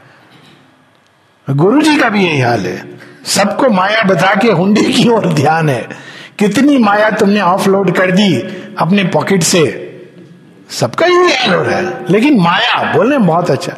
गुरु 1.50 1.82
जी 1.82 1.96
का 1.96 2.08
भी 2.08 2.24
यही 2.24 2.40
हाल 2.40 2.60
है। 2.60 2.98
सबको 3.24 3.68
माया 3.68 4.02
बता 4.02 4.34
के 4.34 4.48
हुंडी 4.48 4.92
की 4.92 5.08
ओर 5.08 5.32
ध्यान 5.32 5.68
है। 5.68 5.88
कितनी 6.38 6.78
माया 6.78 7.10
तुमने 7.10 7.40
ऑफलोड 7.40 7.96
कर 7.96 8.10
दी 8.10 8.40
अपने 8.78 9.04
पॉकेट 9.04 9.42
से। 9.42 9.86
सबका 10.70 11.06
ही 11.06 11.26
ध्यान 11.26 11.54
हो 11.54 11.62
रहा 11.62 11.76
है। 11.76 12.04
लेकिन 12.10 12.40
माया, 12.40 12.92
बोलने 12.92 13.18
बहुत 13.18 13.50
अच्छा। 13.50 13.76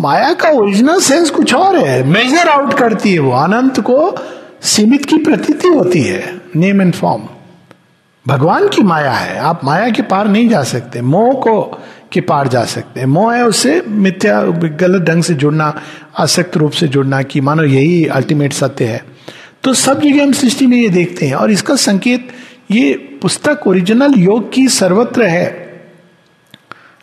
माया 0.00 0.32
का 0.32 0.48
ओरिजिनल 0.48 1.00
सेंस 1.00 1.30
कुछ 1.30 1.54
और 1.54 1.76
है। 1.76 2.04
मेजर 2.04 2.48
आउट 2.48 2.74
करती 2.74 3.12
है 3.12 3.18
वो, 3.18 3.32
अनंत 3.32 3.80
को 3.80 4.18
सीमित 4.64 5.04
की 5.04 5.16
प्रतीति 5.18 5.68
होती 5.68 6.02
है 6.02 6.40
नेम 6.56 6.80
एंड 6.82 6.94
फॉर्म 6.94 7.22
भगवान 8.26 8.68
की 8.68 8.82
माया 8.82 9.12
है, 9.12 9.38
आप 9.38 9.64
माया 9.64 9.88
के 9.90 10.02
पार 10.02 10.28
नहीं 10.28 10.48
जा 10.48 10.62
सकते, 10.62 11.00
मोह 11.00 11.34
को 11.34 11.60
के 12.12 12.20
पार 12.20 12.48
जा 12.48 12.64
सकते 12.64 13.00
हैं। 13.00 13.06
मोह 13.06 13.34
है 13.34 13.44
उससे 13.46 13.80
मिथ्या, 13.88 14.40
गलत 14.80 15.02
ढंग 15.02 15.22
से 15.22 15.34
जुड़ना, 15.34 15.82
आसक्त 16.18 16.56
रूप 16.56 16.72
से 16.72 16.88
जुड़ना 16.88 17.22
कि 17.22 17.40
मानो 17.40 17.64
यही 17.64 18.06
अल्टीमेट 18.06 18.52
सत्य 18.52 18.84
है। 18.84 19.04
तो 19.64 19.74
सब 19.74 20.00
जगह 20.00 20.22
हम 20.22 20.32
सृष्टि 20.32 20.66
में 20.66 20.76
ये 20.78 20.88
देखते 20.88 21.26
हैं 21.26 21.34
और 21.34 21.50
इसका 21.50 21.76
संकेत, 21.76 22.28
ये 22.70 22.94
पुस्तक 23.22 23.66
ओरिजिनल 23.66 24.14
योग 24.14 24.52
की 24.52 24.68
सर्वत्र 24.70 25.26
है। 25.26 25.46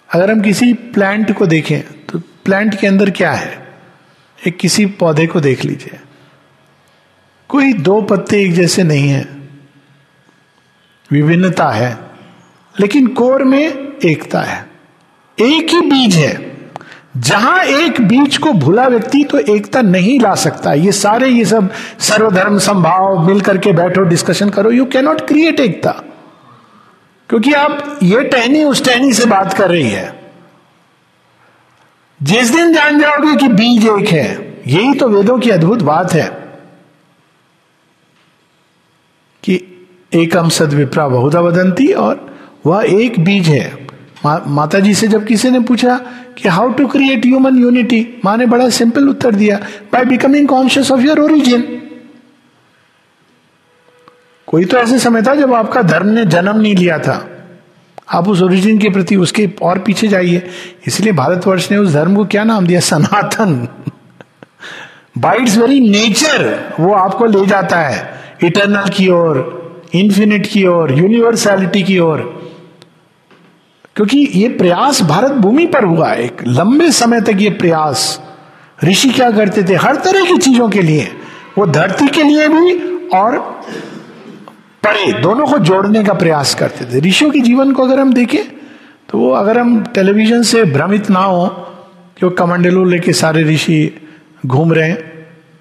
अगर 0.10 0.32
हम 0.32 0.42
किसी 0.42 0.74
प्लांट 0.74 1.38
को 1.38 1.46
देखें 1.48 1.82
तो 1.82 2.20
प्लांट 2.46 2.80
के 2.80 2.88
अंदर 2.88 3.10
क्या 3.10 3.32
है? 3.32 3.58
एक 4.48 4.58
किसी 4.58 4.86
पौधे 4.86 5.28
को 5.28 5.40
देख 5.40 5.66
लीजिए। 5.66 6.00
कोई 7.52 7.74
दो 7.74 8.02
पत्ते 8.02 8.42
एक 8.42 8.54
जैसे 8.54 8.84
नहीं 8.84 9.10
है। 9.10 9.28
विभिन्नता 11.12 11.70
है, 11.70 11.98
लेकिन 12.80 13.08
कोर 13.08 13.44
में 13.44 13.68
एकता 14.06 14.42
है। 14.42 14.70
एक 15.40 15.70
ही 15.70 15.82
बीज 15.82 16.16
है। 16.16 16.58
जहाँ 17.18 17.64
एक 17.64 18.02
बीज 18.02 18.38
को 18.38 18.52
भूला 18.52 18.88
व्यक्ति 18.88 19.24
तो 19.24 19.40
एकता 19.40 19.82
नहीं 19.82 20.20
ला 20.20 20.36
सकता। 20.36 20.74
ये 20.74 20.92
सारे, 20.92 21.30
ये 21.30 21.46
सब 21.46 21.72
सर्वधर्म 22.00 22.60
संभाव, 22.60 23.28
मिल 23.28 23.42
करके 23.42 23.74
बैठो 23.74 24.02
डिस्कशन 24.02 24.50
करो 24.50 24.72
यू 24.72 24.86
कैनॉट 24.86 25.22
क्रिएट 25.22 25.60
एकता। 25.60 25.92
क्योंकि 27.30 27.54
आप 27.54 28.00
ये 28.04 28.24
टहनी, 28.24 28.64
उस 28.64 28.86
टहनी 28.86 29.14
से 29.14 29.26
बात 29.26 29.54
कर 29.54 29.70
रही 29.70 29.90
है। 29.90 30.32
जिस 32.24 32.56
दिन 32.56 32.74
जान 32.74 33.00
जाओगे 33.00 33.36
कि 33.36 33.48
बीज 33.48 33.88
एक 33.88 34.10
है, 34.10 34.62
यही 34.68 34.94
तो 34.94 35.10
वेदों 35.10 35.40
की 35.40 35.50
अद्भुत 35.50 35.82
बात 35.82 36.14
है 36.14 36.42
कि 39.44 39.56
एकम 40.16 40.50
सद 40.50 40.74
विप्रा 40.74 41.08
बहुधा 41.08 41.40
वदंती 41.40 41.88
और 41.88 42.38
वह 42.66 42.84
एक 42.86 43.20
बीज 43.20 43.48
है। 43.48 43.88
मा, 44.26 44.42
माता 44.48 44.80
जी 44.80 44.94
से 44.94 45.08
जब 45.08 45.26
किसी 45.26 45.50
ने 45.52 45.60
पूछा 45.60 45.96
कि 46.38 46.50
how 46.50 46.72
to 46.72 46.88
create 46.88 47.26
human 47.26 47.58
unity 47.58 48.22
माँ 48.26 48.38
ने 48.38 48.46
बड़ा 48.46 48.70
सिंपल 48.70 49.10
उत्तर 49.10 49.36
दिया 49.36 49.58
by 49.94 50.06
becoming 50.06 50.48
conscious 50.48 50.92
of 50.92 51.02
your 51.02 51.20
origin 51.20 51.62
कोई 54.48 54.66
तो 54.66 54.78
ऐसे 54.78 55.00
समय 55.00 55.22
था 55.22 55.36
जब 55.36 55.54
आपका 55.54 55.82
धर्म 55.82 56.08
ने 56.08 56.26
जन्म 56.26 56.58
नहीं 56.58 56.76
लिया 56.76 56.98
था। 56.98 57.28
आप 58.10 58.28
उस 58.28 58.42
ओरिजिन 58.42 58.78
के 58.78 58.90
प्रति 58.90 59.16
उसके 59.16 59.50
और 59.62 59.80
पीछे 59.80 60.08
जाइए। 60.08 60.48
इसलिए 60.88 61.14
भारतवर्ष 61.14 61.72
ने 61.72 61.78
उस 61.78 61.94
धर्म 61.94 62.16
को 62.16 62.26
क्या 62.26 62.44
नाम 62.44 62.68
दिया? 62.68 62.80
Sanatan. 62.80 63.68
By 65.18 65.38
its 65.38 65.58
very 65.58 65.80
nature 65.80 66.74
वो 66.80 66.94
आपको 66.94 67.26
ले 67.26 67.46
जाता 67.46 67.80
है। 67.80 68.22
इटर्नल 68.44 68.90
की 68.90 69.08
ओर। 69.08 69.61
इंफिनिट 69.94 70.46
की 70.46 70.66
ओर 70.68 70.92
यूनिवर्सैलिटी 70.92 71.84
की 71.84 71.98
ओर। 72.00 72.20
क्योंकि 73.96 74.18
ये 74.36 74.48
प्रयास 74.50 75.02
भारत 75.04 75.32
भूमि 75.34 75.66
पर 75.68 75.84
हुआ 75.84 76.12
एक, 76.14 76.44
लंबे 76.48 76.92
समय 76.92 77.22
तक 77.22 77.38
ये 77.40 77.50
प्रयास। 77.52 78.22
ऋषि 78.84 79.10
क्या 79.10 79.30
करते 79.32 79.64
थे? 79.64 79.76
हर 79.76 79.96
तरह 79.96 80.26
की 80.26 80.38
चीज़ों 80.38 80.70
के 80.70 80.82
लिए। 80.82 81.08
वो 81.58 81.66
धरती 81.68 82.08
के 82.08 82.24
लिए 82.24 82.48
भी 82.48 82.74
और 83.10 83.38
परे, 84.84 85.12
दोनों 85.22 85.48
को 85.48 85.58
जोड़ने 85.60 86.04
का 86.04 86.14
प्रयास 86.14 86.54
करते 86.56 86.86
थे। 86.86 87.00
ऋषियों 87.00 87.32
के 87.32 87.40
जीवन 87.40 87.72
को 87.72 87.84
अगर 87.84 88.00
हम 88.00 88.14
देखें 88.14 88.44
तो 89.10 89.18
वो 89.20 89.32
अगर 89.32 89.58
हम 89.58 89.82
टेलीविज़न 89.96 90.44
से 90.44 90.64
भ्रमित 90.64 91.10
ना 91.10 91.20
हो, 91.20 91.48
कि 91.48 92.26
वो 92.26 92.30
कमंडलू 92.32 92.84
लेके 92.86 93.14
सारे 93.14 93.44
ऋषि 93.44 93.80
घूम 94.46 94.74
रहे 94.74 94.90
हैं 94.90 95.10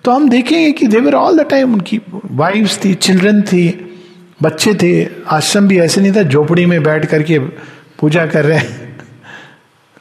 तो 0.05 0.11
हम 0.11 0.29
देखेंगे 0.29 0.71
कि 0.73 0.87
they were 0.87 1.15
all 1.15 1.39
the 1.39 1.47
time 1.51 1.73
उनकी 1.75 2.01
वाइफ्स 2.33 2.85
थी 2.85 2.95
चिल्ड्रन 2.95 3.41
थी 3.43 3.69
बच्चे 4.43 4.75
थे, 4.75 5.09
आश्रम 5.29 5.69
भी 5.69 5.79
ऐसे 5.79 6.01
नहीं 6.01 6.13
था, 6.13 6.23
झोपड़ी 6.23 6.67
में 6.67 6.83
बैठ 6.83 7.07
करके 7.07 7.39
पूजा 7.99 8.27
कर 8.27 8.45
रहे 8.45 8.59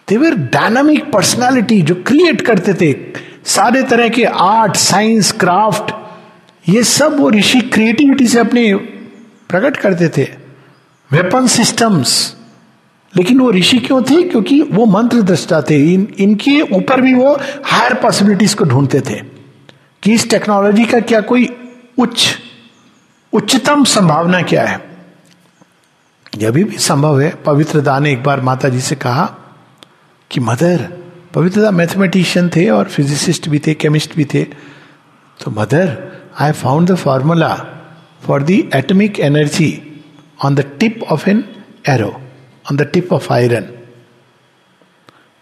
देवर 0.10 0.36
डायनामिक 0.36 1.12
पर्सनालिटी 1.12 1.82
जो 1.82 1.96
क्रिएट 1.96 2.42
करते 2.42 2.74
थे। 2.74 2.96
सारे 3.46 3.84
तरह 3.84 4.10
के 4.10 4.24
आर्ट 4.24 4.76
साइंस 4.76 5.32
क्राफ्ट 5.32 5.94
ये 6.70 6.84
सब 6.84 7.20
वो 7.20 7.30
ऋषि 7.30 7.62
क्रिएटिविटी 7.62 8.28
से 8.28 8.40
अपने 8.40 8.76
प्रकट 9.50 9.78
करते 9.78 10.10
थे। 10.10 10.30
वेपन 11.12 11.48
सिस्टम्स 11.48 12.36
लेकिन 13.18 13.40
वो 13.40 13.52
ऋषि 13.52 13.78
क्यों 13.78 14.04
थे? 14.04 14.24
क्योंकि 14.24 14.62
वो 14.62 14.86
मंत्र 14.86 15.22
दृष्टा 15.22 15.62
थे। 15.62 15.94
इन, 15.94 16.08
इनके 16.20 16.62
ऊपर 16.62 17.02
भी 17.02 17.14
वो 17.14 17.40
हायर 17.66 17.94
पॉसिबिलिटीज 17.94 18.54
को 18.54 18.64
ढूंढते 18.64 19.02
थे। 19.02 19.40
कि 20.04 20.14
इस 20.14 20.30
टेक्नोलॉजी 20.30 20.86
का 20.86 21.00
क्या 21.00 21.22
कोई 21.22 21.50
उच्च 21.98 22.38
उच्चतम 23.34 23.84
संभावना 23.84 24.42
क्या 24.42 24.66
है? 24.66 24.90
यह 26.38 26.52
भी, 26.52 26.64
भी 26.64 26.78
संभव 26.78 27.22
है। 27.22 27.36
पवित्रदा 27.36 28.00
ने 28.00 28.12
एक 28.12 28.24
बार 28.24 28.42
माता 28.42 28.70
जी 28.70 28.82
से 28.82 28.96
कहा 28.96 29.26
कि 30.32 30.40
मदर 30.40 30.98
पवित्रदा 31.34 31.72
मैथमेटिशियन 31.72 32.50
थे 32.50 32.70
और 32.70 32.86
फिजिसिस्ट 32.86 33.50
भी 33.50 33.60
थे 33.60 33.74
केमिस्ट 33.74 34.16
भी 34.16 34.26
थे। 34.26 34.44
तो 35.44 35.52
mother 35.52 36.18
I 36.40 36.52
found 36.52 36.92
the 36.92 36.96
formula 36.96 37.54
for 38.28 38.44
the 38.44 38.50
atomic 38.52 39.20
energy 39.20 39.72
on 40.46 40.56
the 40.56 40.78
tip 40.80 41.04
of 41.04 41.30
an 41.30 41.44
arrow 41.90 42.12
on 42.72 42.78
the 42.78 42.82
tip 42.82 43.14
of 43.14 43.34
iron 43.34 43.70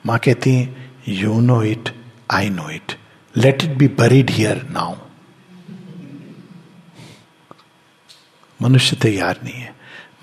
माँ 0.06 0.20
कहती 0.20 0.54
हैं 0.54 0.92
you 1.08 1.40
know 1.42 1.64
it 1.64 1.90
I 2.32 2.50
know 2.50 2.70
it 2.70 2.98
let 3.38 3.64
it 3.64 3.78
be 3.78 3.88
buried 3.88 4.30
here 4.30 4.68
now 4.72 4.96
मनुष्य 8.62 8.98
तैयार 9.02 9.38
नहीं 9.44 9.54
है। 9.54 9.76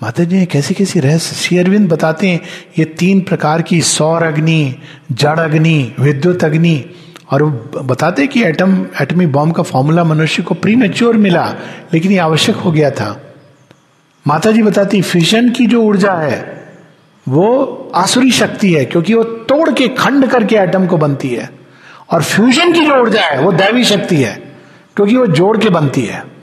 माता 0.03 0.23
जी 0.23 0.45
कैसे 0.45 0.73
कैसे 0.73 0.99
रहस्य? 0.99 1.35
श्री 1.35 1.57
अरविंद 1.57 1.89
बताते 1.89 2.27
हैं, 2.29 2.41
ये 2.79 2.85
तीन 2.85 3.21
प्रकार 3.21 3.61
की 3.61 3.81
सौर 3.81 4.23
अग्नि, 4.23 4.75
जड़ 5.11 5.39
अग्नि, 5.39 5.95
विद्युत 5.99 6.43
अग्नि, 6.43 6.85
और 7.31 7.43
वो 7.43 7.79
बताते 7.79 8.27
कि 8.27 8.43
एटम 8.43 8.87
एटमी 9.01 9.25
बॉम्ब 9.25 9.55
का 9.55 9.63
फॉर्मूला 9.63 10.03
मनुष्य 10.03 10.43
को 10.43 10.55
प्री 10.55 10.75
मेच्योर 10.75 11.17
मिला, 11.17 11.55
लेकिन 11.93 12.11
ये 12.11 12.17
आवश्यक 12.17 12.55
हो 12.55 12.71
गया 12.71 12.91
था। 12.91 13.35
माता 14.27 14.51
जी 14.51 14.63
बताती 14.63 15.01
फिशन 15.01 15.49
की 15.49 15.65
जो 15.65 15.81
ऊर्जा 15.81 16.13
है, 16.13 16.67
वो 17.29 17.65
आसुरी 17.95 18.31
शक्ति 18.31 18.73
है, 18.73 18.85
क्योंकि 18.85 19.13
वो 19.13 19.23
तोड़ 19.23 19.73
के, 19.73 19.87
खंड 19.87 20.27
करके 20.27 20.55
एटम 20.55 20.87
को 20.87 20.97
बनती 20.97 21.29
है। 21.29 21.49
और 22.09 22.23
फ्यूजन 22.23 22.73
की 22.73 22.85
जो 22.85 23.01
ऊर्जा 23.01 23.21
है, 23.21 23.41
वो 23.41 23.51
दैवी 23.51 23.83
शक्ति 23.83 24.15
है, 24.15 24.35
क्योंकि 24.95 25.17
वो 25.17 25.27
जोड़ 25.27 25.57
के 25.57 25.69
बनती 25.69 26.01
है। 26.01 26.34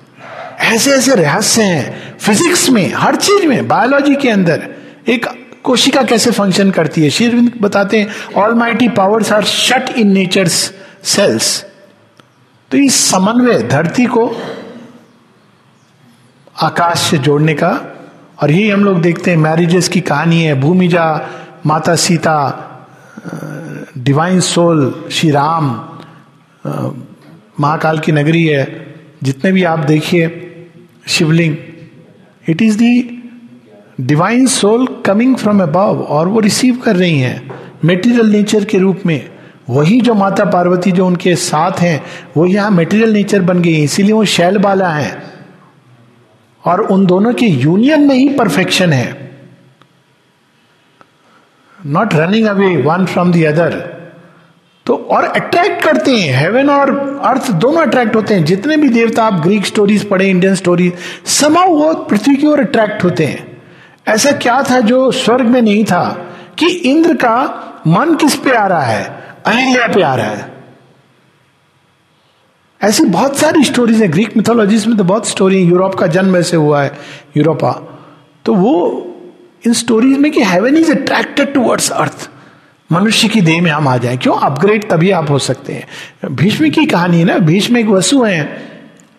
ऐसे 0.63 0.91
ऐसे 0.91 1.15
रहस्य 1.15 1.63
हैं। 1.63 2.19
फिजिक्स 2.19 2.69
में, 2.71 2.93
हर 2.95 3.17
चीज़ 3.17 3.47
में 3.47 3.69
बायोलॉजी 3.69 4.15
के 4.15 4.29
अंदर। 4.29 4.69
एक 5.09 5.27
कोशिका 5.65 6.03
कैसे 6.03 6.31
फ़ंक्शन 6.31 6.71
करती 6.71 7.03
है? 7.03 7.11
शेरविंद 7.11 7.53
बताते 7.63 8.01
हैं 8.01 8.09
all 8.37 8.55
mighty 8.55 8.89
powers 8.89 9.33
are 9.33 9.45
shut 9.45 9.91
in 9.91 10.13
nature 10.13 10.49
cells 10.49 11.65
तो 12.71 12.79
इस 12.79 12.95
समन्वय, 13.11 13.63
धरती 13.63 14.05
को 14.07 14.27
आकाश 16.57 16.99
से 17.01 17.19
जोड़ने 17.19 17.55
का, 17.55 17.71
और 18.43 18.51
यही 18.51 18.71
हम 18.71 18.85
लोग 18.85 19.01
देखते 19.03 19.31
हैं 19.31 19.39
मैरिजेस 19.39 19.89
की 19.89 20.01
कहानी 20.01 20.43
है 20.43 20.55
भूमिजा 20.61 21.05
माता 21.67 21.95
सीता 21.97 22.37
डिवाइन 23.99 24.41
सोल 24.41 25.09
श्री 25.13 25.31
राम 25.31 25.67
महाकाल 27.61 27.99
की 27.99 28.13
नगरी 28.13 28.47
है। 28.47 28.65
जितने 29.23 29.53
भी 29.53 29.65
आप 29.65 29.79
देखिए 29.79 30.29
शिवलिंग 31.07 31.57
it 32.49 32.63
is 32.63 32.79
the 32.79 33.23
divine 34.01 34.47
soul 34.47 34.87
coming 34.87 35.37
from 35.37 35.63
above 35.63 36.01
और 36.01 36.29
वो 36.29 36.41
रिसीव 36.41 36.77
कर 36.77 36.97
रही 36.97 37.19
हैं 37.19 37.51
मेटीरियल 37.85 38.27
नेचर 38.27 38.65
के 38.65 38.79
रूप 38.79 39.01
में। 39.07 39.31
वही 39.71 40.01
जो 40.01 40.15
माता 40.15 40.45
पार्वती 40.45 40.93
जो 40.93 41.07
उनके 41.07 41.37
साथ 41.37 41.73
हैं, 41.73 42.03
वो 42.37 42.47
यहाँ 42.47 42.71
मेटीरियल 42.71 43.11
नेचर 43.11 43.43
बन 43.43 43.63
गई 43.63 43.83
इसीलिए 43.83 44.13
वो 44.13 44.25
शैल 44.25 44.59
बाला 44.59 44.89
है। 44.89 45.23
और 46.67 46.81
उन 46.81 47.07
दोनों 47.07 47.35
के 47.35 47.47
यूनियन 47.47 48.01
में 48.01 48.15
ही 48.15 48.29
परफेक्शन 48.29 48.93
है। 48.93 49.31
Not 51.87 52.15
running 52.15 52.47
away 52.47 52.77
one 52.77 53.07
from 53.07 53.33
the 53.33 53.45
other 53.45 53.92
तो 54.87 54.95
और 55.11 55.25
अट्रैक्ट 55.25 55.83
करते 55.85 56.17
हैं। 56.17 56.39
हेवन 56.41 56.71
और 56.71 57.21
अर्थ 57.25 57.51
दोनों 57.51 57.83
अट्रैक्ट 57.83 58.17
होते 58.17 58.35
हैं। 58.35 58.45
जितने 58.45 58.77
भी 58.77 58.89
देवता 58.89 59.25
आप 59.25 59.35
ग्रीक 59.35 59.67
स्टोरीज 59.67 60.09
पढ़े 60.09 60.29
इंडियन 60.31 60.55
स्टोरीज 60.55 60.93
समाव 61.27 61.69
वो 61.69 61.95
पृथ्वी 61.95 62.37
की 62.37 62.47
ओर 62.47 62.61
अट्रैक्ट 62.61 63.05
होते 63.05 63.25
हैं। 63.25 63.63
ऐसा 64.09 64.33
क्या 64.33 64.63
था 64.63 64.81
जो 64.81 65.11
स्वर्ग 65.11 65.47
में 65.47 65.63
नहीं 65.63 65.85
था? 65.85 66.29
कि 66.59 66.67
इंद्र 66.67 67.15
का 67.15 67.35
मन 67.87 68.15
किस 68.15 68.35
पे 68.37 68.51
आ 68.51 68.67
रहा 68.67 68.83
है? 68.83 69.05
अहिल्या 69.47 69.87
पे 69.89 70.03
आ 70.03 70.15
रहा 70.15 70.27
है। 70.27 70.53
ऐसी 72.83 73.05
बहुत 73.05 73.37
सारी 73.37 73.65
स्टोरीज 73.65 74.03
है। 74.03 74.09
ग्रीक 74.09 74.37
मिथोलॉजीज 74.37 74.87
में 74.87 74.97
तो 74.97 75.05
बहुत 75.05 75.29
स्टोरी 75.29 75.63
है। 75.63 75.71
यूरोप 75.71 75.95
का 75.95 76.07
जन्म 76.07 76.37
ऐसे 76.37 76.57
हुआ 76.57 76.83
है 76.83 76.93
यूरोपा 77.37 77.73
तो 78.45 78.55
वो 78.55 79.07
इन 79.67 79.73
स्टोरीज 79.73 80.19
में 80.19 80.33
कि 80.33 80.43
heaven 80.45 80.77
is 80.77 80.91
attracted 80.93 81.55
towards 81.55 81.91
earth 81.91 82.31
मनुष्य 82.93 83.29
की 83.29 83.41
देह 83.41 83.63
में 83.63 83.71
हम 83.71 83.89
आ 83.89 83.97
जाए। 83.97 84.17
क्यों? 84.17 84.35
अपग्रेड 84.35 84.91
तभी 84.91 85.11
आप 85.11 85.31
हो 85.31 85.39
सकते 85.39 85.73
हैं। 85.73 85.87
भीष्म 86.35 86.71
की 86.71 86.87
कहानी 86.87 87.19
है 87.19 87.25
ना? 87.25 87.39
भीष्म 87.39 87.77
एक 87.77 87.87
वसु 87.87 88.23
हैं। 88.23 88.73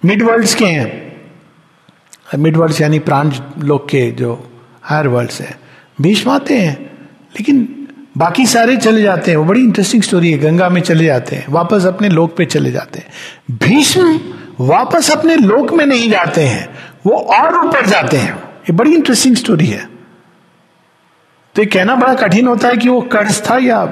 मिड 0.05 0.23
वर्ल्ड 0.23 0.53
के 0.53 0.65
हैं। 0.65 1.03
मिड 2.39 2.57
वर्ल्ड 2.57 2.81
यानी 2.81 2.99
प्राण 2.99 3.31
लोग 3.59 3.85
के 3.85 4.11
जो 4.11 4.51
हायर 4.83 5.07
वर्ल्ड 5.07 5.31
है। 5.41 5.59
भीष्म 6.01 6.29
आते 6.29 6.57
हैं, 6.57 6.81
लेकिन 7.09 7.87
बाकी 8.17 8.45
सारे 8.45 8.77
चले 8.77 9.01
जाते 9.01 9.31
हैं। 9.31 9.37
वो 9.37 9.45
बड़ी 9.45 9.59
इंटरेस्टिंग 9.59 10.03
स्टोरी 10.03 10.31
है। 10.31 10.37
गंगा 10.37 10.69
में 10.69 10.81
चले 10.81 11.05
जाते 11.05 11.35
हैं। 11.35 11.45
वापस 11.49 11.85
अपने 11.85 12.09
लोक 12.09 12.35
पे 12.37 12.45
चले 12.45 12.71
जाते 12.71 12.99
हैं। 12.99 13.07
भीष्म 13.51 14.19
वापस 14.59 15.11
अपने 15.11 15.35
लोक 15.35 15.73
में 15.73 15.85
नहीं 15.85 16.11
जाते 16.11 16.41
हैं। 16.41 16.69
वो 17.05 17.13
और 17.13 17.67
ऊपर 17.67 17.85
जाते 17.85 18.17
हैं। 18.17 18.35
ये 18.35 18.71
बड़ी 18.71 18.93
इंटरेस्टिंग 18.93 19.35
स्टोरी 19.35 19.67
है। 19.67 19.92
तो 21.55 21.61
ये 21.61 21.65
कहना 21.65 21.95
बड़ा 21.95 22.13
कठिन 22.15 22.47
होता 22.47 22.67
है 22.67 22.77
कि 22.77 22.89
वो 22.89 23.01
कर्ज 23.11 23.41
था 23.49 23.57
या 23.57 23.83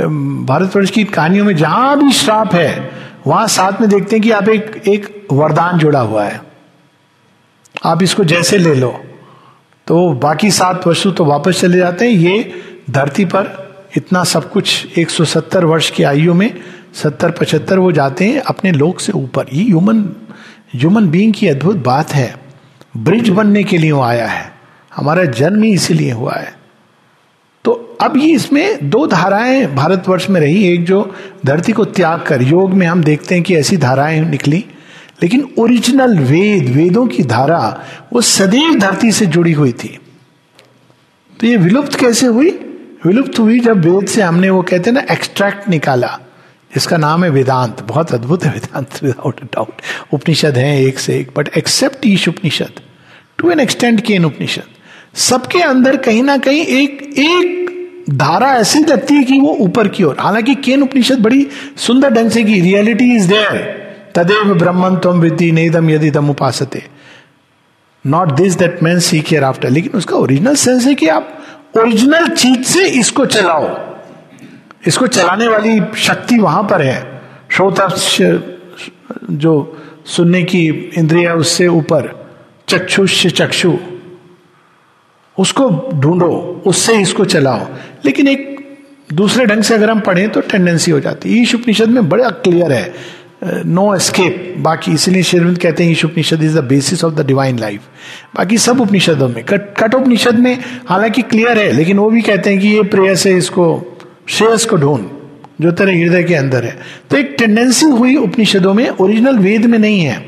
भारतवर्ष 0.00 0.90
की 0.90 1.04
कहानियों 1.06 1.44
में 1.44 1.54
जहाँ 1.56 1.98
भी 1.98 2.12
श्राप 2.12 2.54
है, 2.54 2.90
वहाँ 3.26 3.46
साथ 3.48 3.80
में 3.80 3.88
देखते 3.90 4.16
हैं 4.16 4.22
कि 4.22 4.30
आप 4.30 4.48
एक 4.48 4.82
एक 4.88 5.26
वरदान 5.32 5.78
जुड़ा 5.78 6.00
हुआ 6.00 6.24
है। 6.24 6.40
आप 7.84 8.02
इसको 8.02 8.24
जैसे 8.24 8.58
ले 8.58 8.74
लो 8.74 8.90
तो 9.86 10.08
बाकी 10.12 10.50
सात 10.50 10.86
वस्तु 10.86 11.10
तो 11.10 11.24
वापस 11.24 11.60
चले 11.60 11.78
जाते 11.78 12.04
हैं। 12.04 12.12
ये 12.12 12.62
धरती 12.90 13.24
पर 13.24 13.48
इतना 13.96 14.22
सब 14.24 14.50
कुछ 14.52 14.98
170 14.98 15.64
वर्ष 15.64 15.90
की 15.90 16.02
आयु 16.02 16.34
में 16.34 16.60
70 16.94 17.30
पचहत्तर 17.30 17.78
वो 17.78 17.90
जाते 17.92 18.24
हैं 18.24 18.40
अपने 18.40 18.72
लोक 18.72 19.00
से 19.00 19.12
ऊपर। 19.12 19.46
ये 19.52 19.64
ह्यूमन 19.64 20.04
ह्यूमन 20.74 21.08
बीइंग 21.10 21.34
की 21.34 21.48
अद्भुत 21.48 21.76
बात 21.76 22.12
है। 22.12 22.34
ब्रिज 22.96 23.28
बनने 23.30 23.64
के 23.64 23.78
लिए 23.78 23.92
वो 23.92 24.02
आया 24.02 24.26
है। 24.26 24.50
हमारा 24.92 25.24
जन्म 25.24 25.62
ही 25.62 25.72
इसीलिए 25.72 26.12
हुआ 26.12 26.34
है। 26.34 26.59
अब 28.00 28.16
ये 28.16 28.32
इसमें 28.32 28.90
दो 28.90 29.06
धाराएँ 29.06 29.66
भारतवर्ष 29.66 30.28
में 30.30 30.40
रही 30.40 30.66
एक 30.68 30.84
जो 30.84 31.02
धरती 31.46 31.72
को 31.72 31.84
त्याग 31.84 32.22
कर 32.22 32.42
योग 32.42 32.72
में 32.72 32.86
हम 32.86 33.02
देखते 33.04 33.34
हैं 33.34 33.44
कि 33.44 33.56
ऐसी 33.56 33.76
धाराएँ 33.76 34.20
निकली 34.20 34.64
लेकिन 35.22 35.48
ओरिजिनल 35.58 36.18
वेद 36.18 36.68
वेदों 36.68 37.06
की 37.06 37.22
धारा 37.22 37.58
वो 38.12 38.20
सदैव 38.20 38.78
धरती 38.78 39.12
से 39.12 39.26
जुड़ी 39.26 39.52
हुई 39.52 39.72
थी। 39.72 39.98
तो 41.40 41.46
ये 41.46 41.56
विलुप्त 41.56 41.94
कैसे 42.00 42.26
हुई? 42.26 42.50
विलुप्त 43.06 43.38
हुई 43.38 43.60
जब 43.60 43.84
वेद 43.84 44.06
से 44.08 44.22
हमने 44.22 44.50
वो 44.50 44.62
कहते 44.62 44.90
हैं 44.90 44.94
ना 44.94 45.12
एक्सट्रैक्ट 45.12 45.68
निकाला 45.68 46.18
इसका 46.76 46.96
नाम 46.96 47.24
है 47.24 47.30
वेदांत। 47.30 47.80
बहुत 47.82 48.12
अद्भुत 48.14 48.44
है 48.44 48.52
वेदांत 48.52 49.02
विदाउट 49.02 49.40
डाउट 49.44 49.82
उपनिषद 50.14 50.58
है 50.58 50.82
एक 50.84 50.98
से 50.98 51.18
एक 51.18 51.30
but 51.36 51.48
except 51.58 52.06
Isha 52.06 52.28
Upanishad 52.28 52.80
to 53.38 53.50
an 53.50 53.60
extent 53.60 54.00
के 54.00 54.18
उपनिषद। 54.18 55.16
सबके 55.20 55.60
अंदर 55.62 55.96
कहीं 55.96 56.22
ना 56.22 56.36
कहीं 56.38 56.64
एक 56.64 57.02
एक 57.18 57.79
धारा 58.10 58.48
ऐसी 58.54 58.78
लगती 58.80 59.14
है 59.14 59.22
कि 59.24 59.38
वो 59.40 59.56
ऊपर 59.60 59.88
की 59.88 60.04
ओर। 60.04 60.16
हालाँकि 60.20 60.54
केन 60.54 60.82
उपनिषद 60.82 61.18
बड़ी 61.18 61.46
सुंदर 61.76 62.10
ढंग 62.10 62.30
से 62.30 62.44
की 62.44 62.60
रियलिटी 62.60 63.14
इज़ 63.16 63.28
देयर 63.28 63.58
तदेव 64.14 64.54
ब्रह्मन 64.54 64.96
तुम 64.96 65.20
विद्धि 65.20 65.50
नेदम 65.52 65.90
यदि 65.90 66.10
दम 66.10 66.30
उपासते। 66.30 66.82
Not 68.04 68.32
this 68.32 68.54
that 68.54 68.82
man 68.82 68.98
see 68.98 69.20
care 69.20 69.44
after 69.44 69.70
लेकिन 69.70 69.92
उसका 69.92 70.16
ओरिजिनल 70.16 70.54
सेंस 70.54 70.86
है 70.86 70.94
कि 70.94 71.08
आप 71.08 71.38
ओरिजिनल 71.78 72.28
चीज़ 72.28 72.62
से 72.62 72.86
इसको 73.00 73.26
चलाओ। 73.26 73.68
इसको 74.86 75.06
चलाने 75.06 75.48
वाली 75.48 75.80
शक्ति 75.96 76.38
वहाँ 76.38 76.62
पर 76.62 76.82
है। 76.82 77.20
श्रोता 77.52 77.88
जो 79.30 79.52
सुनने 80.06 80.42
की 80.42 80.66
इंद्रिया 80.98 81.34
उससे 81.34 81.66
ऊपर 81.68 82.08
चक्षुष 82.68 83.26
चक्षु, 83.26 83.76
उसको 85.38 85.68
ढूंढो, 85.94 86.62
उससे 86.66 86.94
इसको 87.02 87.24
चलाओ। 87.24 87.66
लेकिन 88.04 88.28
एक 88.28 88.58
दूसरे 89.12 89.46
ढंग 89.46 89.62
से 89.62 89.74
अगर 89.74 89.90
हम 89.90 90.00
पढ़ें 90.00 90.28
तो 90.30 90.40
टेंडेंसी 90.40 90.90
हो 90.90 91.00
जाती 91.00 91.32
है। 91.32 91.42
ईश 91.42 91.54
उपनिषद 91.54 91.88
में 91.88 92.08
बड़ा 92.08 92.30
क्लियर 92.30 92.72
है। 92.72 93.20
नो 93.44 93.86
uh, 93.88 93.96
एस्केप 93.96 94.54
बाकी 94.58 94.92
इसलिए 94.92 95.22
शेरविंद 95.22 95.58
कहते 95.58 95.84
हैं 95.84 95.90
Isha 95.90 96.04
Upanishad 96.04 96.42
is 96.42 96.58
the 96.58 96.64
basis 96.64 97.04
of 97.04 97.14
the 97.14 97.26
divine 97.26 97.58
life 97.58 97.80
बाकी 98.36 98.58
सब 98.58 98.80
उपनिषदों 98.80 99.28
में 99.28 99.44
कट 99.44 99.74
कट 99.78 99.94
उपनिषद 99.94 100.38
में 100.38 100.58
हालाँकि 100.88 101.22
क्लियर 101.22 101.58
है 101.58 101.72
लेकिन 101.72 101.98
वो 101.98 102.10
भी 102.10 102.22
कहते 102.22 102.50
हैं 102.50 102.60
कि 102.60 102.68
ये 102.68 102.82
प्रेयस 102.82 103.26
है 103.26 103.36
इसको 103.36 103.66
श्रेयस 104.28 104.64
को 104.64 104.76
ढूंढ 104.76 105.04
जो 105.60 105.72
तेरे 105.72 105.96
हृदय 105.96 106.22
के 106.22 106.34
अंदर 106.34 106.64
है। 106.64 106.78
तो 107.10 107.16
एक 107.16 107.34
टेंडेंसी 107.38 107.86
हुई 107.86 108.16
उपनिषदों 108.16 108.74
में 108.74 108.88
ओरिजिनल 108.88 109.38
वेद 109.38 109.66
में 109.66 109.78
नहीं 109.78 110.00
है। 110.00 110.24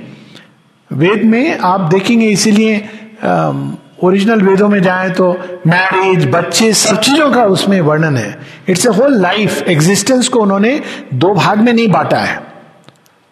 वेद 0.92 1.24
में 1.24 1.58
आप 1.58 1.80
देखेंगे 1.80 2.28
इसीलिए 2.28 2.80
um, 3.26 3.62
ओरिजिनल 4.02 4.40
वेदों 4.42 4.68
में 4.68 4.80
जाए 4.82 5.10
तो 5.10 5.32
मैरिज 5.66 6.26
बच्चे, 6.30 6.72
सब 6.72 7.00
चीज़ों 7.00 7.30
का 7.30 7.44
उसमें 7.46 7.80
वर्णन 7.80 8.16
है। 8.16 8.38
It's 8.68 8.86
a 8.86 8.90
whole 8.90 9.20
life 9.20 9.68
existence 9.68 10.28
को 10.28 10.40
उन्होंने 10.40 10.80
दो 11.14 11.34
भाग 11.34 11.58
में 11.58 11.72
नहीं 11.72 11.88
बांटा 11.88 12.18
है। 12.18 12.40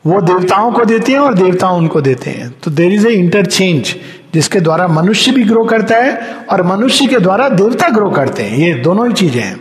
वो 0.05 0.21
देवताओं 0.21 0.71
को 0.73 0.85
देते 0.85 1.13
हैं 1.13 1.19
और 1.19 1.35
देवता 1.35 1.71
उनको 1.71 2.01
देते 2.01 2.31
हैं। 2.31 2.51
तो 2.65 2.71
देर 2.71 2.93
इज़ 2.93 3.07
ए 3.09 3.11
इंटरचेंज 3.11 3.95
जिसके 4.35 4.61
द्वारा 4.61 4.87
मनुष्य 4.89 5.33
भी 5.33 5.43
ग्रो 5.45 5.65
करता 5.65 5.97
है 5.97 6.37
और 6.51 6.63
मनुष्य 6.63 7.07
के 7.07 7.19
द्वारा 7.19 7.49
देवता 7.49 7.89
ग्रो 7.89 8.11
करते 8.11 8.43
हैं। 8.43 8.59
ये 8.59 8.73
दोनों 8.75 9.07
ही 9.09 9.13
चीज़ें 9.13 9.43
हैं। 9.43 9.59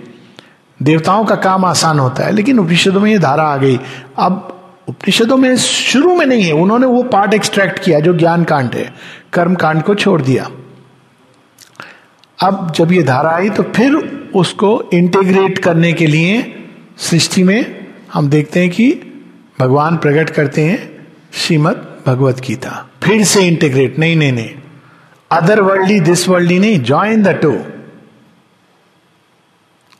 देवताओं 0.80 1.26
का 1.26 1.36
काम 1.36 1.66
आसान 1.66 2.00
होता 2.00 2.26
है, 2.26 2.32
लेकिन 2.32 2.60
उपनिषदों 2.60 3.02
में 3.02 3.12
ये 3.12 3.18
धारा 3.20 3.44
आ 3.44 3.58
गई। 3.58 3.80
अब 4.18 4.56
उपनिषदों 4.90 5.38
में 5.38 5.56
शुरू 5.58 6.16
में 6.16 6.26
नहीं 6.26 6.44
है। 6.44 6.54
उन्होंने 6.54 6.88
वो 6.88 7.04
पार्ट 7.04 7.34
एक्सट्रैक्ट 7.34 7.80
किया 7.80 8.00
जो 8.00 8.14
ज्ञान 8.14 8.44
कांड 8.44 8.76
है। 8.76 8.94
कर्म 9.34 9.56
कांड 9.56 9.84
को 9.84 9.96
छोड़ 9.96 10.22
दिया। 10.22 10.50
अब 12.40 12.72
जब 12.76 12.92
ये 12.92 13.04
धारा 13.04 13.30
आई 13.30 13.50
तो 13.50 13.64
फिर 13.64 13.96
उसको 14.36 14.90
इंटीग्रेट 14.94 15.58
करने 15.60 15.94
के 15.94 16.08
लिए 16.08 16.42
सृष्टि 16.98 17.44
में 17.44 17.88
हम 18.14 18.30
देखते 18.30 18.60
हैं 18.60 18.70
कि 18.70 18.92
भगवान 19.60 19.98
प्रकट 19.98 20.30
करते 20.30 20.62
हैं 20.62 21.08
श्रीमद 21.34 21.86
भगवत 22.08 22.40
गीता 22.40 22.86
फिर 23.04 23.24
से 23.24 23.48
इंटीग्रेट 23.48 24.00
नहीं 24.00 24.16
नहीं 24.16 24.32
नहीं। 24.32 24.50
अदर 25.32 25.62
वर्ल्डली 25.62 26.00
दिस 26.00 26.28
वर्ल्डली 26.30 26.60
नहीं 26.60 26.80
ज्वाइन 26.84 27.24
द 27.24 27.28
टू 27.28 27.52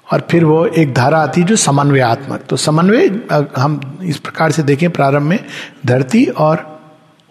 और 0.08 0.28
फिर 0.32 0.46
वो 0.46 0.66
एक 0.66 0.94
धारा 0.94 1.20
आती 1.20 1.44
जो 1.44 1.56
समन्वयात्मक। 1.56 2.44
तो 2.50 2.56
समन्वय, 2.56 3.08
हम 3.58 4.00
इस 4.04 4.18
प्रकार 4.18 4.52
से 4.52 4.64
देखें 4.64 4.90
प्रारंभ 4.90 5.24
में, 5.24 5.40
धरती 5.86 6.26
और 6.26 6.69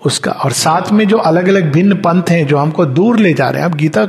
उसका 0.02 0.30
और 0.30 0.52
साथ 0.52 0.90
में 0.92 1.06
जो 1.08 1.16
अलग 1.18 1.48
अलग 1.48 1.70
भिन्न 1.72 1.94
पंथ 1.94 2.30
हैं 2.30 2.46
जो 2.46 2.56
हमको 2.56 2.84
दूर 2.86 3.18
ले 3.18 3.32
जा 3.34 3.48
रहे 3.50 3.62
हैं। 3.62 3.68
अब 3.68 3.74
गीता 3.76 4.08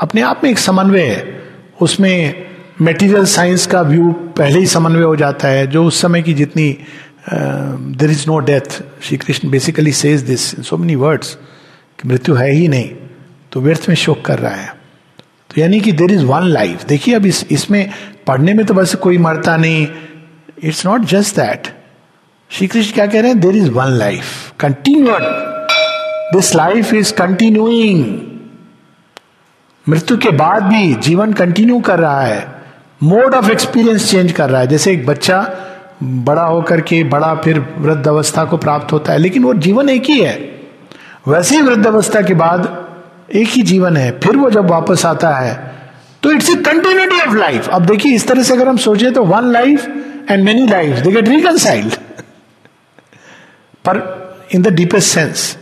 अपने 0.00 0.20
आप 0.20 0.40
में 0.44 0.50
एक 0.50 0.58
समन्वय 0.58 1.02
है। 1.02 1.38
उसमें 1.80 2.46
मेटीरियल 2.80 3.24
साइंस 3.26 3.66
का 3.66 3.80
व्यू 3.82 4.10
पहले 4.38 4.58
ही 4.58 4.66
समन्वय 4.66 5.02
हो 5.02 5.16
जाता 5.16 5.48
है, 5.48 5.66
जो 5.66 5.84
उस 5.84 6.00
समय 6.00 6.22
की 6.22 6.34
जितनी 6.34 6.76
there 7.30 8.10
is 8.10 8.24
no 8.28 8.38
death 8.40 8.82
Shri 9.02 9.16
Krishna 9.16 9.50
basically 9.50 9.92
says 9.92 10.20
this 10.20 10.50
so 10.68 10.76
many 10.76 10.94
words 10.94 11.34
कि 11.98 12.08
मृत्यु 12.08 12.34
है 12.34 12.50
ही 12.50 12.68
नहीं 12.68 12.90
तो 13.52 13.60
व्यर्थ 13.60 13.88
में 13.88 13.96
शोक 13.96 14.24
कर 14.24 14.38
रहा 14.38 14.54
है। 14.54 14.68
तो 15.50 15.60
यानी 15.60 15.80
कि 15.80 15.92
देर 15.92 16.12
इज़ 16.12 16.24
वन 16.24 16.42
लाइफ 16.42 16.84
देखिए 16.84 17.14
अब 17.14 17.26
इस, 17.26 17.44
इसमें 17.50 17.90
पढ़ने 18.26 18.54
में 18.54 18.64
तो 18.66 18.74
बस 18.74 18.94
कोई 18.94 19.18
मरता 19.18 19.56
नहीं। 19.56 19.86
It's 20.62 20.86
not 20.86 21.04
just 21.06 21.36
that 21.36 21.68
Shri 22.50 22.66
Krishna 22.66 22.92
क्या 22.94 23.06
कह 23.06 23.20
रहे 23.20 23.30
हैं? 23.30 23.40
There 23.40 23.56
is 23.56 23.70
one 23.70 23.92
life 23.98 24.52
continued 24.60 25.22
this 26.34 26.54
life 26.54 26.92
is 26.94 27.12
continuing 27.14 28.04
मृत्यु 29.86 30.16
के 30.18 30.30
बाद 30.36 30.62
भी 30.62 30.94
जीवन 30.94 31.32
कंटिन्यू 31.32 31.78
कर 31.80 31.98
रहा 31.98 32.20
है. 32.20 32.46
मोड 33.02 33.34
ऑफ़ 33.34 33.50
एक्सपीरियंस 33.50 34.10
चेंज 34.10 34.32
कर 34.32 34.50
रहा 34.50 34.60
है. 34.60 34.66
जैसे 34.66 34.92
एक 34.92 35.06
बच्चा 35.06 35.38
बड़ा 36.02 36.42
होकर 36.42 36.80
के 36.80 37.02
बड़ा 37.06 37.34
फिर 37.44 37.58
वृद्ध 37.78 38.06
अवस्था 38.08 38.44
को 38.44 38.56
प्राप्त 38.56 38.92
होता 38.92 39.12
है, 39.12 39.18
लेकिन 39.18 39.44
वो 39.44 39.54
जीवन 39.56 39.88
एक 39.88 40.04
ही 40.04 40.20
है. 40.20 40.34
वैसे 41.28 41.56
ही 41.56 41.62
वृद्ध 41.62 41.86
अवस्था 41.86 42.22
के 42.22 42.34
बाद 42.34 42.68
एक 43.34 43.48
ही 43.48 43.62
जीवन 43.62 43.96
है. 43.96 44.10
फिर 44.18 44.36
वो 44.36 44.50
जब 44.50 44.70
वापस 44.70 45.06
आता 45.06 45.34
है 45.36 45.54
तो 46.22 46.30
it's 46.32 46.50
a 46.50 46.54
continuity 46.62 47.20
of 47.20 47.36
life 47.36 47.68
अब 47.68 47.86
देखिए, 47.86 48.14
इस 48.14 48.28
तरह 48.28 48.42
से 48.42 48.54
अगर 48.54 48.68
हम 48.68 48.76
सोचे 48.78 49.10
तो 49.10 49.24
one 49.24 49.52
life 49.52 49.88
and 50.30 50.44
many 50.44 50.66
life 50.66 50.96
they 50.96 51.12
get 51.12 51.28
reconciled 51.28 51.94
पर 53.88 54.20
इन 54.54 54.62
द 54.62 54.68
डीपेस्ट 54.68 55.14
सेंस 55.14 55.58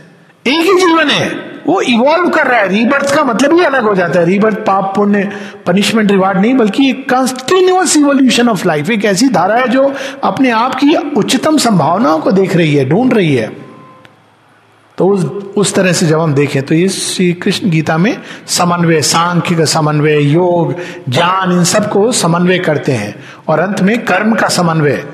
एक 0.46 0.62
ही 0.62 0.86
जीवन 0.86 1.08
है। 1.08 1.48
वो 1.66 1.80
इवॉल्व 1.80 2.28
कर 2.28 2.46
रहा 2.46 2.60
है। 2.60 2.68
रीबर्थ 2.68 3.14
का 3.14 3.24
मतलब 3.24 3.52
ही 3.54 3.64
अलग 3.64 3.82
हो 3.82 3.94
जाता 3.94 4.20
है। 4.20 4.26
रीबर्थ 4.26 4.58
पाप, 4.58 4.92
पुण्य 4.96 5.32
पनिशमेंट 5.66 6.10
रिवार्ड 6.10 6.40
नहीं, 6.40 6.54
बल्कि 6.54 6.90
एक 6.90 7.08
कंटिन्यूस 7.08 7.96
इवोल्यूशन 7.96 8.48
ऑफ़ 8.48 8.68
लाइफ 8.68 8.90
एक 8.90 9.04
ऐसी 9.04 9.28
धारा 9.28 9.54
है 9.54 9.68
जो 9.68 9.94
अपने 10.24 10.50
आप 10.50 10.74
की 10.74 10.94
उच्चतम 11.16 11.58
संभावनाओं 11.58 12.18
को 12.18 12.32
देख 12.32 12.56
रही 12.56 12.74
है, 12.74 12.88
ढूंढ 12.88 13.14
रही 13.14 13.34
है। 13.34 13.68
तो 14.98 15.08
उस 15.08 15.24
उस 15.56 15.74
तरह 15.74 15.92
से 15.92 16.06
जब 16.06 16.20
हम 16.20 16.34
देखें 16.34 16.62
तो 16.62 16.74
ये 16.74 16.88
श्री 16.88 17.32
कृष्ण 17.32 17.70
गीता 17.70 17.98
में 17.98 18.22
समन्वय 18.46 19.02
सांख्य 19.02 19.54
का 19.54 19.64
समन्वय, 19.64 20.18
योग, 20.18 20.74
ज्ञान, 21.08 21.52
इन 21.52 21.64
सबको 21.64 22.12
समन्वय 22.12 22.58
करते 22.58 22.92
हैं। 22.92 23.24
और 23.48 23.60
अंत 23.60 23.80
में 23.80 24.04
कर्म 24.04 24.34
का 24.34 24.48
समन्वय। 24.48 25.04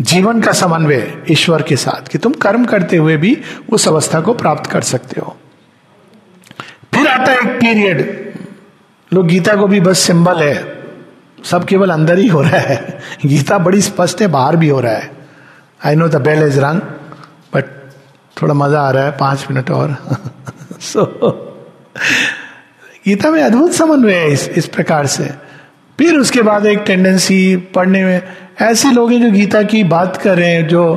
जीवन 0.00 0.40
का 0.40 0.52
समन्वय 0.52 1.24
ईश्वर 1.30 1.62
के 1.62 1.76
साथ 1.76 2.08
कि 2.08 2.18
तुम 2.18 2.32
कर्म 2.32 2.64
करते 2.64 2.96
हुए 2.96 3.16
भी 3.16 3.42
उस 3.72 3.88
अवस्था 3.88 4.20
को 4.20 4.34
प्राप्त 4.34 4.70
कर 4.70 4.80
सकते 4.80 5.20
हो। 5.20 5.36
फिर 6.94 7.06
आता 7.06 7.32
है 7.32 7.38
एक 7.38 7.46
पीरियड। 7.46 8.30
लोग 9.14 9.26
गीता 9.26 9.56
को 9.56 9.66
भी 9.66 9.80
बस 9.80 9.98
सिंबल 9.98 10.36
है। 10.36 10.82
सब 11.44 11.64
केवल 11.64 11.90
अंदर 11.90 12.18
ही 12.18 12.28
हो 12.28 12.42
रहा 12.42 12.58
है। 12.58 13.00
गीता 13.26 13.58
बड़ी 13.58 13.82
स्पष्ट 13.82 14.20
है 14.20 14.26
बाहर 14.26 14.56
भी 14.56 14.68
हो 14.68 14.80
रहा 14.80 14.92
है। 14.92 15.12
I 15.86 15.94
know 15.94 16.08
the 16.08 16.16
bell 16.16 16.46
is 16.46 16.60
rung 16.60 16.80
but 17.54 17.92
थोड़ा 18.42 18.54
मज़ा 18.54 18.80
आ 18.80 18.90
रहा 18.90 19.04
है 19.04 19.10
पाँच 19.10 19.46
मिनट 19.50 19.70
और। 19.70 19.96
सो 20.80 21.02
so, 21.24 21.32
गीता 23.04 23.30
में 23.30 23.42
अद्भुत 23.42 23.72
समन्वय 23.72 24.14
है 24.14 24.32
इस 24.32 24.48
इस 24.48 24.66
प्रकार 24.66 25.06
से। 25.06 25.49
फिर 26.00 26.14
उसके 26.14 26.42
बाद 26.42 26.66
एक 26.66 26.78
टेंडेंसी 26.78 27.56
पढ़ने 27.56 28.04
में 28.04 28.22
ऐसे 28.60 28.90
लोग 28.90 29.12
हैं 29.12 29.22
जो 29.22 29.30
गीता 29.30 29.62
की 29.62 29.84
बात 29.84 30.16
कर 30.16 30.38
रहे 30.38 30.50
हैं, 30.50 30.68
जो 30.68 30.96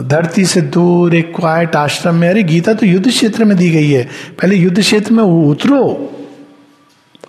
धरती 0.00 0.44
से 0.44 0.60
दूर 0.60 1.14
एक 1.14 1.32
क्वाइट 1.36 1.76
आश्रम 1.76 2.14
में, 2.14 2.28
अरे 2.28 2.42
गीता 2.42 2.74
तो 2.74 2.86
युद्ध 2.86 3.08
क्षेत्र 3.08 3.44
में 3.44 3.56
दी 3.56 3.70
गई 3.70 3.90
है। 3.90 4.08
पहले 4.42 4.56
युद्ध 4.56 4.80
क्षेत्र 4.80 5.12
में 5.12 5.22
उतरो। 5.22 6.12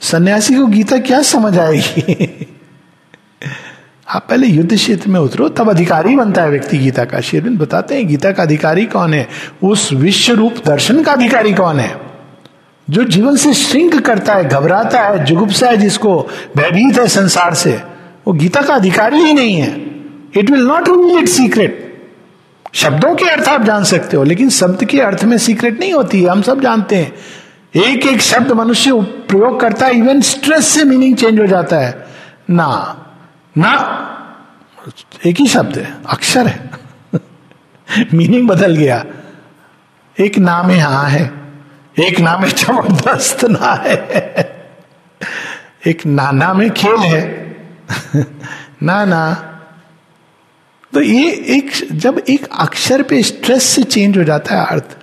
सन्यासी 0.02 0.56
को 0.56 0.66
गीता 0.66 0.98
क्या 0.98 1.22
समझ 1.22 1.60
आएगी? 1.60 2.48
आप 4.16 4.28
पहले 4.30 4.48
युद्ध 4.48 4.76
क्षेत्र 4.76 5.10
में 5.10 5.20
उतरो, 5.20 5.50
तब 5.50 5.70
अधिकारी 5.70 6.16
बनता 6.16 6.42
है 6.42 6.50
व्यक्ति 6.50 6.78
गीता 6.78 7.06
का। 7.06 7.22
शेरविंद 7.22 7.60
बताते 7.60 7.96
हैं, 7.96 8.08
गीता 8.08 8.32
का 8.32 8.44
अधिकारी 8.44 8.86
कौन 8.86 9.14
है? 9.14 9.28
उस 9.64 9.94
विश्व 9.94 10.34
रूप 10.34 10.56
दर्शन 10.66 11.04
का 11.04 11.12
अधिकारी 11.12 11.54
कौन 11.54 11.80
है? 11.80 12.09
जो 12.90 13.04
जीवन 13.04 13.36
से 13.36 13.54
श्रिंक 13.54 14.06
करता 14.06 14.34
है, 14.34 14.50
घबराता 14.50 15.02
है, 15.02 15.26
जुगुप्सा 15.26 15.68
है 15.68 15.78
जिसको 15.78 16.30
भयभीत 16.58 17.00
है 17.00 17.08
संसार 17.08 17.54
से, 17.54 17.84
वो 18.28 18.34
गीता 18.34 18.62
का 18.62 18.74
अधिकारी 18.74 19.18
ही 19.18 19.34
नहीं 19.34 19.56
है। 19.56 19.82
It 20.38 20.50
will 20.50 20.62
not 20.62 20.90
reveal 20.90 21.18
it 21.18 21.30
secret 21.30 21.90
शब्दों 22.74 23.16
के 23.16 23.26
अर्थ 23.26 23.48
आप 23.48 23.64
जान 23.64 23.84
सकते 23.84 24.18
हो, 24.18 24.24
लेकिन 24.24 24.50
शब्द 24.50 24.84
के 24.84 25.02
अर्थ 25.02 25.24
में 25.24 25.38
सीक्रेट 25.38 25.80
नहीं 25.80 25.94
होती 25.94 26.24
है, 26.24 26.30
हम 26.30 26.42
सब 26.42 26.62
जानते 26.62 26.96
हैं। 26.96 27.14
एक 27.76 28.06
एक 28.06 28.22
शब्द 28.22 28.52
मनुष्य 28.52 28.92
प्रयोग 29.02 29.60
करता 29.60 29.86
है 29.86 29.98
इवन 29.98 30.22
स्ट्रेस 30.22 30.68
से 30.68 30.84
मीनिंग 30.84 31.18
चेंज 31.18 31.40
हो 31.40 31.48
जाता 31.48 31.76
है। 31.76 32.08
ना 32.50 32.96
ना, 33.58 33.96
एक 35.26 35.36
ही 35.40 35.48
शब्द 35.48 35.78
है, 35.78 35.94
अक्षर 36.10 36.48
है। 36.48 36.70
मीनिंग 38.14 38.48
बदल 38.48 38.76
गया। 38.76 39.06
एक 40.20 40.38
नाम 40.38 40.66
है 40.66 40.80
हाँ 40.80 41.10
है। 41.10 41.39
एक 42.00 42.20
नाम 42.20 42.44
है, 42.44 42.50
ज़बरदस्त 42.50 43.44
ना 43.46 43.74
है। 43.86 43.98
एक 45.88 46.06
नाना 46.06 46.54
में 46.54 46.70
खेल 46.72 46.98
है। 46.98 47.22
ना 48.84 49.46
तो 50.94 51.02
ये 51.02 51.32
एक, 51.56 51.72
जब 51.94 52.22
एक 52.30 52.48
अक्षर 52.60 53.02
पे 53.02 53.22
स्ट्रेस 53.24 53.64
से 53.64 53.84
चेंज 53.84 54.18
हो 54.18 54.24
जाता 54.24 54.56
है 54.56 54.66
अर्थ 54.68 54.98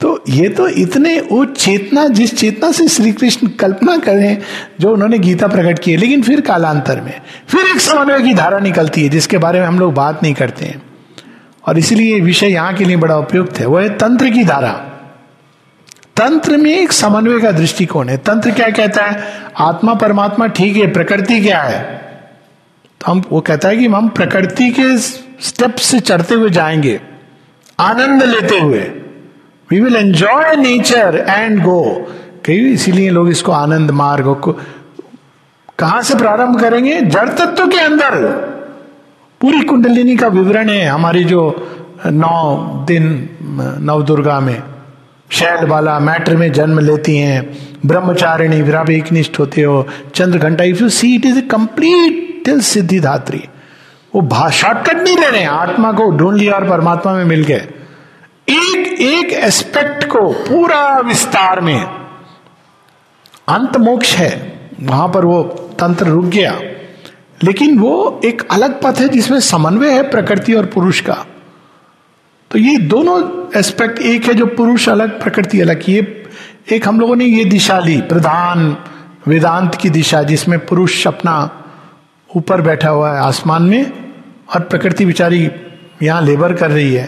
तो 0.00 0.22
ये 0.28 0.48
तो 0.48 0.66
इतने 0.68 1.18
वो 1.20 1.44
चेतना, 1.44 2.06
जिस 2.08 2.34
चेतना 2.38 2.70
से 2.72 2.86
श्री 2.88 3.12
कृष्ण 3.12 3.48
कल्पना 3.48 3.96
करें 3.96 4.38
जो 4.80 4.92
उन्होंने 4.92 5.18
गीता 5.18 5.48
प्रकट 5.48 5.78
की 5.78 5.90
है, 5.90 5.96
लेकिन 5.96 6.22
फिर 6.22 6.40
कालांतर 6.40 7.00
में, 7.00 7.20
फिर 7.48 7.66
एक 7.66 7.80
समन्वय 7.80 8.22
की 8.22 8.34
धारा 8.34 8.58
निकलती 8.58 9.02
है, 9.02 9.08
जिसके 9.08 9.38
बारे 9.38 9.60
में 9.60 9.66
हम 9.66 9.78
लोग 9.78 9.94
बात 9.94 10.22
नहीं 10.22 10.34
करते 10.34 10.64
हैं। 10.64 10.82
और 11.66 11.78
इसीलिए 11.78 12.20
विषय 12.20 12.46
यहाँ 12.46 12.74
के 12.74 12.84
लिए 12.84 12.96
बड़ा 12.96 13.16
उपयुक्त 13.16 13.58
है, 13.58 13.66
वो 13.66 13.78
है 13.78 13.88
तंत्र 13.98 14.30
की 14.30 14.44
धारा। 14.44 14.91
तंत्र 16.16 16.56
में 16.56 16.70
एक 16.70 16.92
समन्वय 16.92 17.40
का 17.40 17.50
दृष्टिकोण 17.52 18.08
है। 18.08 18.16
तंत्र 18.16 18.50
क्या 18.50 18.68
कहता 18.68 19.04
है? 19.04 19.22
आत्मा, 19.58 19.94
परमात्मा 19.94 20.46
ठीक 20.46 20.76
है, 20.76 20.90
प्रकृति 20.92 21.40
क्या 21.40 21.62
है? 21.62 21.80
तो 23.00 23.10
हम, 23.12 23.22
वो 23.30 23.40
कहता 23.40 23.68
है 23.68 23.76
कि 23.76 23.86
हम 23.86 24.08
प्रकृति 24.08 24.70
के 24.70 24.96
स्टेप 24.98 25.74
से 25.74 26.00
चढ़ते 26.00 26.34
हुए 26.34 26.50
जाएँगे, 26.50 27.00
आनंद 27.78 28.22
लेते 28.22 28.58
हुए। 28.58 28.80
We 29.70 29.80
will 29.80 29.96
enjoy 29.96 30.56
nature 30.56 31.24
and 31.28 31.62
go 31.62 32.06
कई 32.44 32.58
इसीलिए 32.68 33.10
लोग 33.10 33.28
इसको 33.28 33.52
आनंद 33.52 33.90
मार्ग 33.90 34.34
को 34.34 34.52
कहाँ 35.78 36.02
से 36.02 36.14
प्रारंभ 36.14 36.60
करेंगे? 36.60 37.00
जड़ 37.00 37.28
तत्व 37.28 37.68
के 37.68 37.78
अंदर। 37.78 38.16
पूरी 39.40 39.60
कुंडलिनी 39.60 40.16
का 40.16 40.26
विवरण 40.28 40.68
है 40.68 40.84
हमारी 40.84 41.24
जो 41.24 41.42
नौ 42.06 42.84
दिन 42.88 43.06
नव 43.80 44.02
दुर्गा 44.02 44.38
में। 44.40 44.62
शैल 45.32 45.66
बाला 45.66 45.98
मैटर 45.98 46.36
में 46.36 46.52
जन्म 46.52 46.78
लेती 46.78 47.16
हैं। 47.16 47.68
ब्रह्मचारिणी 47.86 48.62
विराभिक 48.62 49.12
निष्ठ 49.12 49.38
होते 49.38 49.62
हो। 49.62 49.88
Chandraghanta 50.38 50.64
if 50.64 50.82
you 50.82 50.88
see 50.88 51.14
it 51.14 51.26
is 51.26 51.38
a 51.38 51.40
complete 51.40 52.44
till 52.44 52.60
Siddhidhatri 53.00 53.44
वो 54.14 54.50
शॉर्टकट 54.50 54.96
नहीं 54.96 55.18
ले 55.18 55.30
रहे 55.30 55.44
आत्मा 55.44 55.92
को 55.92 56.10
ढूंढ 56.10 56.36
लिया 56.36 56.54
और 56.54 56.70
परमात्मा 56.70 57.12
में 57.12 57.24
मिल 57.24 57.44
गए। 57.44 57.68
एक 58.48 58.96
एक 59.00 59.32
एस्पेक्ट 59.32 60.04
को 60.04 60.32
पूरा 60.32 60.98
विस्तार 60.98 61.60
में। 61.60 61.84
अंत 63.48 63.76
मोक्ष 63.76 64.14
है। 64.16 64.60
वहाँ 64.80 65.08
पर 65.08 65.24
वो 65.24 65.42
तंत्र 65.80 66.06
रुक 66.06 66.24
गया। 66.24 66.60
लेकिन 67.42 67.78
वो 67.78 68.20
एक 68.24 68.48
अलग 68.50 68.80
पथ 68.82 68.94
है 68.98 69.08
जिसमें 69.08 69.40
समन्वय 69.40 69.90
है 69.90 70.10
प्रकृति 70.10 70.54
और 70.54 70.66
पुरुष 70.66 71.00
का। 71.00 71.26
तो 72.52 72.58
ये 72.58 72.76
दोनों 72.78 73.20
एस्पेक्ट 73.58 73.98
एक 73.98 74.24
है 74.24 74.34
जो 74.34 74.46
पुरुष 74.46 74.88
अलग, 74.88 75.20
प्रकृति 75.20 75.60
अलग। 75.60 75.88
ये 75.88 76.00
एक 76.72 76.88
हम 76.88 77.00
लोगों 77.00 77.16
ने 77.16 77.24
ये 77.24 77.44
दिशा 77.44 77.78
ली, 77.78 78.00
प्रधान 78.02 78.76
वेदांत 79.28 79.74
की 79.74 79.90
दिशा, 79.90 80.22
जिसमें 80.22 80.58
पुरुष 80.66 81.06
अपना 81.06 81.34
ऊपर 82.30 82.60
बैठा 82.60 82.88
हुआ 82.88 83.12
है 83.14 83.20
आसमान 83.20 83.62
में 83.62 83.92
और 84.54 84.60
प्रकृति 84.60 85.04
बिचारी 85.06 85.50
यहाँ 86.02 86.22
लेबर 86.22 86.52
कर 86.52 86.70
रही 86.70 86.94
है। 86.94 87.06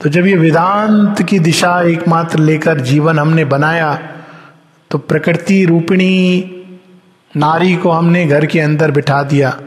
तो 0.00 0.08
जब 0.08 0.26
ये 0.26 0.36
वेदांत 0.36 1.22
की 1.22 1.38
दिशा 1.38 1.80
एकमात्र 1.82 2.38
लेकर 2.38 2.80
जीवन 2.80 3.18
हमने 3.18 3.44
बनाया 3.46 3.94
तो 4.90 4.98
प्रकृति 4.98 5.64
रूपिणी 5.64 6.44
नारी 7.34 7.74
को 7.76 7.90
हमने 7.90 8.26
घर 8.26 8.46
के 8.46 8.60
अंदर 8.60 8.90
बिठा 8.90 9.22
दिया। 9.24 9.58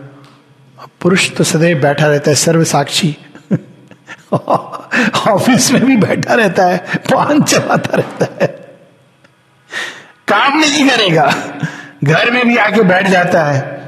पुरुष 1.02 1.32
तो 1.32 1.44
सदैव 1.44 1.82
बैठा 1.82 2.08
रहता 2.08 2.32
है 2.32 2.36
सर्व 2.38 2.64
साक्षी 2.64 3.16
ऑफ़िस 5.28 5.72
में 5.72 5.86
भी 5.86 5.98
बैठा 5.98 6.34
रहता 6.34 6.66
है, 6.66 6.78
पान 6.98 7.42
चलाता 7.44 7.98
रहता 7.98 8.28
है। 8.42 8.48
काम 10.28 10.60
नहीं 10.60 10.90
करेगा, 10.90 11.26
घर 12.04 12.32
में 12.32 12.48
भी 12.48 12.58
आके 12.58 12.82
बैठ 12.82 13.08
जाता 13.08 13.44
है। 13.46 13.82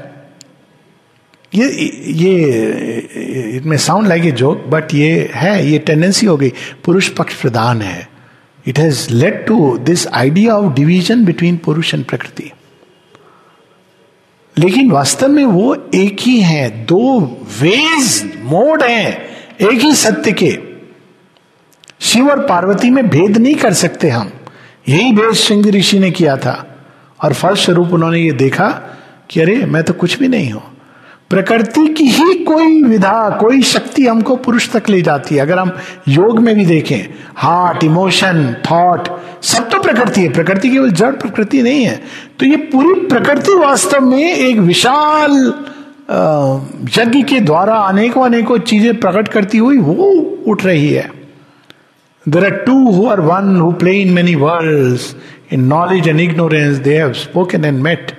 ये 1.54 1.68
ये 2.12 2.36
it 3.56 3.64
may 3.64 3.78
sound 3.78 4.08
like 4.08 4.24
a 4.24 4.30
joke 4.30 4.64
but 4.66 4.94
ये 4.94 5.30
है, 5.34 5.66
ये 5.66 5.78
टेंडेंसी 5.78 6.26
हो 6.26 6.36
गई। 6.36 6.52
पुरुष 6.84 7.08
पक्ष 7.08 7.34
प्रधान 7.34 7.82
है। 7.82 8.08
It 8.66 8.78
has 8.78 9.10
led 9.10 9.46
to 9.46 9.78
this 9.78 10.06
idea 10.08 10.56
of 10.56 10.72
division 10.74 11.24
between 11.24 11.56
Purusha 11.56 11.94
and 11.94 12.04
Prakriti. 12.04 12.50
लेकिन 14.58 14.90
वास्तव 14.90 15.28
में 15.28 15.44
वो 15.44 15.74
एक 15.94 16.16
ही 16.20 16.40
है, 16.40 16.84
दो 16.84 17.20
वेज 17.60 18.38
मोड 18.42 18.82
हैं। 18.82 19.33
एक 19.60 19.80
ही 19.80 19.94
सत्य 19.94 20.32
के। 20.32 20.58
शिव 22.00 22.30
और 22.30 22.40
पार्वती 22.40 22.90
में 22.90 23.08
भेद 23.08 23.36
नहीं 23.36 23.54
कर 23.54 23.72
सकते 23.72 24.08
हम। 24.08 24.30
यही 24.88 25.12
भेद 25.12 25.34
सिंह 25.34 25.70
ऋषि 25.70 25.98
ने 25.98 26.10
किया 26.10 26.36
था। 26.36 26.70
और 27.24 27.32
फलस्वरूप 27.32 27.92
उन्होंने 27.92 28.18
ये 28.18 28.32
देखा 28.32 28.68
कि 29.30 29.40
अरे, 29.40 29.66
मैं 29.66 29.82
तो 29.82 29.92
कुछ 29.92 30.18
भी 30.18 30.28
नहीं 30.28 30.50
हूँ। 30.50 30.62
प्रकृति 31.30 31.86
की 31.86 32.04
ही 32.04 32.34
कोई 32.34 32.82
विधा, 32.82 33.30
कोई 33.30 33.62
शक्ति 33.62 34.06
हमको 34.06 34.36
पुरुष 34.36 34.70
तक 34.70 34.88
ले 34.88 35.02
जाती 35.02 35.34
है। 35.34 35.40
अगर 35.40 35.58
हम 35.58 35.72
योग 36.08 36.38
में 36.38 36.54
भी 36.54 36.66
देखें 36.66 37.14
हार्ट 37.36 37.84
इमोशन 37.84 38.56
थॉट 38.70 39.08
सब 39.42 39.70
तो 39.70 39.82
प्रकृति 39.82 40.20
है। 40.20 40.32
प्रकृति 40.32 40.70
केवल 40.70 40.90
जड़, 40.90 41.10
प्रकृति 41.10 41.62
नहीं 41.62 41.84
है। 41.84 42.02
तो 42.38 42.46
ये 42.46 42.56
पूरी 42.56 43.00
प्रकृति 43.00 43.54
वास्तव 43.54 44.00
में 44.00 44.36
एक 44.36 44.56
विशाल 44.56 45.64
यज्ञ 46.08 47.22
के 47.24 47.40
द्वारा 47.40 47.74
अनेकों 47.82 48.24
अनेकों 48.24 48.58
चीज़ें 48.60 48.98
प्रकट 49.00 49.28
करती 49.28 49.58
हुई 49.58 49.78
वो 49.78 50.08
उठ 50.46 50.64
रही 50.64 50.92
है। 50.92 51.10
There 52.26 52.44
are 52.44 52.56
two 52.64 52.74
who 52.90 53.06
are 53.08 53.20
one 53.22 53.56
who 53.56 53.70
play 53.74 53.92
in 54.00 54.12
many 54.12 54.34
world 54.36 55.00
in 55.52 55.64
knowledge 55.66 56.08
and 56.08 56.20
ignorance 56.20 56.76
they 56.78 56.96
have 56.96 57.12
spoken 57.14 57.64
and 57.64 57.82
met 57.82 58.12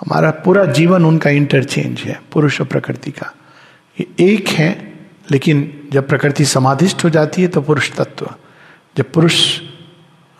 हमारा 0.00 0.30
पूरा 0.44 0.64
जीवन 0.72 1.04
उनका 1.04 1.30
इंटरचेंज 1.32 2.00
है, 2.00 2.18
पुरुष 2.32 2.60
और 2.60 2.66
प्रकृति 2.66 3.10
का। 3.10 3.32
ये 3.98 4.06
एक 4.22 4.48
है, 4.48 4.70
लेकिन 5.30 5.88
जब 5.92 6.08
प्रकृति 6.08 6.44
समाधिष्ट 6.46 7.04
हो 7.04 7.10
जाती 7.10 7.42
है 7.42 7.48
तो 7.48 7.60
पुरुष 7.62 7.90
तत्व। 7.92 8.28
जब 8.96 9.12
पुरुष 9.12 9.36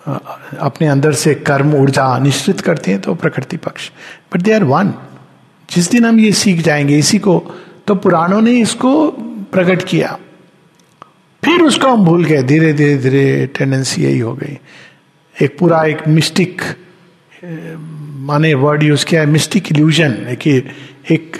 अपने 0.04 0.86
अंदर 0.88 1.12
से 1.14 1.34
कर्म, 1.36 1.74
ऊर्जा 1.74 2.18
निश्चित 2.18 2.60
करते 2.60 2.90
हैं 2.90 3.00
तो 3.00 3.14
प्रकृति 3.14 3.56
पक्ष। 3.58 3.90
बट 4.34 4.42
दे 4.42 4.52
आर 4.52 4.64
वन 4.66 4.92
जिस 5.70 5.90
दिन 5.90 6.04
हम 6.04 6.20
ये 6.20 6.32
सीख 6.32 6.60
जाएँगे, 6.60 6.98
इसी 6.98 7.18
को 7.18 7.42
तो 7.86 7.94
पुराणों 7.94 8.40
ने 8.40 8.52
इसको 8.60 9.06
प्रकट 9.52 9.82
किया। 9.84 10.18
फिर 11.42 11.62
उसको 11.62 11.88
हम 11.88 12.04
भूल 12.04 12.24
गए, 12.24 12.42
धीरे 12.42 12.72
धीरे 12.72 12.96
धीरे 12.98 13.46
टेंडेंसी 13.58 14.02
यही 14.02 14.18
हो 14.18 14.32
गई। 14.34 14.58
एक 15.36 15.58
पूरा 15.58 15.84
एक 15.84 16.06
मिस्टिक 16.08 16.62
माने 18.26 18.52
वर्ड 18.54 18.82
यूज़ 18.82 19.04
किया 19.06 19.20
है 19.20 19.26
मिस्टिक 19.26 19.72
इल्यूजन 19.72 20.12
कि 20.40 20.56
एक 21.10 21.36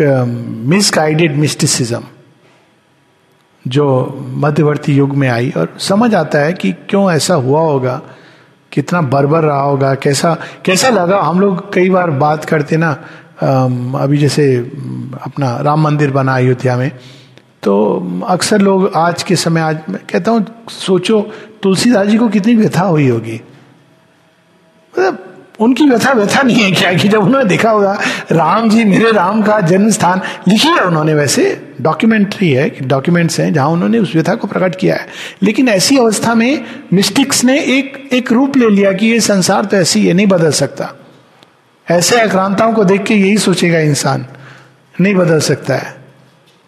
मिसगाइडेड 0.69 1.37
मिस्टिसिज्म 1.37 2.03
जो 3.65 3.85
मध्यवर्ती 4.37 4.95
युग 4.95 5.15
में 5.17 5.29
आई। 5.29 5.53
और 5.57 5.77
समझ 5.81 6.15
आता 6.15 6.39
है 6.39 6.53
कि 6.53 6.73
क्यों 6.89 7.11
ऐसा 7.13 7.35
हुआ 7.35 7.61
होगा, 7.61 8.01
कितना 8.73 9.01
बर्बर 9.03 9.43
रहा 9.43 9.61
होगा, 9.61 9.95
कैसा 9.95 10.37
कैसा 10.65 10.89
लगा। 10.89 11.21
हम 11.21 11.41
लोग 11.41 11.73
कई 11.75 11.91
बार 11.91 12.11
बात 12.11 12.45
करते 12.45 12.77
ना 12.77 12.93
अभी 13.39 14.19
जैसे, 14.19 14.57
अपना 15.23 15.57
राम 15.57 15.83
मंदिर 15.83 16.11
बना 16.11 16.35
अयोध्या 16.37 16.77
में 16.77 16.91
तो 17.63 17.75
अक्सर 18.29 18.61
लोग 18.61 18.91
आज 18.97 19.23
के 19.23 19.37
समय, 19.37 19.61
आज 19.61 19.79
मैं 19.89 20.01
कहता 20.13 20.31
हूँ, 20.31 20.45
सोचो, 20.71 21.21
तुलसीदास 21.63 22.07
जी 22.07 22.19
को 22.19 22.29
कितनी 22.29 22.55
व्यथा 22.57 22.83
हुई 22.83 23.09
होगी। 23.09 23.41
मतलब 24.95 25.19
उनकी 25.61 25.85
व्यथा 25.89 26.13
व्यथा 26.13 26.43
नहीं 26.43 26.57
है 26.57 26.71
क्या 26.73 26.93
कि 26.93 27.09
जब 27.09 27.23
उन्होंने 27.23 27.49
देखा 27.49 27.71
होगा, 27.71 27.93
राम 28.33 28.69
जी, 28.71 28.85
मेरे 28.85 29.11
राम 29.13 29.43
का 29.43 29.61
जन्म 29.61 29.91
स्थान 29.91 30.21
लिखी 30.49 30.69
है 30.69 30.81
उन्होंने 30.81 31.15
वैसे 31.15 31.45
डॉक्यूमेंट्री 31.81 32.51
है 32.51 32.69
डॉक्यूमेंट्स 32.83 33.41
हैं, 33.41 33.53
जहाँ 33.53 33.69
उन्होंने 33.69 33.99
उस 33.99 34.15
व्यथा 34.15 34.35
को 34.35 34.47
प्रकट 34.47 34.77
किया 34.77 34.97
है। 34.97 35.07
लेकिन 35.43 35.69
ऐसी 35.69 35.99
अवस्था 35.99 36.35
में 36.35 36.65
मिस्टिक्स 36.93 37.45
ने 37.45 37.59
एक 37.79 38.09
एक 38.13 38.33
रूप 38.33 38.57
ले 38.57 38.69
लिया 38.71 38.93
कि 38.93 39.07
ये 39.07 39.21
संसार 39.21 39.65
तो 39.65 39.77
ऐसी 39.77 40.01
ये 40.01 40.13
नहीं 40.13 40.27
बदल 40.27 40.51
सकता। 40.53 40.93
ऐसे 41.87 42.21
आक्रांताओं 42.21 42.73
को 42.73 42.85
देख 42.85 43.03
के 43.05 43.15
यही 43.15 43.39
सोचेगा 43.39 43.79
इंसान, 43.81 44.25
नहीं 44.95 45.15
बदल 45.15 45.41
सकता 45.43 45.75
है। 45.75 45.95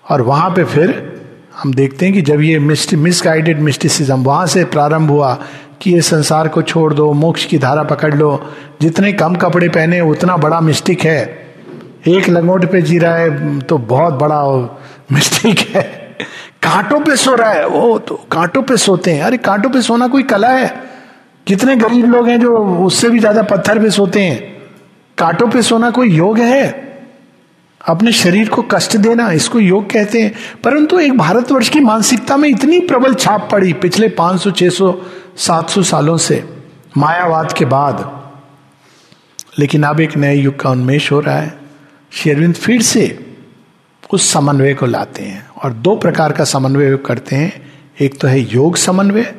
और 0.05 0.23
वहाँ 0.23 0.51
पे 0.51 0.65
फिर 0.65 0.91
हम 1.57 1.73
देखते 1.75 2.07
हैं 2.07 2.15
कि 2.15 2.23
जब 2.23 2.41
ये 2.41 2.59
मिसगाइडेड 2.59 3.61
मिस्टिसिज्म 3.61 4.23
वहाँ 4.25 4.47
से 4.47 4.65
प्रारंभ 4.67 5.11
हुआ 5.11 5.33
कि 5.83 5.93
ये 5.93 6.01
संसार 6.03 6.49
को 6.49 6.63
छोड़ 6.63 6.93
दो, 6.95 7.13
मोक्ष 7.13 7.45
की 7.45 7.59
धारा 7.59 7.83
पकड़ 7.85 8.15
लो। 8.15 8.53
जितने 8.81 9.13
कम 9.13 9.35
कपड़े 9.37 9.69
पहने, 9.69 10.01
उतना 10.03 10.37
बड़ा 10.37 10.61
मिस्टिक 10.61 11.01
है। 11.01 11.47
एक 12.09 12.29
लंगोट 12.29 12.65
पे 12.73 12.83
जी 12.83 12.99
रहा 12.99 13.17
है 13.17 13.59
तो 13.61 13.79
बहुत 13.79 14.15
बड़ा 14.15 14.43
मिस्टिक 15.13 15.59
है। 15.69 15.83
कांटों 16.63 17.01
पे 17.01 17.17
सो 17.17 17.35
रहा 17.35 17.51
है, 17.51 17.67
वो 17.67 17.99
तो 17.99 18.15
कांटों 18.33 18.63
पे 18.63 18.77
सोते 18.77 19.11
हैं। 19.11 19.23
अरे 19.23 19.37
कांटों 19.39 19.71
पे 19.71 19.83
सोना 19.83 20.09
कोई 20.09 20.23
कला 20.25 20.49
है? 20.49 20.69
कितने 21.47 21.77
गरीब 21.77 22.05
लोग 22.07 22.29
हैं 22.29 22.39
जो 22.41 22.57
उससे 22.87 23.11
भी 23.11 23.19
ज़्यादा 23.19 23.43
पत्थर 23.45 23.79
पे 23.79 23.91
सोते 23.91 24.21
हैं। 24.21 24.56
कांटों 25.19 25.49
पे 25.49 25.63
सोना 25.63 25.91
कोई 25.91 26.11
योग 26.11 26.39
है? 26.39 26.87
अपने 27.89 28.13
शरीर 28.13 28.49
को 28.49 28.63
कष्ट 28.63 28.97
देना 28.97 29.31
इसको 29.31 29.61
योग 29.61 29.91
कहते 29.91 30.23
हैं। 30.23 30.35
परंतु 30.65 30.99
एक 30.99 31.19
भारतवर्ष 31.19 31.69
की 31.69 31.81
मानसिकता 31.81 32.37
में 32.37 32.49
इतनी 32.49 32.81
प्रबल 32.81 33.15
छाप 33.15 33.49
पड़ी 33.53 33.73
पिछले 33.73 34.09
500, 34.09 34.51
600, 34.51 35.07
700 35.37 35.83
सालों 35.83 36.17
से 36.17 36.57
मायावाद 36.97 37.53
के 37.53 37.65
बाद। 37.65 38.23
लेकिन 39.59 39.83
अब 39.83 40.01
एक 40.01 40.17
नए 40.17 40.35
युग 40.35 40.61
का 40.61 40.71
उन्मेष 40.71 41.13
हो 41.13 41.21
रहा 41.21 41.37
है। 41.37 41.59
शेरविंद 42.13 42.55
फिर 42.55 42.83
से 42.83 43.37
उस 44.13 44.33
समन्वय 44.33 44.75
को 44.75 44.87
लाते 44.87 45.23
हैं 45.23 45.49
और 45.63 45.73
दो 45.73 45.97
प्रकार 45.97 46.33
का 46.33 46.45
समन्वय 46.45 46.97
करते 46.97 47.37
हैं। 47.37 47.73
एक 48.01 48.21
तो 48.21 48.29
है 48.29 48.41
योग 48.41 48.77
समन्वय 48.77 49.35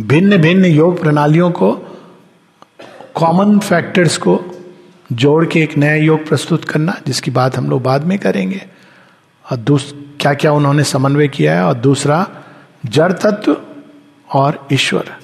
भिन्न 0.00 0.36
भिन्न 0.36 0.64
योग 0.64 1.00
प्रणालियों 1.02 1.50
को 1.50 1.72
कॉमन 3.14 3.58
फैक्टर्स 3.58 4.16
को 4.16 4.47
जोड़ 5.12 5.46
के 5.46 5.62
एक 5.62 5.76
नया 5.76 5.94
योग 5.94 6.28
प्रस्तुत 6.28 6.64
करना, 6.64 7.00
जिसकी 7.06 7.30
बात 7.30 7.56
हम 7.56 7.70
लोग 7.70 7.82
बाद 7.82 8.04
में 8.04 8.18
करेंगे। 8.18 8.66
और 9.50 9.56
दूस 9.56 9.94
क्या 10.20 10.34
क्या 10.34 10.52
उन्होंने 10.52 10.84
समन्वय 10.84 11.28
किया 11.28 11.54
है? 11.54 11.62
और 11.62 11.74
दूसरा, 11.74 12.44
जड़ 12.86 13.12
तत्व 13.12 13.56
और 14.32 14.68
ईश्वर, 14.72 15.16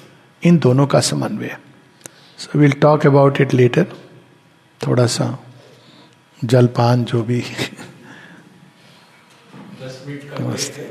इन 0.43 0.57
दोनों 0.57 0.87
का 0.87 0.99
समन्वय। 0.99 1.57
So 2.37 2.59
will 2.59 2.71
talk 2.71 3.05
about 3.05 3.41
it 3.41 3.53
later 3.53 3.85
थोड़ा 4.87 5.05
सा 5.05 5.39
जलपान 6.45 7.03
जो 7.03 7.23
भी। 7.23 7.43
नमस्ते 10.41 10.81